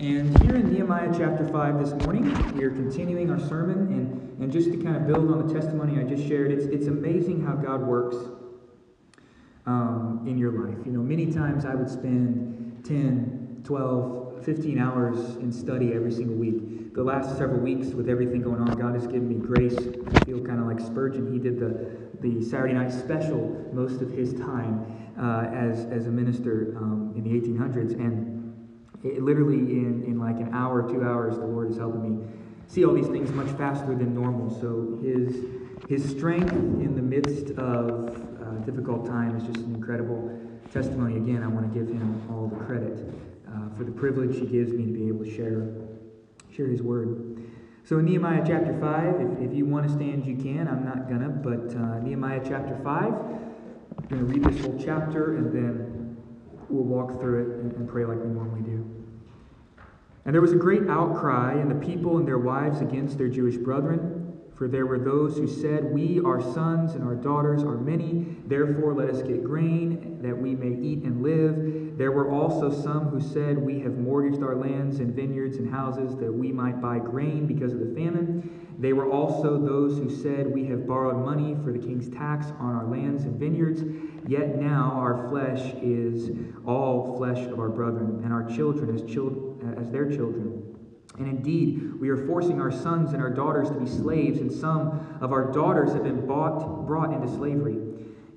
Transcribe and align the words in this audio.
And 0.00 0.42
here 0.42 0.56
in 0.56 0.72
Nehemiah 0.72 1.12
chapter 1.14 1.46
5 1.46 1.78
this 1.78 1.92
morning, 2.06 2.24
we 2.54 2.64
are 2.64 2.70
continuing 2.70 3.30
our 3.30 3.38
sermon. 3.38 3.80
And, 3.92 4.40
and 4.40 4.50
just 4.50 4.72
to 4.72 4.78
kind 4.78 4.96
of 4.96 5.06
build 5.06 5.30
on 5.30 5.46
the 5.46 5.52
testimony 5.52 6.00
I 6.00 6.04
just 6.04 6.26
shared, 6.26 6.50
it's, 6.50 6.64
it's 6.64 6.86
amazing 6.86 7.44
how 7.44 7.52
God 7.52 7.82
works 7.82 8.16
um, 9.66 10.24
in 10.26 10.38
your 10.38 10.52
life. 10.52 10.78
You 10.86 10.92
know, 10.92 11.02
many 11.02 11.30
times 11.30 11.66
I 11.66 11.74
would 11.74 11.90
spend 11.90 12.82
10, 12.82 13.60
12, 13.62 14.42
15 14.42 14.78
hours 14.78 15.36
in 15.36 15.52
study 15.52 15.92
every 15.92 16.12
single 16.12 16.36
week. 16.36 16.94
The 16.94 17.04
last 17.04 17.36
several 17.36 17.60
weeks, 17.60 17.88
with 17.88 18.08
everything 18.08 18.40
going 18.40 18.62
on, 18.62 18.78
God 18.78 18.94
has 18.94 19.06
given 19.06 19.28
me 19.28 19.34
grace. 19.34 19.76
I 19.76 20.24
feel 20.24 20.42
kind 20.42 20.60
of 20.60 20.66
like 20.66 20.80
Spurgeon. 20.80 21.30
He 21.30 21.38
did 21.38 21.60
the, 21.60 22.08
the 22.26 22.42
Saturday 22.42 22.72
night 22.72 22.90
special 22.90 23.70
most 23.74 24.00
of 24.00 24.10
his 24.10 24.32
time 24.32 25.12
uh, 25.20 25.42
as, 25.52 25.84
as 25.92 26.06
a 26.06 26.10
minister 26.10 26.74
um, 26.78 27.12
in 27.16 27.22
the 27.22 27.38
1800s. 27.38 27.92
And 27.92 28.29
it, 29.02 29.22
literally, 29.22 29.58
in, 29.58 30.04
in 30.06 30.18
like 30.18 30.36
an 30.36 30.54
hour, 30.54 30.82
two 30.90 31.02
hours, 31.02 31.36
the 31.36 31.46
Lord 31.46 31.70
is 31.70 31.78
helping 31.78 32.18
me 32.18 32.26
see 32.66 32.84
all 32.84 32.94
these 32.94 33.08
things 33.08 33.32
much 33.32 33.48
faster 33.56 33.94
than 33.94 34.14
normal. 34.14 34.48
So 34.60 35.00
his, 35.02 35.44
his 35.88 36.08
strength 36.08 36.52
in 36.52 36.94
the 36.94 37.02
midst 37.02 37.50
of 37.58 38.16
uh, 38.40 38.64
difficult 38.64 39.06
time 39.06 39.36
is 39.36 39.42
just 39.42 39.58
an 39.58 39.74
incredible 39.74 40.38
testimony. 40.72 41.16
Again, 41.16 41.42
I 41.42 41.48
want 41.48 41.72
to 41.72 41.78
give 41.78 41.88
him 41.88 42.22
all 42.30 42.46
the 42.46 42.64
credit 42.64 43.12
uh, 43.48 43.76
for 43.76 43.84
the 43.84 43.90
privilege 43.90 44.38
he 44.38 44.46
gives 44.46 44.72
me 44.72 44.86
to 44.86 44.92
be 44.92 45.08
able 45.08 45.24
to 45.24 45.34
share, 45.34 45.74
share 46.54 46.68
his 46.68 46.80
word. 46.80 47.42
So 47.84 47.98
in 47.98 48.04
Nehemiah 48.04 48.44
chapter 48.46 48.78
5, 48.78 49.20
if, 49.20 49.50
if 49.50 49.56
you 49.56 49.66
want 49.66 49.88
to 49.88 49.92
stand, 49.92 50.24
you 50.24 50.36
can. 50.36 50.68
I'm 50.68 50.84
not 50.84 51.08
going 51.08 51.22
to, 51.22 51.28
but 51.28 51.74
uh, 51.76 51.98
Nehemiah 51.98 52.40
chapter 52.44 52.78
5, 52.84 52.86
I'm 52.86 54.06
going 54.08 54.26
to 54.26 54.32
read 54.32 54.44
this 54.44 54.64
whole 54.64 54.78
chapter 54.78 55.38
and 55.38 55.52
then 55.52 55.89
we'll 56.70 56.84
walk 56.84 57.20
through 57.20 57.42
it 57.42 57.76
and, 57.76 57.88
pray 57.88 58.04
like 58.04 58.18
we 58.18 58.28
normally 58.28 58.62
do. 58.62 58.88
And 60.24 60.34
there 60.34 60.42
was 60.42 60.52
a 60.52 60.56
great 60.56 60.88
outcry 60.88 61.60
in 61.60 61.68
the 61.68 61.86
people 61.86 62.18
and 62.18 62.26
their 62.26 62.38
wives 62.38 62.80
against 62.80 63.18
their 63.18 63.28
Jewish 63.28 63.56
brethren. 63.56 64.38
For 64.54 64.68
there 64.68 64.86
were 64.86 64.98
those 64.98 65.36
who 65.36 65.48
said, 65.48 65.84
We, 65.84 66.20
our 66.20 66.40
sons 66.40 66.94
and 66.94 67.02
our 67.02 67.14
daughters, 67.14 67.62
are 67.62 67.78
many, 67.78 68.36
therefore 68.46 68.94
let 68.94 69.08
us 69.08 69.22
get 69.22 69.42
grain, 69.42 70.18
that 70.22 70.36
we 70.36 70.54
may 70.54 70.78
eat 70.86 71.02
and 71.04 71.22
live. 71.22 71.89
There 72.00 72.12
were 72.12 72.30
also 72.30 72.70
some 72.70 73.08
who 73.08 73.20
said, 73.20 73.58
We 73.58 73.80
have 73.80 73.98
mortgaged 73.98 74.42
our 74.42 74.56
lands 74.56 75.00
and 75.00 75.14
vineyards 75.14 75.58
and 75.58 75.70
houses, 75.70 76.16
that 76.16 76.32
we 76.32 76.50
might 76.50 76.80
buy 76.80 76.98
grain 76.98 77.46
because 77.46 77.74
of 77.74 77.80
the 77.80 77.94
famine. 77.94 78.66
They 78.78 78.94
were 78.94 79.12
also 79.12 79.58
those 79.58 79.98
who 79.98 80.08
said, 80.08 80.50
We 80.50 80.64
have 80.68 80.86
borrowed 80.86 81.22
money 81.22 81.58
for 81.62 81.72
the 81.72 81.78
king's 81.78 82.08
tax 82.08 82.46
on 82.58 82.74
our 82.74 82.86
lands 82.86 83.24
and 83.24 83.38
vineyards. 83.38 83.82
Yet 84.26 84.56
now 84.56 84.92
our 84.94 85.28
flesh 85.28 85.74
is 85.82 86.30
all 86.64 87.18
flesh 87.18 87.46
of 87.46 87.58
our 87.58 87.68
brethren, 87.68 88.22
and 88.24 88.32
our 88.32 88.48
children 88.48 88.94
as, 88.94 89.02
chil- 89.02 89.60
as 89.76 89.90
their 89.90 90.06
children. 90.06 90.74
And 91.18 91.28
indeed, 91.28 92.00
we 92.00 92.08
are 92.08 92.26
forcing 92.26 92.62
our 92.62 92.72
sons 92.72 93.12
and 93.12 93.20
our 93.20 93.28
daughters 93.28 93.68
to 93.68 93.74
be 93.74 93.86
slaves, 93.86 94.38
and 94.38 94.50
some 94.50 95.18
of 95.20 95.32
our 95.32 95.52
daughters 95.52 95.92
have 95.92 96.04
been 96.04 96.26
bought, 96.26 96.86
brought 96.86 97.12
into 97.12 97.28
slavery. 97.28 97.89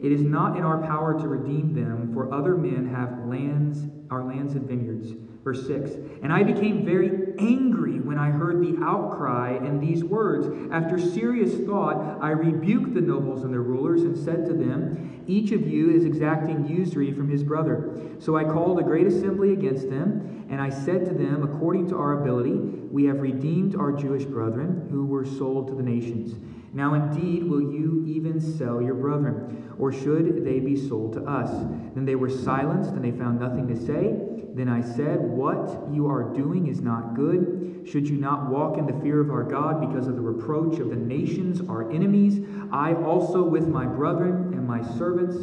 It 0.04 0.12
is 0.12 0.22
not 0.22 0.58
in 0.58 0.66
our 0.66 0.86
power 0.86 1.18
to 1.18 1.28
redeem 1.30 1.74
them, 1.74 2.14
for 2.14 2.34
other 2.34 2.58
men 2.58 2.86
have 2.88 3.26
lands, 3.26 3.86
our 4.12 4.26
lands 4.26 4.54
and 4.54 4.68
vineyards. 4.68 5.14
Verse 5.46 5.66
6 5.66 5.92
And 6.22 6.32
I 6.32 6.44
became 6.44 6.86
very 6.86 7.34
angry 7.40 8.02
when 8.04 8.18
I 8.18 8.30
heard 8.30 8.62
the 8.62 8.84
outcry 8.84 9.52
and 9.52 9.82
these 9.82 10.04
words. 10.04 10.48
After 10.72 11.00
serious 11.00 11.66
thought, 11.66 12.20
I 12.22 12.32
rebuked 12.32 12.94
the 12.94 13.02
nobles 13.02 13.44
and 13.44 13.54
their 13.54 13.62
rulers 13.62 14.04
and 14.04 14.18
said 14.18 14.46
to 14.46 14.54
them, 14.54 15.24
Each 15.28 15.52
of 15.52 15.68
you 15.68 15.90
is 15.90 16.06
exacting 16.06 16.68
usury 16.68 17.12
from 17.12 17.30
his 17.30 17.44
brother. 17.44 18.00
So 18.20 18.36
I 18.36 18.44
called 18.44 18.80
a 18.80 18.84
great 18.84 19.08
assembly 19.08 19.54
against 19.54 19.90
them, 19.90 20.46
and 20.50 20.62
I 20.62 20.70
said 20.70 21.06
to 21.06 21.14
them, 21.14 21.44
According 21.44 21.88
to 21.90 21.98
our 21.98 22.22
ability, 22.22 22.54
we 22.54 23.06
have 23.06 23.22
redeemed 23.22 23.76
our 23.76 23.92
Jewish 23.92 24.26
brethren 24.26 24.88
who 24.92 25.06
were 25.06 25.26
sold 25.26 25.68
to 25.68 25.76
the 25.76 25.84
nations. 25.84 26.40
Now 26.74 26.96
indeed 26.96 27.44
will 27.44 27.62
you 27.62 28.04
even 28.08 28.40
sell 28.40 28.82
your 28.82 28.96
brethren, 28.96 29.74
or 29.78 29.92
should 29.92 30.44
they 30.44 30.60
be 30.60 30.76
sold 30.76 31.14
to 31.14 31.22
us? 31.22 31.50
Then 31.94 32.06
they 32.06 32.16
were 32.16 32.30
silenced, 32.30 32.92
and 32.92 33.04
they 33.04 33.12
found 33.12 33.40
nothing 33.40 33.68
to 33.68 33.76
say. 33.76 34.16
Then 34.56 34.70
I 34.70 34.82
said, 34.82 35.20
What 35.22 35.88
you 35.92 36.08
are 36.08 36.24
doing 36.34 36.68
is 36.68 36.82
not 36.82 37.16
good. 37.16 37.73
Should 37.86 38.08
you 38.08 38.18
not 38.18 38.50
walk 38.50 38.78
in 38.78 38.86
the 38.86 39.02
fear 39.02 39.20
of 39.20 39.30
our 39.30 39.44
God 39.44 39.82
because 39.82 40.08
of 40.08 40.16
the 40.16 40.22
reproach 40.22 40.80
of 40.80 40.90
the 40.90 40.96
nations, 40.96 41.62
our 41.68 41.92
enemies? 41.92 42.46
I 42.72 42.94
also, 42.94 43.44
with 43.44 43.68
my 43.68 43.86
brethren 43.86 44.54
and 44.54 44.66
my 44.68 44.82
servants, 44.98 45.38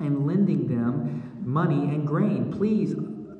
am 0.00 0.26
lending 0.26 0.66
them 0.66 1.42
money 1.44 1.94
and 1.94 2.06
grain. 2.06 2.52
Please 2.52 2.94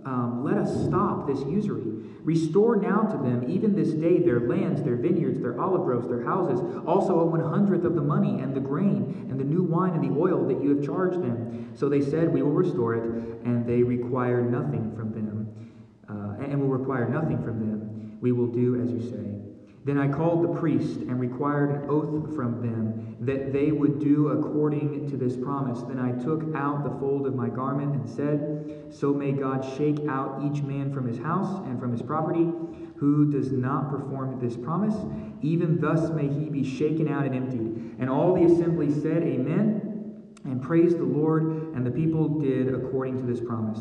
um, 0.05 0.43
let 0.45 0.57
us 0.57 0.87
stop 0.87 1.27
this 1.27 1.41
usury. 1.41 1.83
Restore 2.23 2.77
now 2.77 3.03
to 3.03 3.17
them, 3.17 3.45
even 3.49 3.75
this 3.75 3.91
day, 3.91 4.19
their 4.19 4.41
lands, 4.41 4.83
their 4.83 4.97
vineyards, 4.97 5.41
their 5.41 5.59
olive 5.61 5.85
groves, 5.85 6.07
their 6.07 6.23
houses, 6.23 6.61
also 6.87 7.19
a 7.21 7.25
one 7.25 7.41
hundredth 7.41 7.85
of 7.85 7.95
the 7.95 8.03
money 8.03 8.41
and 8.41 8.55
the 8.55 8.61
grain 8.61 9.27
and 9.31 9.41
the 9.41 9.45
new 9.45 9.63
wine 9.63 9.95
and 9.95 10.05
the 10.05 10.21
oil 10.21 10.47
that 10.47 10.63
you 10.63 10.77
have 10.77 10.85
charged 10.85 11.23
them. 11.23 11.73
So 11.75 11.89
they 11.89 12.01
said, 12.01 12.33
We 12.33 12.43
will 12.43 12.53
restore 12.53 12.95
it, 12.95 13.05
and 13.45 13.67
they 13.67 13.83
require 13.83 14.43
nothing 14.43 14.95
from 14.95 15.13
them, 15.13 15.73
uh, 16.09 16.45
and 16.45 16.61
will 16.61 16.69
require 16.69 17.09
nothing 17.09 17.43
from 17.43 17.59
them. 17.59 17.90
We 18.21 18.33
will 18.33 18.47
do 18.47 18.81
as 18.81 18.91
you 18.91 19.01
say. 19.01 19.51
Then 19.85 19.97
I 19.97 20.09
called 20.09 20.45
the 20.45 20.61
priest 20.61 21.01
and 21.01 21.19
required 21.19 21.71
an 21.71 21.89
oath 21.89 22.35
from 22.37 22.61
them 22.61 23.17
that 23.21 23.53
they 23.53 23.73
would 23.73 23.99
do 23.99 24.29
according 24.29 25.09
to 25.11 25.17
this 25.17 25.37
promise. 25.37 25.81
Then 25.83 25.99
I 25.99 26.13
took 26.23 26.55
out 26.55 26.85
the 26.85 26.99
fold 27.01 27.27
of 27.27 27.35
my 27.35 27.49
garment 27.49 27.95
and 27.95 28.09
said, 28.09 28.89
So 28.91 29.15
may 29.15 29.33
God 29.33 29.65
shake 29.77 30.01
out 30.07 30.43
each 30.45 30.63
man 30.63 30.93
from 30.93 31.09
his 31.09 31.19
house 31.19 31.67
and 31.67 31.81
from 31.81 31.93
his 31.93 32.03
property 32.03 32.53
who 32.97 33.33
does 33.33 33.51
not 33.51 33.91
perform 33.91 34.39
this 34.39 34.57
promise. 34.57 34.95
Even 35.41 35.81
thus 35.81 36.11
may 36.11 36.29
he 36.29 36.51
be 36.51 36.63
shaken 36.63 37.09
out 37.09 37.25
and 37.25 37.35
emptied. 37.35 37.97
And 37.99 38.11
all 38.11 38.35
the 38.35 38.45
assembly 38.45 38.93
said, 38.93 39.23
Amen, 39.23 40.35
and 40.45 40.63
praised 40.63 40.99
the 40.99 41.05
Lord, 41.05 41.75
and 41.75 41.87
the 41.87 41.91
people 41.91 42.29
did 42.41 42.75
according 42.75 43.19
to 43.19 43.23
this 43.25 43.41
promise. 43.41 43.81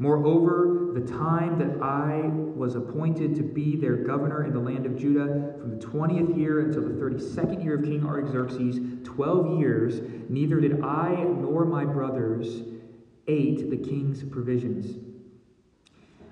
Moreover, 0.00 0.92
the 0.94 1.00
time 1.00 1.58
that 1.58 1.82
I 1.82 2.30
was 2.54 2.76
appointed 2.76 3.34
to 3.34 3.42
be 3.42 3.76
their 3.76 3.96
governor 3.96 4.44
in 4.44 4.52
the 4.52 4.60
land 4.60 4.86
of 4.86 4.96
Judah, 4.96 5.54
from 5.60 5.76
the 5.76 5.84
20th 5.84 6.38
year 6.38 6.60
until 6.60 6.82
the 6.82 6.90
32nd 6.90 7.64
year 7.64 7.74
of 7.74 7.82
King 7.82 8.04
Artaxerxes, 8.04 8.78
12 9.02 9.58
years, 9.58 10.00
neither 10.28 10.60
did 10.60 10.82
I 10.82 11.24
nor 11.24 11.64
my 11.64 11.84
brothers 11.84 12.62
ate 13.26 13.70
the 13.70 13.76
king's 13.76 14.22
provisions. 14.22 15.07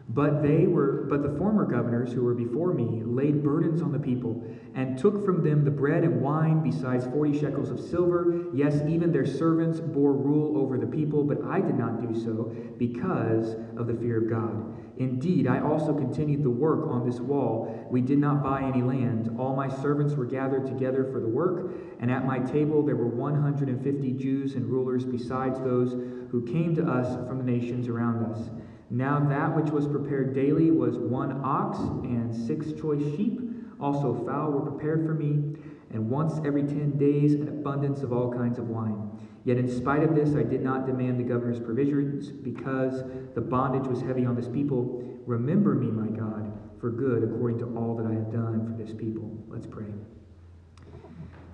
But 0.09 0.43
they 0.43 0.67
were 0.67 1.05
but 1.09 1.23
the 1.23 1.37
former 1.37 1.65
governors 1.65 2.13
who 2.13 2.23
were 2.23 2.35
before 2.35 2.73
me 2.73 3.03
laid 3.05 3.43
burdens 3.43 3.83
on 3.83 3.93
the 3.93 3.99
people 3.99 4.43
and 4.75 4.97
took 4.97 5.25
from 5.25 5.43
them 5.43 5.65
the 5.65 5.71
bread 5.71 6.05
and 6.05 6.21
wine 6.21 6.63
besides 6.63 7.07
40 7.07 7.41
shekels 7.41 7.71
of 7.71 7.81
silver. 7.81 8.45
Yes 8.55 8.83
even 8.89 9.11
their 9.11 9.27
servants 9.27 9.81
bore 9.81 10.13
rule 10.13 10.59
over 10.59 10.79
the 10.79 10.87
people 10.87 11.25
but 11.25 11.43
I 11.45 11.61
did 11.61 11.77
not 11.77 12.01
do 12.01 12.19
so 12.19 12.55
because 12.79 13.57
of 13.77 13.89
the 13.89 13.95
fear 13.95 14.19
of 14.23 14.31
God. 14.31 14.75
Indeed 14.97 15.49
I 15.49 15.61
also 15.61 15.93
continued 15.93 16.45
the 16.45 16.51
work 16.51 16.87
on 16.89 17.05
this 17.05 17.19
wall. 17.19 17.87
We 17.91 18.01
did 18.01 18.19
not 18.19 18.45
buy 18.45 18.63
any 18.63 18.83
land. 18.83 19.37
All 19.41 19.57
my 19.57 19.69
servants 19.69 20.15
were 20.15 20.25
gathered 20.25 20.67
together 20.67 21.05
for 21.05 21.19
the 21.19 21.29
work 21.29 21.73
and 21.99 22.13
at 22.13 22.25
my 22.25 22.39
table 22.39 22.85
there 22.85 22.97
were 22.97 23.09
150 23.09 24.13
Jews 24.13 24.55
and 24.55 24.67
rulers 24.67 25.05
besides 25.05 25.59
those 25.59 25.95
who 26.31 26.47
came 26.47 26.77
to 26.77 26.85
us 26.87 27.17
from 27.29 27.39
the 27.39 27.45
nations 27.45 27.89
around 27.89 28.25
us 28.25 28.51
now 28.91 29.21
that 29.29 29.57
which 29.57 29.71
was 29.71 29.87
prepared 29.87 30.35
daily 30.35 30.71
was 30.71 30.99
one 30.99 31.41
ox 31.45 31.79
and 31.79 32.35
six 32.35 32.73
choice 32.73 33.03
sheep. 33.17 33.41
Also 33.81 34.15
fowl 34.25 34.53
were 34.53 34.71
prepared 34.71 35.05
for 35.05 35.13
me, 35.13 35.59
and 35.93 36.09
once 36.09 36.41
every 36.47 36.63
ten 36.63 36.97
days 36.97 37.35
an 37.35 37.49
abundance 37.49 38.03
of 38.03 38.13
all 38.13 38.33
kinds 38.33 38.59
of 38.59 38.69
wine. 38.69 39.11
Yet 39.45 39.59
in 39.59 39.69
spite 39.69 40.03
of 40.03 40.15
this, 40.15 40.35
I 40.35 40.43
did 40.43 40.63
not 40.63 40.87
demand 40.87 41.21
the 41.21 41.25
governor's 41.25 41.61
provisions, 41.61 42.31
because 42.31 43.05
the 43.35 43.41
bondage 43.41 43.87
was 43.87 44.01
heavy 44.01 44.25
on 44.25 44.35
this 44.35 44.49
people. 44.49 45.03
Remember 45.27 45.75
me, 45.75 45.89
my 45.89 46.09
God, 46.09 46.53
for 46.81 46.91
good, 46.91 47.23
according 47.23 47.59
to 47.59 47.67
all 47.77 47.97
that 47.97 48.07
I 48.07 48.15
have 48.15 48.33
done 48.33 48.67
for 48.67 48.83
this 48.83 48.95
people. 48.95 49.31
Let's 49.49 49.67
pray. 49.67 49.93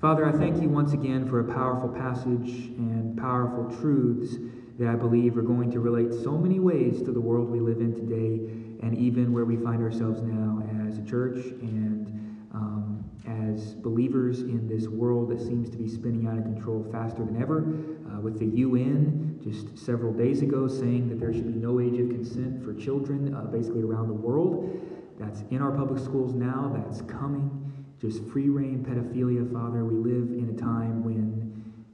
Father, 0.00 0.26
I 0.26 0.32
thank 0.32 0.60
you 0.62 0.68
once 0.68 0.92
again 0.94 1.28
for 1.28 1.40
a 1.40 1.52
powerful 1.52 1.88
passage 1.88 2.70
and 2.78 3.16
powerful 3.16 3.70
truths 3.78 4.36
that 4.78 4.88
I 4.88 4.94
believe 4.94 5.36
are 5.36 5.42
going 5.42 5.70
to 5.72 5.80
relate 5.80 6.12
so 6.22 6.32
many 6.32 6.60
ways 6.60 7.02
to 7.02 7.12
the 7.12 7.20
world 7.20 7.50
we 7.50 7.60
live 7.60 7.78
in 7.78 7.94
today 7.94 8.86
and 8.86 8.96
even 8.98 9.32
where 9.32 9.44
we 9.44 9.56
find 9.56 9.82
ourselves 9.82 10.22
now 10.22 10.62
as 10.88 10.98
a 10.98 11.02
church 11.02 11.36
and 11.60 12.06
um, 12.52 13.04
as 13.26 13.74
believers 13.74 14.40
in 14.40 14.66
this 14.68 14.88
world 14.88 15.30
that 15.30 15.40
seems 15.40 15.70
to 15.70 15.76
be 15.76 15.88
spinning 15.88 16.26
out 16.26 16.38
of 16.38 16.44
control 16.44 16.86
faster 16.90 17.24
than 17.24 17.40
ever. 17.40 17.74
Uh, 18.12 18.20
with 18.20 18.38
the 18.38 18.46
UN 18.58 19.38
just 19.42 19.78
several 19.78 20.12
days 20.12 20.42
ago 20.42 20.68
saying 20.68 21.08
that 21.08 21.18
there 21.18 21.32
should 21.32 21.46
be 21.46 21.58
no 21.58 21.80
age 21.80 21.98
of 21.98 22.08
consent 22.08 22.64
for 22.64 22.74
children 22.74 23.34
uh, 23.34 23.42
basically 23.42 23.82
around 23.82 24.08
the 24.08 24.14
world. 24.14 24.80
That's 25.18 25.42
in 25.50 25.62
our 25.62 25.70
public 25.70 26.02
schools 26.02 26.34
now, 26.34 26.72
that's 26.74 27.02
coming. 27.02 27.58
Just 28.00 28.24
free 28.24 28.48
rein 28.48 28.84
pedophilia, 28.84 29.50
Father. 29.52 29.84
We 29.84 29.94
live 29.94 30.30
in 30.32 30.52
a 30.54 30.60
time 30.60 31.04
when 31.04 31.51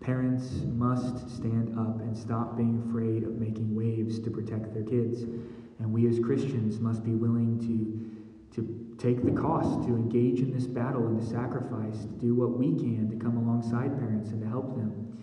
Parents 0.09 0.63
must 0.75 1.29
stand 1.29 1.79
up 1.79 2.01
and 2.01 2.17
stop 2.17 2.57
being 2.57 2.83
afraid 2.89 3.25
of 3.25 3.39
making 3.39 3.75
waves 3.75 4.19
to 4.21 4.31
protect 4.31 4.73
their 4.73 4.83
kids. 4.83 5.25
And 5.81 5.93
we 5.93 6.09
as 6.09 6.19
Christians 6.19 6.81
must 6.81 7.05
be 7.05 7.11
willing 7.11 7.59
to, 7.69 8.57
to 8.57 8.97
take 8.97 9.23
the 9.23 9.33
cost 9.33 9.87
to 9.87 9.89
engage 9.89 10.39
in 10.39 10.51
this 10.51 10.67
battle 10.67 11.09
and 11.09 11.21
to 11.21 11.27
sacrifice, 11.27 12.07
to 12.07 12.13
do 12.19 12.35
what 12.35 12.57
we 12.59 12.75
can 12.75 13.11
to 13.11 13.17
come 13.23 13.37
alongside 13.37 13.99
parents 13.99 14.31
and 14.31 14.41
to 14.41 14.49
help 14.49 14.79
them. 14.79 15.15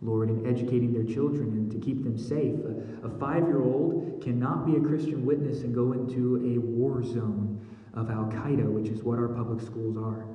Lord, 0.00 0.28
in 0.28 0.44
educating 0.44 0.92
their 0.92 1.04
children 1.04 1.50
and 1.52 1.70
to 1.70 1.78
keep 1.78 2.02
them 2.02 2.18
safe. 2.18 2.56
A, 2.64 3.06
a 3.06 3.18
five 3.20 3.46
year 3.46 3.62
old 3.62 4.20
cannot 4.24 4.66
be 4.66 4.74
a 4.74 4.80
Christian 4.80 5.24
witness 5.24 5.60
and 5.60 5.72
go 5.72 5.92
into 5.92 6.38
a 6.38 6.58
war 6.58 7.04
zone 7.04 7.64
of 7.94 8.10
Al 8.10 8.24
Qaeda, 8.24 8.68
which 8.68 8.88
is 8.88 9.04
what 9.04 9.20
our 9.20 9.28
public 9.28 9.60
schools 9.60 9.96
are. 9.96 10.26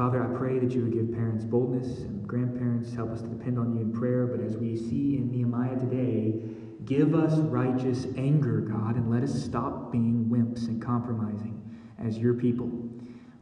Father, 0.00 0.24
I 0.24 0.34
pray 0.38 0.58
that 0.58 0.70
you 0.70 0.80
would 0.80 0.94
give 0.94 1.12
parents 1.12 1.44
boldness 1.44 2.04
and 2.04 2.26
grandparents 2.26 2.94
help 2.94 3.10
us 3.10 3.20
to 3.20 3.28
depend 3.28 3.58
on 3.58 3.76
you 3.76 3.82
in 3.82 3.92
prayer. 3.92 4.26
But 4.26 4.40
as 4.40 4.56
we 4.56 4.74
see 4.74 5.18
in 5.18 5.30
Nehemiah 5.30 5.78
today, 5.78 6.40
give 6.86 7.14
us 7.14 7.38
righteous 7.40 8.06
anger, 8.16 8.62
God, 8.62 8.96
and 8.96 9.10
let 9.10 9.22
us 9.22 9.44
stop 9.44 9.92
being 9.92 10.24
wimps 10.30 10.68
and 10.68 10.80
compromising 10.80 11.62
as 12.02 12.16
your 12.16 12.32
people. 12.32 12.70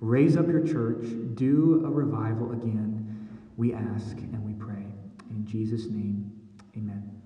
Raise 0.00 0.36
up 0.36 0.48
your 0.48 0.66
church, 0.66 1.06
do 1.36 1.84
a 1.86 1.90
revival 1.90 2.50
again, 2.50 3.28
we 3.56 3.72
ask 3.72 4.16
and 4.16 4.44
we 4.44 4.54
pray. 4.54 4.84
In 5.30 5.46
Jesus' 5.46 5.86
name, 5.86 6.28
amen. 6.76 7.22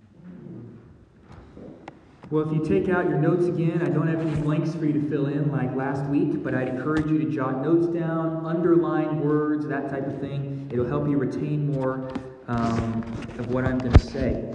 Well, 2.33 2.49
if 2.49 2.57
you 2.57 2.65
take 2.65 2.89
out 2.89 3.11
your 3.11 3.19
notes 3.19 3.45
again, 3.45 3.83
I 3.83 3.91
don't 3.91 4.09
have 4.09 4.19
any 4.19 4.35
blanks 4.41 4.75
for 4.75 4.87
you 4.87 4.95
to 4.95 5.11
fill 5.11 5.27
in 5.27 5.53
like 5.53 5.77
last 5.77 6.03
week, 6.07 6.43
but 6.43 6.55
I'd 6.55 6.69
encourage 6.69 7.05
you 7.05 7.19
to 7.19 7.31
jot 7.31 7.63
notes 7.63 7.89
down, 7.89 8.47
underline 8.47 9.21
words, 9.21 9.67
that 9.67 9.91
type 9.91 10.07
of 10.07 10.19
thing. 10.19 10.67
It'll 10.73 10.87
help 10.87 11.07
you 11.07 11.19
retain 11.19 11.71
more 11.71 12.11
um, 12.49 13.03
of 13.39 13.53
what 13.53 13.67
I'm 13.67 13.77
going 13.77 13.93
to 13.93 13.99
say. 13.99 14.51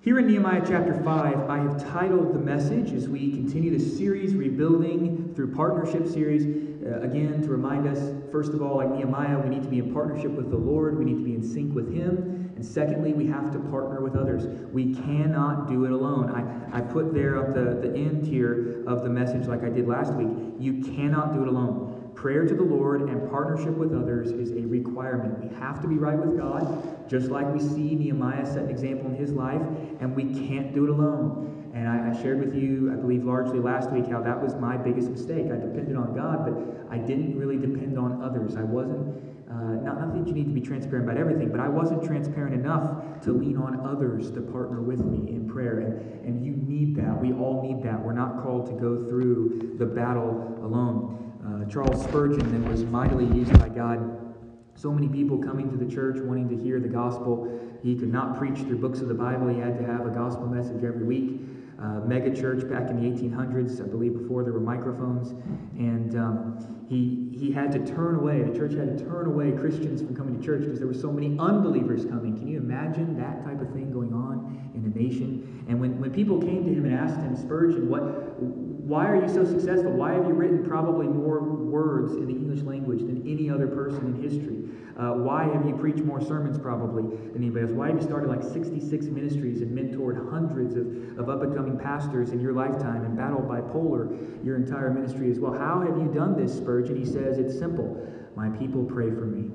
Here 0.00 0.18
in 0.18 0.28
Nehemiah 0.28 0.62
chapter 0.66 0.94
5, 1.04 1.50
I 1.50 1.58
have 1.58 1.92
titled 1.92 2.32
the 2.32 2.38
message 2.38 2.92
as 2.92 3.06
we 3.06 3.32
continue 3.32 3.76
the 3.76 3.84
series, 3.84 4.34
Rebuilding 4.34 5.34
through 5.34 5.54
Partnership 5.54 6.08
series. 6.08 6.46
Uh, 6.86 7.02
again, 7.02 7.42
to 7.42 7.48
remind 7.48 7.86
us, 7.86 8.14
first 8.32 8.54
of 8.54 8.62
all, 8.62 8.78
like 8.78 8.88
Nehemiah, 8.92 9.38
we 9.38 9.50
need 9.50 9.62
to 9.62 9.68
be 9.68 9.80
in 9.80 9.92
partnership 9.92 10.30
with 10.30 10.50
the 10.50 10.56
Lord, 10.56 10.98
we 10.98 11.04
need 11.04 11.18
to 11.18 11.24
be 11.24 11.34
in 11.34 11.42
sync 11.42 11.74
with 11.74 11.94
Him. 11.94 12.37
And 12.58 12.66
secondly, 12.66 13.12
we 13.12 13.24
have 13.28 13.52
to 13.52 13.60
partner 13.70 14.00
with 14.00 14.16
others. 14.16 14.44
We 14.72 14.92
cannot 14.92 15.68
do 15.68 15.84
it 15.84 15.92
alone. 15.92 16.28
I, 16.32 16.78
I 16.78 16.80
put 16.80 17.14
there 17.14 17.36
at 17.38 17.54
the, 17.54 17.88
the 17.88 17.96
end 17.96 18.26
here 18.26 18.82
of 18.84 19.04
the 19.04 19.08
message, 19.08 19.46
like 19.46 19.62
I 19.62 19.68
did 19.68 19.86
last 19.86 20.12
week. 20.14 20.28
You 20.58 20.82
cannot 20.82 21.34
do 21.34 21.42
it 21.42 21.46
alone. 21.46 22.10
Prayer 22.16 22.48
to 22.48 22.54
the 22.56 22.64
Lord 22.64 23.02
and 23.02 23.30
partnership 23.30 23.74
with 23.74 23.94
others 23.94 24.32
is 24.32 24.50
a 24.50 24.66
requirement. 24.66 25.38
We 25.38 25.54
have 25.60 25.80
to 25.82 25.86
be 25.86 25.98
right 25.98 26.18
with 26.18 26.36
God, 26.36 27.08
just 27.08 27.28
like 27.28 27.46
we 27.46 27.60
see 27.60 27.94
Nehemiah 27.94 28.44
set 28.44 28.64
an 28.64 28.70
example 28.70 29.06
in 29.06 29.14
his 29.14 29.30
life, 29.30 29.62
and 30.00 30.16
we 30.16 30.24
can't 30.48 30.74
do 30.74 30.82
it 30.82 30.90
alone. 30.90 31.57
And 31.78 31.88
I, 31.88 32.10
I, 32.10 32.22
shared 32.22 32.40
with 32.40 32.56
you, 32.56 32.92
I 32.92 32.96
believe 32.96 33.24
largely 33.24 33.60
last 33.60 33.90
week, 33.90 34.08
how 34.08 34.20
that 34.22 34.42
was 34.42 34.56
my 34.56 34.76
biggest 34.76 35.10
mistake. 35.10 35.46
I 35.46 35.56
depended 35.56 35.96
on 35.96 36.12
God, 36.12 36.44
but 36.44 36.92
I 36.92 36.98
didn't 36.98 37.38
really 37.38 37.56
depend 37.56 37.96
on 37.96 38.20
others. 38.20 38.56
I 38.56 38.64
wasn't 38.64 39.14
uh, 39.48 39.54
not, 39.54 40.00
not 40.00 40.12
that 40.12 40.26
you 40.26 40.32
need 40.32 40.48
to 40.48 40.52
be 40.52 40.60
transparent 40.60 41.08
about 41.08 41.20
everything, 41.20 41.50
but 41.50 41.60
I 41.60 41.68
wasn't 41.68 42.02
transparent 42.02 42.54
enough 42.54 43.22
to 43.22 43.32
lean 43.32 43.56
on 43.56 43.86
others 43.86 44.30
to 44.32 44.40
partner 44.40 44.82
with 44.82 45.04
me 45.04 45.30
in 45.30 45.48
prayer. 45.48 45.78
And, 45.78 46.26
and 46.26 46.44
you 46.44 46.52
need 46.56 46.96
that. 46.96 47.20
We 47.20 47.32
all 47.32 47.62
need 47.62 47.82
that. 47.84 48.04
We're 48.04 48.12
not 48.12 48.42
called 48.42 48.66
to 48.66 48.72
go 48.72 49.08
through 49.08 49.76
the 49.78 49.86
battle 49.86 50.58
alone. 50.60 51.32
Uh, 51.46 51.70
Charles 51.70 52.02
Spurgeon 52.02 52.40
then 52.50 52.68
was 52.68 52.82
mightily 52.84 53.24
used 53.26 53.56
by 53.58 53.68
God. 53.68 54.34
So 54.74 54.92
many 54.92 55.08
people 55.08 55.38
coming 55.38 55.70
to 55.70 55.76
the 55.76 55.90
church 55.90 56.16
wanting 56.18 56.48
to 56.48 56.56
hear 56.56 56.80
the 56.80 56.88
gospel. 56.88 57.48
He 57.84 57.96
could 57.96 58.12
not 58.12 58.36
preach 58.36 58.58
through 58.58 58.78
books 58.78 58.98
of 58.98 59.06
the 59.06 59.14
Bible. 59.14 59.46
He 59.46 59.60
had 59.60 59.78
to 59.78 59.86
have 59.86 60.06
a 60.06 60.10
gospel 60.10 60.48
message 60.48 60.82
every 60.82 61.04
week. 61.04 61.40
Uh, 61.80 62.00
mega 62.00 62.34
church 62.34 62.68
back 62.68 62.90
in 62.90 63.00
the 63.00 63.08
1800s, 63.08 63.80
I 63.80 63.86
believe, 63.86 64.18
before 64.18 64.42
there 64.42 64.52
were 64.52 64.58
microphones. 64.58 65.30
And 65.78 66.16
um, 66.16 66.84
he, 66.88 67.28
he 67.38 67.52
had 67.52 67.70
to 67.70 67.86
turn 67.86 68.16
away, 68.16 68.42
the 68.42 68.58
church 68.58 68.72
had 68.72 68.98
to 68.98 69.04
turn 69.04 69.26
away 69.26 69.52
Christians 69.52 70.00
from 70.00 70.16
coming 70.16 70.40
to 70.40 70.44
church 70.44 70.62
because 70.62 70.80
there 70.80 70.88
were 70.88 70.94
so 70.94 71.12
many 71.12 71.38
unbelievers 71.38 72.04
coming. 72.04 72.36
Can 72.36 72.48
you 72.48 72.58
imagine 72.58 73.16
that 73.20 73.44
type 73.44 73.60
of 73.60 73.72
thing 73.72 73.92
going 73.92 74.12
on 74.12 74.72
in 74.74 74.90
a 74.90 74.98
nation? 74.98 75.64
And 75.68 75.80
when, 75.80 76.00
when 76.00 76.10
people 76.10 76.40
came 76.40 76.64
to 76.66 76.72
him 76.72 76.84
and 76.84 76.94
asked 76.94 77.20
him, 77.20 77.36
Spurgeon, 77.36 77.88
what, 77.88 78.40
why 78.40 79.06
are 79.06 79.22
you 79.22 79.28
so 79.28 79.44
successful? 79.44 79.92
Why 79.92 80.14
have 80.14 80.26
you 80.26 80.32
written 80.32 80.66
probably 80.66 81.06
more 81.06 81.40
words 81.40 82.14
in 82.14 82.26
the 82.26 82.32
English 82.32 82.62
language 82.62 83.00
than 83.00 83.22
any 83.22 83.50
other 83.50 83.68
person 83.68 84.00
in 84.06 84.20
history? 84.20 84.64
Uh, 84.98 85.12
why 85.12 85.44
have 85.44 85.64
you 85.64 85.76
preached 85.76 86.00
more 86.00 86.20
sermons 86.20 86.58
probably 86.58 87.04
than 87.04 87.36
anybody 87.36 87.66
else? 87.66 87.70
Why 87.70 87.86
have 87.86 87.96
you 87.96 88.02
started 88.02 88.28
like 88.28 88.42
66 88.42 89.06
ministries 89.06 89.62
and 89.62 89.70
mentored 89.70 90.28
hundreds 90.28 90.74
of, 90.74 91.18
of 91.20 91.30
up 91.30 91.42
and 91.42 91.54
coming 91.54 91.78
pastors 91.78 92.30
in 92.30 92.40
your 92.40 92.52
lifetime 92.52 93.04
and 93.04 93.16
battled 93.16 93.46
bipolar 93.48 94.44
your 94.44 94.56
entire 94.56 94.90
ministry 94.90 95.30
as 95.30 95.38
well? 95.38 95.52
How 95.52 95.80
have 95.80 95.98
you 95.98 96.10
done 96.12 96.36
this, 96.36 96.56
Spurgeon? 96.56 96.96
He 96.96 97.04
says, 97.04 97.38
It's 97.38 97.56
simple. 97.56 98.04
My 98.34 98.48
people 98.48 98.84
pray 98.84 99.10
for 99.10 99.24
me. 99.24 99.52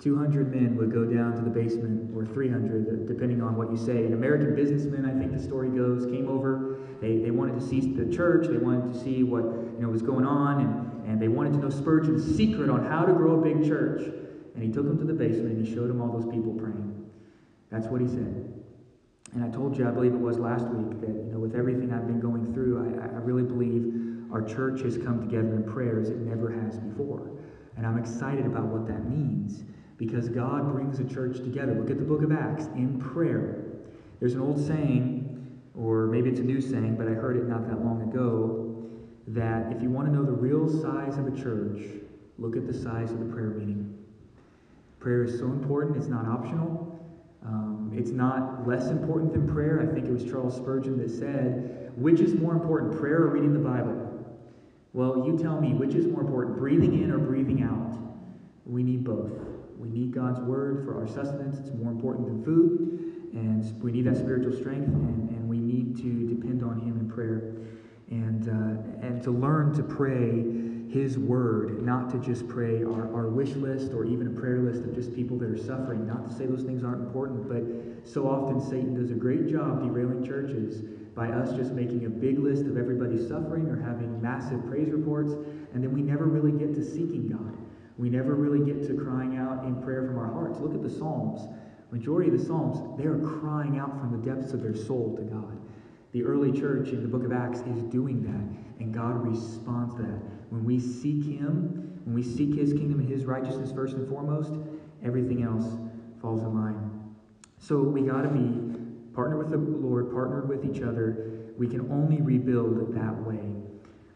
200 0.00 0.54
men 0.54 0.76
would 0.76 0.92
go 0.92 1.06
down 1.06 1.34
to 1.36 1.42
the 1.42 1.50
basement, 1.50 2.14
or 2.14 2.26
300, 2.26 2.88
uh, 2.88 3.06
depending 3.06 3.40
on 3.40 3.56
what 3.56 3.70
you 3.70 3.76
say. 3.78 4.04
An 4.04 4.12
American 4.12 4.54
businessman, 4.54 5.06
I 5.06 5.18
think 5.18 5.32
the 5.32 5.42
story 5.42 5.68
goes, 5.68 6.04
came 6.06 6.28
over. 6.28 6.78
They, 7.00 7.18
they 7.18 7.30
wanted 7.30 7.58
to 7.58 7.66
see 7.66 7.80
the 7.80 8.14
church. 8.14 8.48
They 8.48 8.58
wanted 8.58 8.92
to 8.92 9.00
see 9.02 9.22
what 9.22 9.44
you 9.44 9.78
know 9.78 9.88
was 9.88 10.02
going 10.02 10.26
on, 10.26 10.60
and, 10.60 11.08
and 11.08 11.22
they 11.22 11.28
wanted 11.28 11.54
to 11.54 11.58
know 11.58 11.70
Spurgeon's 11.70 12.36
secret 12.36 12.68
on 12.68 12.84
how 12.84 13.06
to 13.06 13.14
grow 13.14 13.40
a 13.40 13.42
big 13.42 13.66
church. 13.66 14.02
And 14.54 14.62
he 14.62 14.70
took 14.70 14.86
them 14.86 14.98
to 14.98 15.04
the 15.04 15.14
basement 15.14 15.56
and 15.56 15.66
he 15.66 15.74
showed 15.74 15.88
them 15.88 16.00
all 16.00 16.12
those 16.12 16.30
people 16.30 16.52
praying. 16.52 17.10
That's 17.70 17.86
what 17.86 18.00
he 18.00 18.06
said. 18.06 18.52
And 19.34 19.42
I 19.42 19.48
told 19.48 19.76
you, 19.78 19.88
I 19.88 19.90
believe 19.90 20.12
it 20.12 20.20
was 20.20 20.38
last 20.38 20.66
week, 20.66 21.00
that 21.00 21.08
you 21.08 21.32
know, 21.32 21.38
with 21.38 21.56
everything 21.56 21.92
I've 21.92 22.06
been 22.06 22.20
going 22.20 22.52
through, 22.52 23.00
I, 23.00 23.06
I 23.06 23.18
really 23.18 23.42
believe 23.42 24.30
our 24.30 24.42
church 24.42 24.82
has 24.82 24.98
come 24.98 25.20
together 25.20 25.54
in 25.54 25.64
prayer 25.64 26.00
as 26.00 26.10
it 26.10 26.18
never 26.18 26.50
has 26.50 26.78
before. 26.78 27.30
And 27.76 27.86
I'm 27.86 27.98
excited 27.98 28.44
about 28.44 28.66
what 28.66 28.86
that 28.88 29.08
means 29.08 29.64
because 29.96 30.28
God 30.28 30.72
brings 30.72 31.00
a 31.00 31.04
church 31.04 31.38
together. 31.38 31.74
Look 31.74 31.90
at 31.90 31.98
the 31.98 32.04
book 32.04 32.22
of 32.22 32.32
Acts 32.32 32.66
in 32.74 32.98
prayer. 33.00 33.64
There's 34.20 34.34
an 34.34 34.40
old 34.40 34.64
saying, 34.64 35.60
or 35.74 36.06
maybe 36.06 36.28
it's 36.28 36.40
a 36.40 36.44
new 36.44 36.60
saying, 36.60 36.96
but 36.96 37.08
I 37.08 37.12
heard 37.12 37.36
it 37.36 37.48
not 37.48 37.66
that 37.68 37.82
long 37.82 38.02
ago, 38.02 38.88
that 39.28 39.72
if 39.72 39.82
you 39.82 39.90
want 39.90 40.08
to 40.08 40.12
know 40.12 40.24
the 40.24 40.32
real 40.32 40.68
size 40.68 41.16
of 41.16 41.26
a 41.26 41.30
church, 41.30 41.80
look 42.38 42.56
at 42.56 42.66
the 42.66 42.74
size 42.74 43.12
of 43.12 43.18
the 43.18 43.26
prayer 43.26 43.50
meeting. 43.50 44.01
Prayer 45.02 45.24
is 45.24 45.36
so 45.36 45.46
important, 45.46 45.96
it's 45.96 46.06
not 46.06 46.26
optional. 46.26 46.88
Um, 47.44 47.90
it's 47.92 48.12
not 48.12 48.68
less 48.68 48.86
important 48.86 49.32
than 49.32 49.52
prayer. 49.52 49.80
I 49.82 49.92
think 49.92 50.06
it 50.06 50.12
was 50.12 50.22
Charles 50.22 50.54
Spurgeon 50.54 50.96
that 50.98 51.10
said, 51.10 51.90
which 51.96 52.20
is 52.20 52.34
more 52.34 52.52
important, 52.52 52.96
prayer 52.96 53.22
or 53.22 53.30
reading 53.30 53.52
the 53.52 53.58
Bible? 53.58 53.98
Well, 54.92 55.24
you 55.26 55.36
tell 55.36 55.60
me, 55.60 55.74
which 55.74 55.96
is 55.96 56.06
more 56.06 56.20
important, 56.20 56.56
breathing 56.56 57.02
in 57.02 57.10
or 57.10 57.18
breathing 57.18 57.64
out? 57.64 57.98
We 58.64 58.84
need 58.84 59.02
both. 59.02 59.32
We 59.76 59.88
need 59.88 60.12
God's 60.12 60.38
word 60.38 60.84
for 60.84 61.00
our 61.00 61.08
sustenance. 61.08 61.58
It's 61.58 61.74
more 61.76 61.90
important 61.90 62.28
than 62.28 62.44
food. 62.44 63.32
And 63.32 63.82
we 63.82 63.90
need 63.90 64.04
that 64.04 64.16
spiritual 64.16 64.52
strength, 64.52 64.86
and, 64.86 65.30
and 65.30 65.48
we 65.48 65.58
need 65.58 65.96
to 65.96 66.32
depend 66.32 66.62
on 66.62 66.78
Him 66.78 67.00
in 67.00 67.10
prayer. 67.10 67.54
And, 68.08 68.48
uh, 68.48 69.04
and 69.04 69.20
to 69.24 69.32
learn 69.32 69.74
to 69.74 69.82
pray 69.82 70.61
His 70.92 71.18
word, 71.18 71.82
not 71.82 72.10
to 72.10 72.18
just 72.18 72.46
pray 72.46 72.84
our, 72.84 73.10
our 73.14 73.28
wish 73.28 73.54
list 73.54 73.94
or 73.94 74.04
even 74.04 74.26
a 74.26 74.38
prayer 74.38 74.58
list 74.58 74.84
of 74.84 74.94
just 74.94 75.14
people 75.14 75.38
that 75.38 75.48
are 75.48 75.56
suffering. 75.56 76.06
Not 76.06 76.28
to 76.28 76.36
say 76.36 76.44
those 76.44 76.64
things 76.64 76.84
aren't 76.84 77.00
important, 77.00 77.48
but 77.48 78.06
so 78.06 78.28
often 78.28 78.60
Satan 78.60 78.94
does 78.94 79.10
a 79.10 79.14
great 79.14 79.48
job 79.48 79.82
derailing 79.82 80.22
churches 80.22 80.82
by 81.14 81.28
us 81.28 81.56
just 81.56 81.72
making 81.72 82.04
a 82.04 82.10
big 82.10 82.38
list 82.38 82.66
of 82.66 82.76
everybody 82.76 83.16
suffering 83.26 83.68
or 83.68 83.80
having 83.80 84.20
massive 84.20 84.66
praise 84.66 84.90
reports, 84.90 85.32
and 85.72 85.82
then 85.82 85.92
we 85.92 86.02
never 86.02 86.26
really 86.26 86.52
get 86.52 86.74
to 86.74 86.84
seeking 86.84 87.26
God. 87.26 87.56
We 87.96 88.10
never 88.10 88.34
really 88.34 88.62
get 88.62 88.86
to 88.88 88.94
crying 88.94 89.38
out 89.38 89.64
in 89.64 89.82
prayer 89.82 90.06
from 90.06 90.18
our 90.18 90.30
hearts. 90.30 90.60
Look 90.60 90.74
at 90.74 90.82
the 90.82 90.90
Psalms. 90.90 91.48
Majority 91.90 92.30
of 92.30 92.38
the 92.38 92.44
Psalms, 92.44 92.98
they 92.98 93.06
are 93.06 93.18
crying 93.18 93.78
out 93.78 93.98
from 93.98 94.12
the 94.12 94.30
depths 94.30 94.52
of 94.52 94.62
their 94.62 94.76
soul 94.76 95.16
to 95.16 95.22
God. 95.22 95.58
The 96.12 96.22
early 96.22 96.52
church 96.52 96.88
in 96.88 97.02
the 97.02 97.08
book 97.08 97.24
of 97.24 97.32
Acts 97.32 97.60
is 97.60 97.82
doing 97.84 98.22
that, 98.24 98.82
and 98.84 98.92
God 98.92 99.26
responds 99.26 99.96
to 99.96 100.02
that. 100.02 100.31
When 100.52 100.66
we 100.66 100.78
seek 100.78 101.24
Him, 101.24 101.98
when 102.04 102.14
we 102.14 102.22
seek 102.22 102.54
His 102.54 102.74
kingdom 102.74 103.00
and 103.00 103.08
His 103.08 103.24
righteousness 103.24 103.72
first 103.72 103.94
and 103.96 104.06
foremost, 104.06 104.52
everything 105.02 105.42
else 105.42 105.64
falls 106.20 106.42
in 106.42 106.54
line. 106.54 107.14
So 107.56 107.80
we 107.80 108.02
got 108.02 108.20
to 108.20 108.28
be 108.28 108.78
partnered 109.14 109.38
with 109.38 109.50
the 109.50 109.56
Lord, 109.56 110.12
partnered 110.12 110.50
with 110.50 110.66
each 110.66 110.82
other. 110.82 111.54
We 111.56 111.66
can 111.66 111.90
only 111.90 112.20
rebuild 112.20 112.94
that 112.94 113.26
way. 113.26 113.40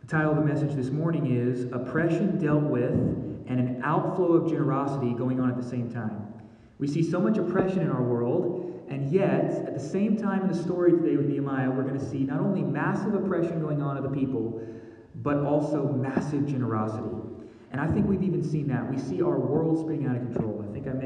The 0.03 0.07
title 0.07 0.33
of 0.33 0.37
the 0.37 0.45
message 0.45 0.75
this 0.75 0.91
morning 0.91 1.35
is 1.35 1.73
Oppression 1.73 2.37
Dealt 2.37 2.65
With 2.65 2.93
and 3.47 3.59
an 3.59 3.81
Outflow 3.83 4.35
of 4.35 4.51
Generosity 4.51 5.15
Going 5.15 5.41
On 5.41 5.49
at 5.49 5.57
the 5.57 5.67
Same 5.67 5.91
Time. 5.91 6.35
We 6.79 6.87
see 6.87 7.03
so 7.03 7.19
much 7.19 7.39
oppression 7.39 7.81
in 7.81 7.89
our 7.91 8.03
world, 8.03 8.85
and 8.91 9.11
yet, 9.11 9.47
at 9.67 9.73
the 9.73 9.81
same 9.81 10.19
time 10.19 10.43
in 10.43 10.49
the 10.49 10.63
story 10.63 10.93
today 10.93 11.17
with 11.17 11.29
Nehemiah, 11.29 11.71
we're 11.71 11.83
going 11.83 11.99
to 11.99 12.11
see 12.11 12.25
not 12.25 12.41
only 12.41 12.61
massive 12.61 13.15
oppression 13.15 13.63
going 13.63 13.81
on 13.81 13.97
of 13.97 14.03
the 14.03 14.11
people, 14.11 14.61
but 15.27 15.39
also 15.39 15.89
massive 15.89 16.47
generosity. 16.47 17.11
And 17.73 17.81
I 17.81 17.89
think 17.89 18.07
we've 18.07 18.23
even 18.23 18.45
seen 18.45 18.69
that. 18.69 18.89
We 18.89 18.97
see 18.97 19.23
our 19.23 19.37
world 19.37 19.81
spinning 19.81 20.07
out 20.07 20.15
of 20.15 20.23
control. 20.23 20.56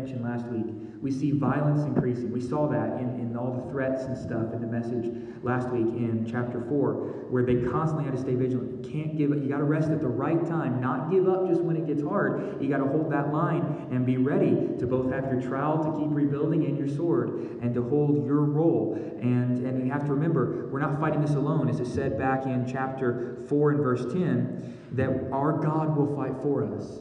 Mentioned 0.00 0.24
last 0.24 0.46
week. 0.46 0.74
We 1.02 1.10
see 1.10 1.30
violence 1.32 1.82
increasing. 1.82 2.32
We 2.32 2.40
saw 2.40 2.66
that 2.68 3.00
in, 3.00 3.20
in 3.20 3.36
all 3.36 3.52
the 3.52 3.70
threats 3.70 4.04
and 4.04 4.16
stuff 4.16 4.52
in 4.52 4.60
the 4.60 4.66
message 4.66 5.12
last 5.42 5.68
week 5.68 5.86
in 5.86 6.26
chapter 6.30 6.60
4, 6.68 7.28
where 7.30 7.42
they 7.42 7.56
constantly 7.56 8.04
had 8.04 8.14
to 8.14 8.20
stay 8.20 8.34
vigilant. 8.34 8.84
You 8.84 8.90
can't 8.90 9.16
give 9.16 9.32
up. 9.32 9.38
You 9.38 9.48
got 9.48 9.58
to 9.58 9.64
rest 9.64 9.88
at 9.90 10.00
the 10.00 10.08
right 10.08 10.40
time, 10.46 10.80
not 10.80 11.10
give 11.10 11.28
up 11.28 11.48
just 11.48 11.60
when 11.60 11.76
it 11.76 11.86
gets 11.86 12.02
hard. 12.02 12.62
You 12.62 12.68
got 12.68 12.78
to 12.78 12.86
hold 12.86 13.12
that 13.12 13.32
line 13.32 13.88
and 13.90 14.04
be 14.06 14.16
ready 14.16 14.52
to 14.78 14.86
both 14.86 15.10
have 15.12 15.24
your 15.24 15.40
trowel 15.40 15.84
to 15.84 16.00
keep 16.00 16.14
rebuilding 16.14 16.64
and 16.64 16.78
your 16.78 16.88
sword 16.88 17.58
and 17.62 17.74
to 17.74 17.82
hold 17.82 18.26
your 18.26 18.44
role. 18.44 18.94
And, 19.20 19.66
and 19.66 19.84
you 19.86 19.92
have 19.92 20.04
to 20.06 20.12
remember, 20.12 20.68
we're 20.70 20.80
not 20.80 20.98
fighting 21.00 21.20
this 21.20 21.34
alone. 21.34 21.68
As 21.68 21.80
it 21.80 21.86
said 21.86 22.18
back 22.18 22.46
in 22.46 22.66
chapter 22.70 23.36
4 23.48 23.70
and 23.72 23.80
verse 23.82 24.04
10, 24.12 24.78
that 24.92 25.28
our 25.32 25.52
God 25.52 25.96
will 25.96 26.14
fight 26.16 26.42
for 26.42 26.64
us. 26.64 27.00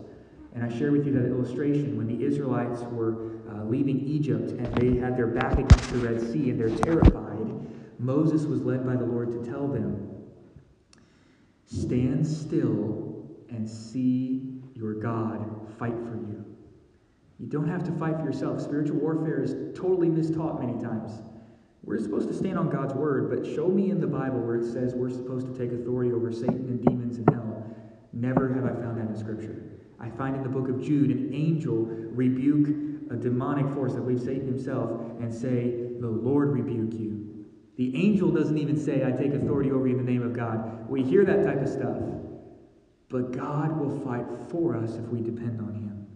And 0.59 0.73
I 0.73 0.77
share 0.77 0.91
with 0.91 1.05
you 1.05 1.13
that 1.13 1.25
illustration 1.25 1.95
when 1.95 2.05
the 2.05 2.21
Israelites 2.21 2.81
were 2.81 3.31
uh, 3.49 3.63
leaving 3.63 3.97
Egypt 4.01 4.51
and 4.51 4.65
they 4.75 4.99
had 4.99 5.15
their 5.15 5.27
back 5.27 5.53
against 5.53 5.89
the 5.93 5.99
Red 5.99 6.19
Sea 6.19 6.49
and 6.49 6.59
they're 6.59 6.75
terrified. 6.83 7.47
Moses 7.97 8.43
was 8.43 8.61
led 8.63 8.85
by 8.85 8.97
the 8.97 9.05
Lord 9.05 9.31
to 9.31 9.49
tell 9.49 9.69
them, 9.69 10.05
Stand 11.65 12.27
still 12.27 13.25
and 13.49 13.69
see 13.69 14.59
your 14.73 14.95
God 14.95 15.49
fight 15.77 15.97
for 15.97 16.17
you. 16.17 16.43
You 17.39 17.47
don't 17.47 17.69
have 17.69 17.85
to 17.85 17.93
fight 17.93 18.17
for 18.17 18.25
yourself. 18.25 18.61
Spiritual 18.61 18.97
warfare 18.97 19.41
is 19.41 19.53
totally 19.79 20.09
mistaught 20.09 20.59
many 20.59 20.77
times. 20.83 21.21
We're 21.83 21.99
supposed 21.99 22.27
to 22.27 22.33
stand 22.33 22.59
on 22.59 22.69
God's 22.69 22.95
word, 22.95 23.29
but 23.29 23.45
show 23.45 23.69
me 23.69 23.91
in 23.91 24.01
the 24.01 24.07
Bible 24.07 24.41
where 24.41 24.57
it 24.57 24.69
says 24.73 24.93
we're 24.93 25.09
supposed 25.09 25.47
to 25.47 25.57
take 25.57 25.71
authority 25.71 26.11
over 26.11 26.33
Satan 26.33 26.67
and 26.67 26.85
demons 26.85 27.17
in 27.17 27.25
hell. 27.27 27.65
Never 28.11 28.53
have 28.53 28.65
I 28.65 28.73
found 28.73 28.97
that 28.97 29.07
in 29.07 29.15
Scripture. 29.15 29.78
I 29.99 30.09
find 30.09 30.35
in 30.35 30.43
the 30.43 30.49
book 30.49 30.69
of 30.69 30.81
Jude 30.81 31.11
an 31.11 31.33
angel 31.33 31.85
rebuke 31.85 32.67
a 33.11 33.15
demonic 33.15 33.73
force, 33.73 33.93
I 33.93 33.99
believe 33.99 34.19
Satan 34.19 34.47
himself, 34.47 35.01
and 35.19 35.33
say, 35.33 35.93
The 35.99 36.07
Lord 36.07 36.51
rebuke 36.51 36.93
you. 36.93 37.45
The 37.77 37.95
angel 37.95 38.29
doesn't 38.31 38.57
even 38.57 38.77
say, 38.77 39.05
I 39.05 39.11
take 39.11 39.33
authority 39.33 39.71
over 39.71 39.87
you 39.87 39.97
in 39.97 40.05
the 40.05 40.11
name 40.11 40.21
of 40.21 40.33
God. 40.33 40.89
We 40.89 41.01
hear 41.01 41.25
that 41.25 41.43
type 41.43 41.61
of 41.61 41.69
stuff. 41.69 41.97
But 43.09 43.31
God 43.31 43.79
will 43.79 43.99
fight 44.01 44.25
for 44.49 44.75
us 44.75 44.95
if 44.95 45.05
we 45.05 45.21
depend 45.21 45.59
on 45.59 45.73
Him. 45.73 46.07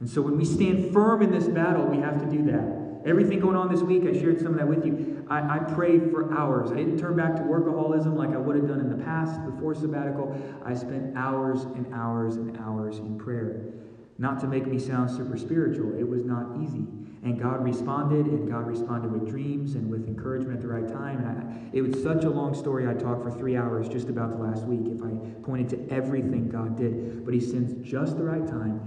And 0.00 0.08
so 0.08 0.22
when 0.22 0.38
we 0.38 0.44
stand 0.44 0.92
firm 0.92 1.22
in 1.22 1.30
this 1.30 1.46
battle, 1.48 1.84
we 1.86 1.98
have 1.98 2.18
to 2.20 2.26
do 2.26 2.50
that. 2.50 2.79
Everything 3.06 3.40
going 3.40 3.56
on 3.56 3.72
this 3.72 3.82
week, 3.82 4.02
I 4.04 4.12
shared 4.12 4.38
some 4.40 4.48
of 4.48 4.56
that 4.56 4.68
with 4.68 4.84
you. 4.84 5.26
I, 5.30 5.56
I 5.56 5.58
prayed 5.58 6.10
for 6.10 6.32
hours. 6.34 6.70
I 6.70 6.76
didn't 6.76 6.98
turn 6.98 7.16
back 7.16 7.36
to 7.36 7.42
workaholism 7.42 8.14
like 8.14 8.30
I 8.30 8.36
would 8.36 8.56
have 8.56 8.68
done 8.68 8.80
in 8.80 8.90
the 8.90 9.02
past 9.02 9.42
before 9.44 9.74
sabbatical. 9.74 10.36
I 10.64 10.74
spent 10.74 11.16
hours 11.16 11.62
and 11.62 11.92
hours 11.94 12.36
and 12.36 12.58
hours 12.58 12.98
in 12.98 13.18
prayer. 13.18 13.72
Not 14.18 14.38
to 14.40 14.46
make 14.46 14.66
me 14.66 14.78
sound 14.78 15.10
super 15.10 15.38
spiritual, 15.38 15.98
it 15.98 16.06
was 16.06 16.24
not 16.24 16.60
easy. 16.62 16.86
And 17.22 17.38
God 17.38 17.64
responded, 17.64 18.26
and 18.26 18.50
God 18.50 18.66
responded 18.66 19.12
with 19.12 19.28
dreams 19.28 19.74
and 19.74 19.90
with 19.90 20.06
encouragement 20.06 20.56
at 20.56 20.62
the 20.62 20.68
right 20.68 20.88
time. 20.88 21.18
And 21.18 21.26
I, 21.28 21.76
it 21.76 21.82
was 21.82 22.02
such 22.02 22.24
a 22.24 22.30
long 22.30 22.54
story. 22.54 22.86
I'd 22.86 22.98
talk 22.98 23.22
for 23.22 23.30
three 23.30 23.56
hours 23.56 23.88
just 23.88 24.08
about 24.08 24.30
the 24.30 24.38
last 24.38 24.64
week 24.64 24.92
if 24.94 25.02
I 25.02 25.10
pointed 25.42 25.68
to 25.70 25.94
everything 25.94 26.48
God 26.48 26.76
did. 26.76 27.24
But 27.24 27.34
He 27.34 27.40
sends 27.40 27.74
just 27.88 28.16
the 28.16 28.24
right 28.24 28.46
time, 28.46 28.80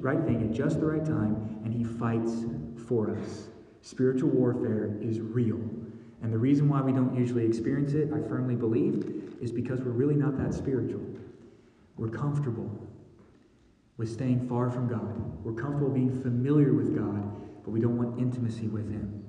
right 0.00 0.22
thing 0.24 0.42
at 0.42 0.52
just 0.52 0.80
the 0.80 0.86
right 0.86 1.04
time, 1.04 1.60
and 1.64 1.72
He 1.72 1.84
fights 1.84 2.44
for 2.88 3.16
us. 3.16 3.48
Spiritual 3.82 4.30
warfare 4.30 4.96
is 5.00 5.20
real. 5.20 5.60
And 6.22 6.32
the 6.32 6.38
reason 6.38 6.68
why 6.68 6.80
we 6.80 6.92
don't 6.92 7.14
usually 7.14 7.44
experience 7.44 7.92
it, 7.92 8.10
I 8.12 8.26
firmly 8.28 8.54
believe, 8.54 9.34
is 9.42 9.52
because 9.52 9.80
we're 9.80 9.90
really 9.90 10.14
not 10.14 10.38
that 10.38 10.54
spiritual. 10.54 11.04
We're 11.96 12.08
comfortable 12.08 12.70
with 13.96 14.10
staying 14.10 14.48
far 14.48 14.70
from 14.70 14.88
God. 14.88 15.44
We're 15.44 15.52
comfortable 15.52 15.90
being 15.90 16.22
familiar 16.22 16.72
with 16.72 16.96
God, 16.96 17.30
but 17.62 17.70
we 17.70 17.80
don't 17.80 17.96
want 17.96 18.18
intimacy 18.18 18.68
with 18.68 18.90
Him. 18.90 19.22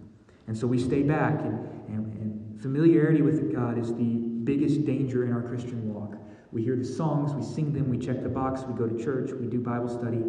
And 0.47 0.57
so 0.57 0.67
we 0.67 0.79
stay 0.79 1.03
back, 1.03 1.41
and, 1.41 1.59
and, 1.89 2.13
and 2.13 2.62
familiarity 2.62 3.21
with 3.21 3.53
God 3.53 3.77
is 3.77 3.93
the 3.93 4.15
biggest 4.45 4.85
danger 4.85 5.25
in 5.25 5.33
our 5.33 5.41
Christian 5.41 5.93
walk. 5.93 6.15
We 6.51 6.63
hear 6.63 6.75
the 6.75 6.85
songs, 6.85 7.33
we 7.33 7.43
sing 7.43 7.74
them, 7.74 7.89
we 7.89 7.97
check 7.97 8.24
the 8.24 8.29
box, 8.29 8.62
we 8.62 8.74
go 8.74 8.88
to 8.88 9.03
church, 9.03 9.31
we 9.31 9.47
do 9.47 9.59
Bible 9.59 9.89
study, 9.89 10.24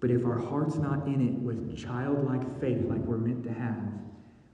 but 0.00 0.10
if 0.10 0.24
our 0.24 0.38
heart's 0.38 0.76
not 0.76 1.06
in 1.06 1.26
it 1.26 1.34
with 1.34 1.76
childlike 1.76 2.60
faith 2.60 2.84
like 2.84 3.00
we're 3.00 3.18
meant 3.18 3.42
to 3.44 3.52
have, 3.52 3.82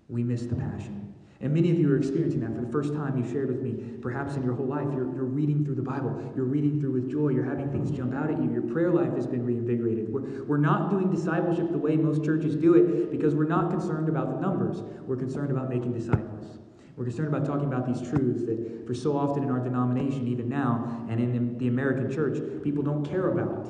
we 0.09 0.23
miss 0.23 0.43
the 0.47 0.55
passion. 0.55 1.05
And 1.41 1.53
many 1.53 1.71
of 1.71 1.79
you 1.79 1.93
are 1.93 1.99
experiencing 1.99 2.41
that 2.41 2.55
for 2.55 2.63
the 2.63 2.73
first 2.73 2.95
time. 2.95 3.23
You 3.23 3.31
shared 3.31 3.49
with 3.49 3.61
me, 3.61 3.99
perhaps 4.01 4.37
in 4.37 4.43
your 4.43 4.55
whole 4.55 4.67
life, 4.67 4.87
you're, 4.95 5.15
you're 5.15 5.25
reading 5.25 5.63
through 5.63 5.75
the 5.75 5.83
Bible. 5.83 6.33
You're 6.35 6.47
reading 6.47 6.81
through 6.81 6.93
with 6.93 7.11
joy. 7.11 7.29
You're 7.31 7.45
having 7.45 7.71
things 7.71 7.91
jump 7.91 8.15
out 8.15 8.31
at 8.31 8.43
you. 8.43 8.51
Your 8.51 8.63
prayer 8.63 8.91
life 8.91 9.15
has 9.15 9.27
been 9.27 9.45
reinvigorated. 9.45 10.11
We're, 10.11 10.45
we're 10.45 10.57
not 10.57 10.91
doing 10.91 11.11
discipleship 11.11 11.71
the 11.71 11.79
way 11.79 11.97
most 11.97 12.25
churches 12.25 12.57
do 12.57 12.75
it 12.75 13.11
because 13.11 13.35
we're 13.35 13.45
not 13.45 13.71
concerned 13.71 14.09
about 14.09 14.35
the 14.35 14.41
numbers. 14.41 14.81
We're 15.07 15.17
concerned 15.17 15.51
about 15.51 15.69
making 15.69 15.93
disciples. 15.93 16.61
We're 16.97 17.05
concerned 17.05 17.29
about 17.29 17.45
talking 17.45 17.67
about 17.67 17.87
these 17.87 18.01
truths 18.09 18.45
that, 18.47 18.87
for 18.87 18.95
so 18.95 19.15
often 19.15 19.43
in 19.43 19.51
our 19.51 19.59
denomination, 19.59 20.29
even 20.29 20.49
now, 20.49 21.05
and 21.11 21.21
in 21.21 21.59
the 21.59 21.69
American 21.69 22.11
church, 22.11 22.39
people 22.63 22.83
don't 22.83 23.05
care 23.05 23.29
about. 23.29 23.69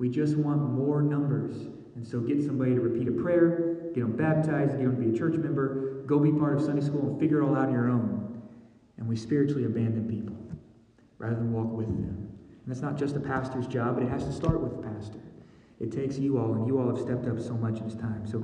We 0.00 0.08
just 0.08 0.34
want 0.34 0.62
more 0.62 1.02
numbers. 1.02 1.56
And 1.94 2.08
so 2.08 2.20
get 2.20 2.42
somebody 2.42 2.74
to 2.74 2.80
repeat 2.80 3.06
a 3.06 3.12
prayer, 3.12 3.90
get 3.94 4.00
them 4.00 4.16
baptized, 4.16 4.70
get 4.70 4.84
them 4.84 4.96
to 4.96 5.02
be 5.10 5.14
a 5.14 5.18
church 5.18 5.34
member, 5.34 6.02
go 6.06 6.18
be 6.18 6.32
part 6.32 6.56
of 6.56 6.62
Sunday 6.62 6.80
school 6.80 7.02
and 7.02 7.20
figure 7.20 7.42
it 7.42 7.44
all 7.46 7.54
out 7.54 7.68
on 7.68 7.72
your 7.74 7.90
own. 7.90 8.42
And 8.96 9.06
we 9.06 9.14
spiritually 9.14 9.66
abandon 9.66 10.08
people 10.08 10.34
rather 11.18 11.34
than 11.34 11.52
walk 11.52 11.70
with 11.70 11.88
them. 11.88 12.16
And 12.64 12.66
that's 12.66 12.80
not 12.80 12.96
just 12.96 13.14
a 13.14 13.20
pastor's 13.20 13.66
job, 13.66 13.96
but 13.96 14.02
it 14.02 14.08
has 14.08 14.24
to 14.24 14.32
start 14.32 14.62
with 14.62 14.72
the 14.72 14.88
pastor. 14.88 15.20
It 15.80 15.92
takes 15.92 16.18
you 16.18 16.38
all, 16.38 16.54
and 16.54 16.66
you 16.66 16.78
all 16.78 16.88
have 16.88 16.98
stepped 16.98 17.26
up 17.26 17.38
so 17.38 17.52
much 17.52 17.78
in 17.80 17.88
this 17.88 17.94
time. 17.94 18.26
So 18.26 18.42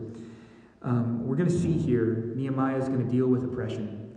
um, 0.83 1.27
we're 1.27 1.37
going 1.37 1.49
to 1.49 1.59
see 1.59 1.73
here 1.73 2.33
Nehemiah 2.37 2.77
is 2.77 2.89
going 2.89 3.03
to 3.03 3.11
deal 3.11 3.29
with 3.29 3.45
oppression. 3.45 4.15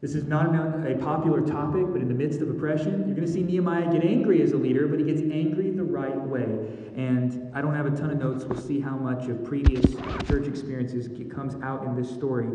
This 0.00 0.14
is 0.14 0.24
not 0.24 0.54
a 0.86 0.94
popular 0.94 1.42
topic, 1.42 1.84
but 1.92 2.00
in 2.00 2.08
the 2.08 2.14
midst 2.14 2.40
of 2.40 2.48
oppression, 2.48 3.04
you're 3.06 3.16
going 3.16 3.26
to 3.26 3.32
see 3.32 3.42
Nehemiah 3.42 3.92
get 3.92 4.04
angry 4.04 4.40
as 4.42 4.52
a 4.52 4.56
leader, 4.56 4.86
but 4.86 4.98
he 4.98 5.04
gets 5.04 5.20
angry 5.20 5.70
right 5.98 6.20
way. 6.20 6.44
And 6.96 7.54
I 7.54 7.60
don't 7.60 7.74
have 7.74 7.86
a 7.86 7.90
ton 7.90 8.10
of 8.10 8.18
notes. 8.18 8.44
We'll 8.44 8.60
see 8.60 8.80
how 8.80 8.96
much 8.96 9.28
of 9.28 9.44
previous 9.44 9.84
church 10.26 10.46
experiences 10.46 11.08
comes 11.32 11.54
out 11.62 11.84
in 11.84 11.94
this 11.94 12.10
story. 12.10 12.48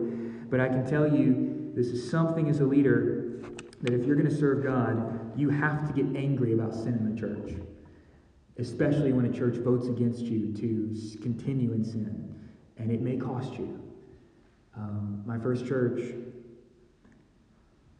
But 0.50 0.60
I 0.60 0.68
can 0.68 0.86
tell 0.90 1.08
you, 1.08 1.72
this 1.76 1.88
is 1.88 2.10
something 2.10 2.50
as 2.50 2.60
a 2.60 2.66
leader 2.66 3.42
that 3.82 3.94
if 3.94 4.06
you're 4.06 4.16
going 4.16 4.30
to 4.30 4.36
serve 4.36 4.64
God, 4.64 5.38
you 5.38 5.50
have 5.50 5.88
to 5.88 5.94
get 5.94 6.16
angry 6.16 6.54
about 6.54 6.74
sin 6.74 6.94
in 6.94 7.14
the 7.14 7.20
church, 7.20 7.54
especially 8.58 9.14
when 9.14 9.26
a 9.26 9.34
church 9.34 9.56
votes 9.56 9.88
against 9.88 10.22
you 10.22 10.54
to 10.54 11.20
continue 11.22 11.74
in 11.74 11.84
sin. 11.84 12.36
And 12.78 12.92
it 12.92 13.02
may 13.02 13.18
cost 13.18 13.54
you. 13.54 13.80
Um, 14.76 15.24
my 15.26 15.38
first 15.38 15.66
church, 15.66 16.02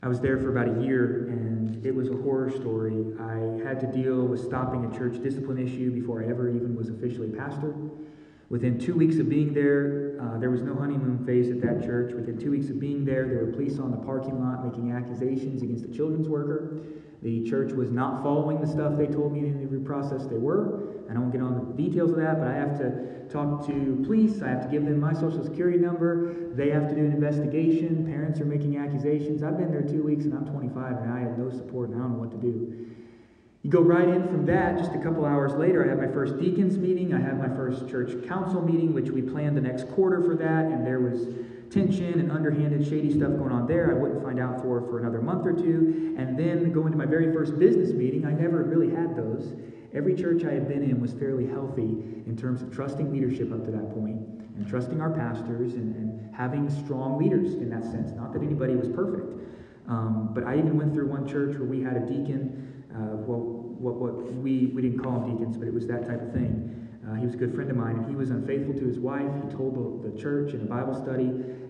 I 0.04 0.10
was 0.10 0.20
there 0.20 0.38
for 0.38 0.50
about 0.50 0.68
a 0.68 0.84
year, 0.84 1.28
and 1.30 1.86
it 1.86 1.96
was 1.96 2.10
a 2.10 2.18
horror 2.18 2.52
story. 2.52 3.06
I 3.22 3.66
had 3.66 3.80
to 3.80 3.88
deal 3.88 4.28
with 4.28 4.42
stopping 4.42 4.84
a 4.84 4.98
church 4.98 5.24
discipline 5.24 5.58
issue 5.58 5.92
before 5.92 6.22
I 6.22 6.28
ever 6.28 6.50
even 6.50 6.76
was 6.76 6.90
officially 6.90 7.30
pastor. 7.30 7.74
Within 8.54 8.78
two 8.78 8.94
weeks 8.94 9.18
of 9.18 9.28
being 9.28 9.52
there, 9.52 10.16
uh, 10.22 10.38
there 10.38 10.52
was 10.52 10.62
no 10.62 10.76
honeymoon 10.76 11.26
phase 11.26 11.50
at 11.50 11.60
that 11.62 11.84
church. 11.84 12.14
Within 12.14 12.38
two 12.38 12.52
weeks 12.52 12.70
of 12.70 12.80
being 12.80 13.04
there, 13.04 13.28
there 13.28 13.44
were 13.44 13.52
police 13.52 13.80
on 13.80 13.90
the 13.90 13.98
parking 13.98 14.40
lot 14.40 14.64
making 14.64 14.92
accusations 14.92 15.64
against 15.64 15.86
a 15.86 15.88
children's 15.88 16.30
worker. 16.30 16.78
The 17.24 17.50
church 17.50 17.72
was 17.72 17.90
not 17.90 18.22
following 18.22 18.62
the 18.62 18.68
stuff 18.68 18.96
they 18.96 19.08
told 19.08 19.34
me 19.34 19.40
in 19.40 19.54
the 19.54 19.60
interview 19.60 19.84
process 19.84 20.28
they 20.28 20.38
were. 20.38 20.84
I 21.10 21.16
don't 21.16 21.32
get 21.32 21.42
on 21.42 21.66
the 21.66 21.74
details 21.74 22.12
of 22.12 22.18
that, 22.18 22.38
but 22.38 22.48
I 22.48 22.54
have 22.54 22.78
to 22.78 23.26
talk 23.28 23.66
to 23.66 24.04
police. 24.06 24.44
I 24.44 24.50
have 24.50 24.62
to 24.62 24.70
give 24.70 24.86
them 24.86 25.00
my 25.00 25.14
social 25.14 25.44
security 25.44 25.80
number. 25.80 26.54
They 26.54 26.70
have 26.70 26.88
to 26.90 26.94
do 26.94 27.02
an 27.02 27.12
investigation. 27.12 28.06
Parents 28.06 28.40
are 28.40 28.46
making 28.46 28.78
accusations. 28.78 29.42
I've 29.42 29.58
been 29.58 29.72
there 29.72 29.82
two 29.82 30.04
weeks 30.04 30.26
and 30.26 30.34
I'm 30.36 30.46
25 30.46 30.98
and 31.02 31.12
I 31.12 31.22
have 31.22 31.40
no 31.40 31.50
support 31.50 31.90
and 31.90 31.98
I 31.98 32.04
don't 32.04 32.14
know 32.14 32.20
what 32.20 32.30
to 32.30 32.38
do. 32.38 32.86
You 33.64 33.70
go 33.70 33.82
right 33.82 34.10
in 34.10 34.28
from 34.28 34.46
that. 34.48 34.78
Just 34.78 34.92
a 34.94 34.98
couple 35.00 35.26
hours 35.26 35.54
later, 35.54 35.86
I 35.86 35.88
have 35.88 35.98
my 35.98 36.14
first 36.14 36.38
deacons 36.38 36.78
meeting. 36.78 37.14
I 37.14 37.22
have 37.22 37.38
my 37.38 37.48
first 37.48 37.88
church 37.90 38.12
council 38.28 38.62
meeting, 38.62 38.94
which 38.94 39.10
we 39.10 39.22
planned 39.22 39.56
the 39.56 39.62
next 39.62 39.90
quarter 39.92 40.22
for 40.22 40.36
that, 40.36 40.66
and 40.66 40.86
there 40.86 41.00
was 41.00 41.28
tension 41.70 42.20
and 42.20 42.30
underhanded, 42.30 42.86
shady 42.86 43.10
stuff 43.10 43.32
going 43.38 43.54
on 43.54 43.66
there. 43.66 43.90
I 43.90 43.94
wouldn't 43.94 44.22
find 44.22 44.38
out 44.38 44.62
for 44.62 44.82
for 44.82 45.00
another 45.00 45.22
month 45.22 45.48
or 45.48 45.54
two. 45.54 46.14
And 46.18 46.38
then 46.38 46.74
go 46.74 46.86
into 46.88 46.98
my 46.98 47.06
very 47.06 47.34
first 47.34 47.58
business 47.58 47.94
meeting. 47.94 48.26
I 48.26 48.34
never 48.34 48.64
really 48.64 48.94
had 48.94 49.16
those. 49.16 49.54
Every 49.94 50.14
church 50.14 50.44
I 50.44 50.52
had 50.52 50.68
been 50.68 50.84
in 50.84 51.00
was 51.00 51.14
fairly 51.14 51.48
healthy 51.48 52.04
in 52.28 52.36
terms 52.36 52.62
of 52.62 52.76
trusting 52.76 53.14
leadership 53.14 53.54
up 53.54 53.64
to 53.64 53.72
that 53.72 53.94
point 53.94 54.18
and 54.58 54.68
trusting 54.68 55.00
our 55.00 55.10
pastors 55.10 55.76
and, 55.76 55.96
and 55.96 56.36
having 56.36 56.70
strong 56.70 57.18
leaders 57.18 57.54
in 57.56 57.70
that 57.70 57.84
sense. 57.84 58.12
Not 58.12 58.34
that 58.34 58.42
anybody 58.42 58.76
was 58.76 58.90
perfect. 58.90 59.40
Um, 59.88 60.32
but 60.34 60.44
I 60.44 60.58
even 60.58 60.78
went 60.78 60.94
through 60.94 61.08
one 61.08 61.28
church 61.28 61.56
where 61.58 61.68
we 61.68 61.82
had 61.82 61.96
a 61.96 62.02
deacon. 62.02 62.73
Uh, 62.96 63.18
well, 63.26 63.40
what, 63.40 63.96
what 63.96 64.34
we, 64.36 64.68
we 64.68 64.82
didn't 64.82 65.02
call 65.02 65.22
him 65.22 65.36
deacons, 65.36 65.58
but 65.58 65.68
it 65.68 65.74
was 65.74 65.88
that 65.88 66.06
type 66.08 66.22
of 66.22 66.32
thing. 66.32 66.70
Uh, 67.08 67.16
he 67.16 67.26
was 67.26 67.34
a 67.34 67.38
good 67.38 67.54
friend 67.54 67.70
of 67.70 67.76
mine, 67.76 67.98
and 67.98 68.08
he 68.08 68.16
was 68.16 68.30
unfaithful 68.30 68.74
to 68.74 68.86
his 68.86 69.00
wife. 69.00 69.30
He 69.44 69.50
told 69.56 69.76
the, 69.76 70.10
the 70.10 70.22
church 70.22 70.54
in 70.54 70.62
a 70.62 70.66
Bible 70.66 70.96
study, 70.96 71.26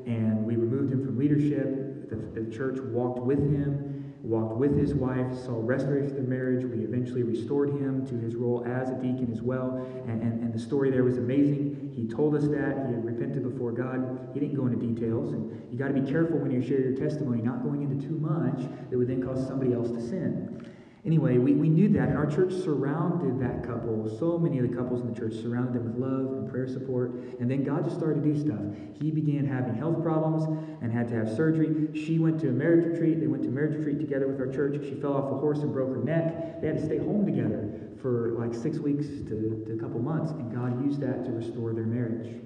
and 0.06 0.44
we 0.46 0.56
removed 0.56 0.92
him 0.94 1.04
from 1.04 1.18
leadership. 1.18 2.10
The, 2.10 2.42
the 2.42 2.52
church 2.56 2.80
walked 2.80 3.20
with 3.20 3.40
him. 3.40 4.14
walked 4.24 4.56
with 4.56 4.78
his 4.78 4.94
wife, 4.94 5.36
saw 5.36 5.60
restoration 5.60 6.12
of 6.12 6.16
the 6.16 6.30
marriage. 6.30 6.64
We 6.64 6.84
eventually 6.84 7.24
restored 7.24 7.70
him 7.70 8.06
to 8.08 8.16
his 8.16 8.36
role 8.36 8.64
as 8.66 8.90
a 8.90 8.96
deacon 8.96 9.30
as 9.32 9.42
well. 9.42 9.86
And, 10.08 10.22
and, 10.22 10.42
and 10.44 10.54
the 10.54 10.60
story 10.60 10.92
there 10.92 11.04
was 11.04 11.18
amazing. 11.18 11.92
He 11.94 12.08
told 12.08 12.36
us 12.36 12.44
that. 12.44 12.88
He 12.88 12.94
had 12.94 13.04
repented 13.04 13.44
before 13.44 13.72
God. 13.74 14.30
He 14.34 14.40
didn't 14.40 14.56
go 14.56 14.66
into 14.68 14.80
details. 14.80 15.34
And 15.34 15.52
you 15.72 15.78
got 15.78 15.90
to 15.90 15.94
be 15.94 16.10
careful 16.10 16.38
when 16.38 16.52
you 16.52 16.62
share 16.62 16.80
your 16.80 16.96
testimony, 16.96 17.42
not 17.42 17.64
going 17.64 17.82
into 17.84 18.08
too 18.08 18.18
much 18.18 18.60
that 18.90 18.98
would 18.98 19.10
then 19.10 19.22
cause 19.22 19.46
somebody 19.46 19.74
else 19.74 19.90
to 19.92 20.02
sin. 20.02 20.73
Anyway, 21.06 21.38
we, 21.38 21.54
we 21.54 21.68
knew 21.68 21.90
that, 21.90 22.08
and 22.08 22.18
our 22.18 22.26
church 22.26 22.54
surrounded 22.54 23.38
that 23.38 23.68
couple. 23.68 24.08
So 24.20 24.38
many 24.38 24.60
of 24.60 24.70
the 24.70 24.74
couples 24.74 25.02
in 25.02 25.14
the 25.14 25.20
church 25.20 25.34
surrounded 25.34 25.74
them 25.74 25.92
with 25.92 25.98
love 25.98 26.32
and 26.32 26.50
prayer 26.50 26.66
support. 26.66 27.12
And 27.42 27.52
then 27.52 27.66
God 27.66 27.84
just 27.84 27.98
started 27.98 28.24
to 28.24 28.34
do 28.34 28.40
stuff. 28.40 28.62
He 29.02 29.12
began 29.12 29.46
having 29.46 29.76
health 29.76 30.02
problems 30.02 30.46
and 30.82 30.94
had 30.94 31.10
to 31.10 31.16
have 31.16 31.28
surgery. 31.36 31.90
She 31.94 32.20
went 32.20 32.40
to 32.40 32.50
a 32.50 32.52
marriage 32.52 32.86
retreat. 32.86 33.20
They 33.20 33.28
went 33.28 33.44
to 33.44 33.50
marriage 33.50 33.76
retreat 33.76 34.00
together 34.00 34.28
with 34.28 34.40
our 34.40 34.48
church. 34.48 34.82
She 34.82 34.96
fell 34.96 35.14
off 35.14 35.30
a 35.30 35.36
horse 35.36 35.60
and 35.60 35.74
broke 35.74 35.90
her 35.90 36.02
neck. 36.02 36.62
They 36.62 36.68
had 36.68 36.78
to 36.78 36.86
stay 36.86 37.00
home 37.00 37.26
together 37.26 37.70
for 38.02 38.36
like 38.40 38.54
six 38.54 38.78
weeks 38.78 39.08
to, 39.08 39.64
to 39.66 39.74
a 39.74 39.78
couple 39.78 40.00
months, 40.00 40.32
and 40.32 40.54
God 40.54 40.86
used 40.86 41.02
that 41.02 41.26
to 41.26 41.32
restore 41.32 41.74
their 41.74 41.86
marriage. 41.86 42.42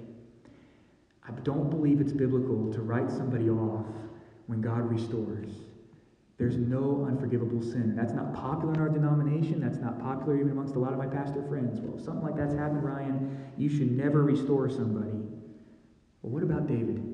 I 1.28 1.32
don't 1.42 1.70
believe 1.70 2.00
it's 2.00 2.12
biblical 2.12 2.72
to 2.72 2.80
write 2.80 3.10
somebody 3.10 3.50
off 3.50 3.86
when 4.46 4.60
God 4.60 4.90
restores. 4.90 5.50
There's 6.38 6.56
no 6.56 7.04
unforgivable 7.08 7.60
sin. 7.60 7.96
That's 7.96 8.12
not 8.12 8.32
popular 8.32 8.72
in 8.74 8.80
our 8.80 8.88
denomination. 8.88 9.60
That's 9.60 9.78
not 9.78 10.00
popular 10.00 10.36
even 10.36 10.52
amongst 10.52 10.76
a 10.76 10.78
lot 10.78 10.92
of 10.92 10.98
my 10.98 11.06
pastor 11.06 11.42
friends. 11.48 11.80
Well, 11.80 11.98
if 11.98 12.04
something 12.04 12.22
like 12.22 12.36
that's 12.36 12.54
happened, 12.54 12.84
Ryan, 12.84 13.52
you 13.56 13.68
should 13.68 13.90
never 13.90 14.22
restore 14.22 14.70
somebody. 14.70 15.18
Well, 16.22 16.32
what 16.32 16.44
about 16.44 16.68
David? 16.68 17.04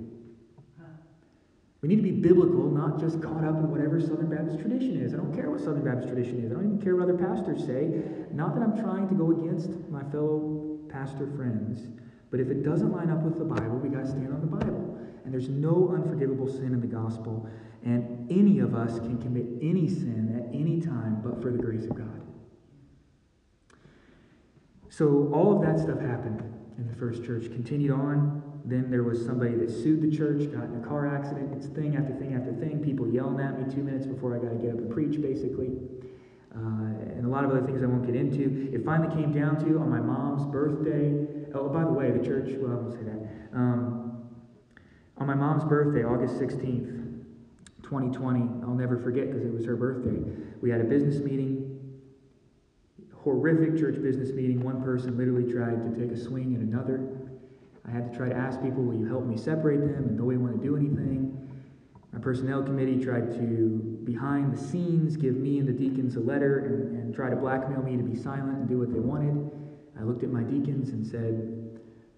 We 1.81 1.89
need 1.89 1.97
to 1.97 2.03
be 2.03 2.13
biblical, 2.13 2.71
not 2.71 2.99
just 2.99 3.21
caught 3.23 3.45
up 3.45 3.57
in 3.57 3.71
whatever 3.71 4.01
Southern 4.01 4.29
Baptist 4.29 4.59
tradition 4.59 5.01
is. 5.01 5.13
I 5.13 5.19
don't 5.19 5.35
care 5.35 5.51
what 5.51 5.61
Southern 5.61 5.85
Baptist 5.85 6.09
tradition 6.09 6.43
is. 6.43 6.51
I 6.51 6.55
don't 6.55 6.65
even 6.65 6.81
care 6.81 6.97
what 6.97 7.05
other 7.05 7.19
pastors 7.19 7.65
say. 7.65 8.05
Not 8.33 8.55
that 8.55 8.63
I'm 8.63 8.81
trying 8.81 9.07
to 9.09 9.15
go 9.15 9.33
against 9.33 9.69
my 9.91 10.03
fellow 10.05 10.79
pastor 10.89 11.29
friends, 11.37 11.87
but 12.31 12.41
if 12.41 12.49
it 12.49 12.63
doesn't 12.63 12.91
line 12.91 13.11
up 13.11 13.21
with 13.21 13.39
the 13.39 13.45
Bible, 13.45 13.77
we 13.77 13.91
got 13.91 14.05
to 14.05 14.09
stand 14.09 14.33
on 14.33 14.41
the 14.41 14.47
Bible. 14.47 14.99
And 15.25 15.33
there's 15.33 15.49
no 15.49 15.93
unforgivable 15.95 16.49
sin 16.49 16.67
in 16.67 16.81
the 16.81 16.87
gospel. 16.87 17.49
And 17.85 18.31
any 18.31 18.59
of 18.61 18.75
us 18.75 18.99
can 18.99 19.21
commit 19.21 19.47
any 19.61 19.89
sin 19.89 20.35
at 20.39 20.55
any 20.55 20.81
time 20.81 21.21
but 21.23 21.43
for 21.43 21.51
the 21.51 21.59
grace 21.59 21.85
of 21.85 21.95
God. 21.97 22.23
So 24.89 25.31
all 25.35 25.57
of 25.57 25.63
that 25.63 25.81
stuff 25.81 26.01
happened 26.01 26.43
in 26.79 26.87
the 26.87 26.95
first 26.95 27.25
church. 27.25 27.45
Continued 27.45 27.91
on. 27.91 28.43
Then 28.65 28.91
there 28.91 29.03
was 29.03 29.25
somebody 29.25 29.55
that 29.57 29.71
sued 29.71 30.01
the 30.01 30.17
church, 30.17 30.51
got 30.51 30.65
in 30.65 30.81
a 30.83 30.87
car 30.87 31.07
accident. 31.07 31.53
It's 31.55 31.67
thing 31.67 31.97
after 31.97 32.15
thing 32.15 32.35
after 32.35 32.53
thing. 32.55 32.83
People 32.83 33.09
yelling 33.09 33.41
at 33.41 33.59
me 33.59 33.73
two 33.75 33.83
minutes 33.83 34.07
before 34.07 34.35
I 34.35 34.39
got 34.39 34.51
to 34.51 34.57
get 34.57 34.73
up 34.73 34.79
and 34.79 34.91
preach, 34.91 35.21
basically. 35.21 35.73
Uh, 36.55 36.95
and 37.19 37.27
a 37.27 37.29
lot 37.29 37.45
of 37.45 37.51
other 37.51 37.67
things 37.67 37.83
I 37.83 37.87
won't 37.87 38.07
get 38.07 38.15
into. 38.15 38.71
It 38.73 38.85
finally 38.85 39.15
came 39.15 39.33
down 39.33 39.59
to 39.67 39.79
on 39.81 39.91
my 39.91 40.01
mom's 40.01 40.47
birthday. 40.51 41.27
Oh, 41.53 41.69
by 41.69 41.85
the 41.85 41.93
way, 41.93 42.11
the 42.11 42.25
church, 42.25 42.51
well, 42.57 42.73
I 42.73 42.75
won't 42.77 42.93
say 42.93 43.03
that. 43.03 43.29
Um, 43.53 44.04
on 45.19 45.27
my 45.27 45.35
mom's 45.35 45.65
birthday, 45.65 46.05
August 46.05 46.37
16th, 46.37 47.05
2020, 47.83 48.41
I'll 48.65 48.75
never 48.75 48.99
forget 48.99 49.31
because 49.31 49.45
it 49.45 49.53
was 49.53 49.65
her 49.65 49.77
birthday. 49.77 50.19
We 50.61 50.71
had 50.71 50.81
a 50.81 50.85
business 50.85 51.23
meeting, 51.23 51.71
horrific 53.15 53.79
church 53.79 54.03
business 54.03 54.33
meeting. 54.33 54.61
One 54.61 54.83
person 54.83 55.17
literally 55.17 55.51
tried 55.53 55.83
to 55.83 56.01
take 56.01 56.11
a 56.11 56.21
swing 56.21 56.55
at 56.55 56.61
another. 56.61 57.09
I 57.87 57.91
had 57.91 58.11
to 58.11 58.17
try 58.17 58.29
to 58.29 58.35
ask 58.35 58.61
people, 58.61 58.83
will 58.83 58.97
you 58.97 59.07
help 59.07 59.25
me 59.25 59.37
separate 59.37 59.81
them? 59.81 60.05
And 60.09 60.17
nobody 60.17 60.39
wanted 60.39 60.59
to 60.59 60.65
do 60.65 60.77
anything. 60.77 61.31
My 62.13 62.19
personnel 62.19 62.63
committee 62.63 63.03
tried 63.03 63.31
to, 63.33 64.01
behind 64.05 64.53
the 64.53 64.59
scenes, 64.59 65.17
give 65.17 65.37
me 65.37 65.59
and 65.59 65.69
the 65.69 65.73
deacons 65.73 66.17
a 66.17 66.21
letter 66.21 66.61
and, 66.61 66.97
and 66.97 67.15
try 67.15 67.31
to 67.31 67.37
blackmail 67.37 67.83
me 67.83 67.97
to 67.97 68.03
be 68.03 68.17
silent 68.17 68.59
and 68.59 68.69
do 68.69 68.79
what 68.79 68.93
they 68.93 69.01
wanted. 69.01 69.51
I 69.99 70.03
looked 70.03 70.23
at 70.23 70.31
my 70.31 70.43
deacons 70.43 70.91
and 70.91 71.07
said, 71.07 71.64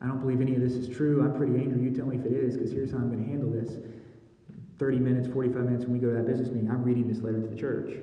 I 0.01 0.07
don't 0.07 0.21
believe 0.21 0.41
any 0.41 0.55
of 0.55 0.61
this 0.61 0.75
is 0.75 0.95
true. 0.95 1.23
I'm 1.25 1.35
pretty 1.37 1.55
angry. 1.55 1.83
You 1.83 1.91
tell 1.91 2.07
me 2.07 2.17
if 2.17 2.25
it 2.27 2.33
is, 2.33 2.57
because 2.57 2.73
here's 2.73 2.91
how 2.91 2.99
I'm 2.99 3.09
going 3.09 3.25
to 3.25 3.31
handle 3.31 3.51
this. 3.51 3.79
30 4.79 4.99
minutes, 4.99 5.29
45 5.29 5.65
minutes 5.65 5.85
when 5.85 5.95
we 5.95 5.99
go 5.99 6.09
to 6.09 6.15
that 6.15 6.27
business 6.27 6.49
meeting, 6.51 6.71
I'm 6.71 6.83
reading 6.83 7.09
this 7.09 7.23
letter 7.23 7.41
to 7.41 7.47
the 7.47 7.57
church. 7.57 7.97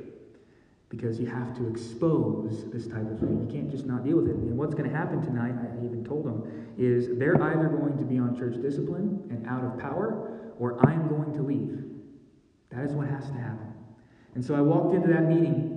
Because 0.89 1.19
you 1.19 1.27
have 1.27 1.56
to 1.58 1.67
expose 1.67 2.69
this 2.71 2.88
type 2.88 3.10
of 3.10 3.19
thing. 3.19 3.41
You 3.41 3.51
can't 3.51 3.69
just 3.69 3.86
not 3.86 4.03
deal 4.03 4.17
with 4.17 4.27
it. 4.27 4.36
And 4.36 4.58
what's 4.58 4.73
going 4.75 4.89
to 4.89 4.95
happen 4.95 5.21
tonight, 5.21 5.53
I 5.53 5.86
even 5.86 6.03
told 6.03 6.25
them, 6.25 6.73
is 6.77 7.17
they're 7.17 7.41
either 7.41 7.67
going 7.67 7.97
to 7.97 8.03
be 8.03 8.17
on 8.19 8.38
church 8.38 8.62
discipline 8.62 9.23
and 9.29 9.45
out 9.47 9.63
of 9.63 9.79
power, 9.79 10.53
or 10.60 10.77
I 10.88 10.93
am 10.93 11.08
going 11.08 11.34
to 11.34 11.41
leave. 11.41 11.84
That 12.71 12.86
is 12.86 12.93
what 12.93 13.08
has 13.08 13.25
to 13.27 13.34
happen. 13.34 13.73
And 14.36 14.43
so 14.43 14.56
I 14.56 14.62
walked 14.62 14.95
into 14.95 15.08
that 15.08 15.23
meeting 15.23 15.72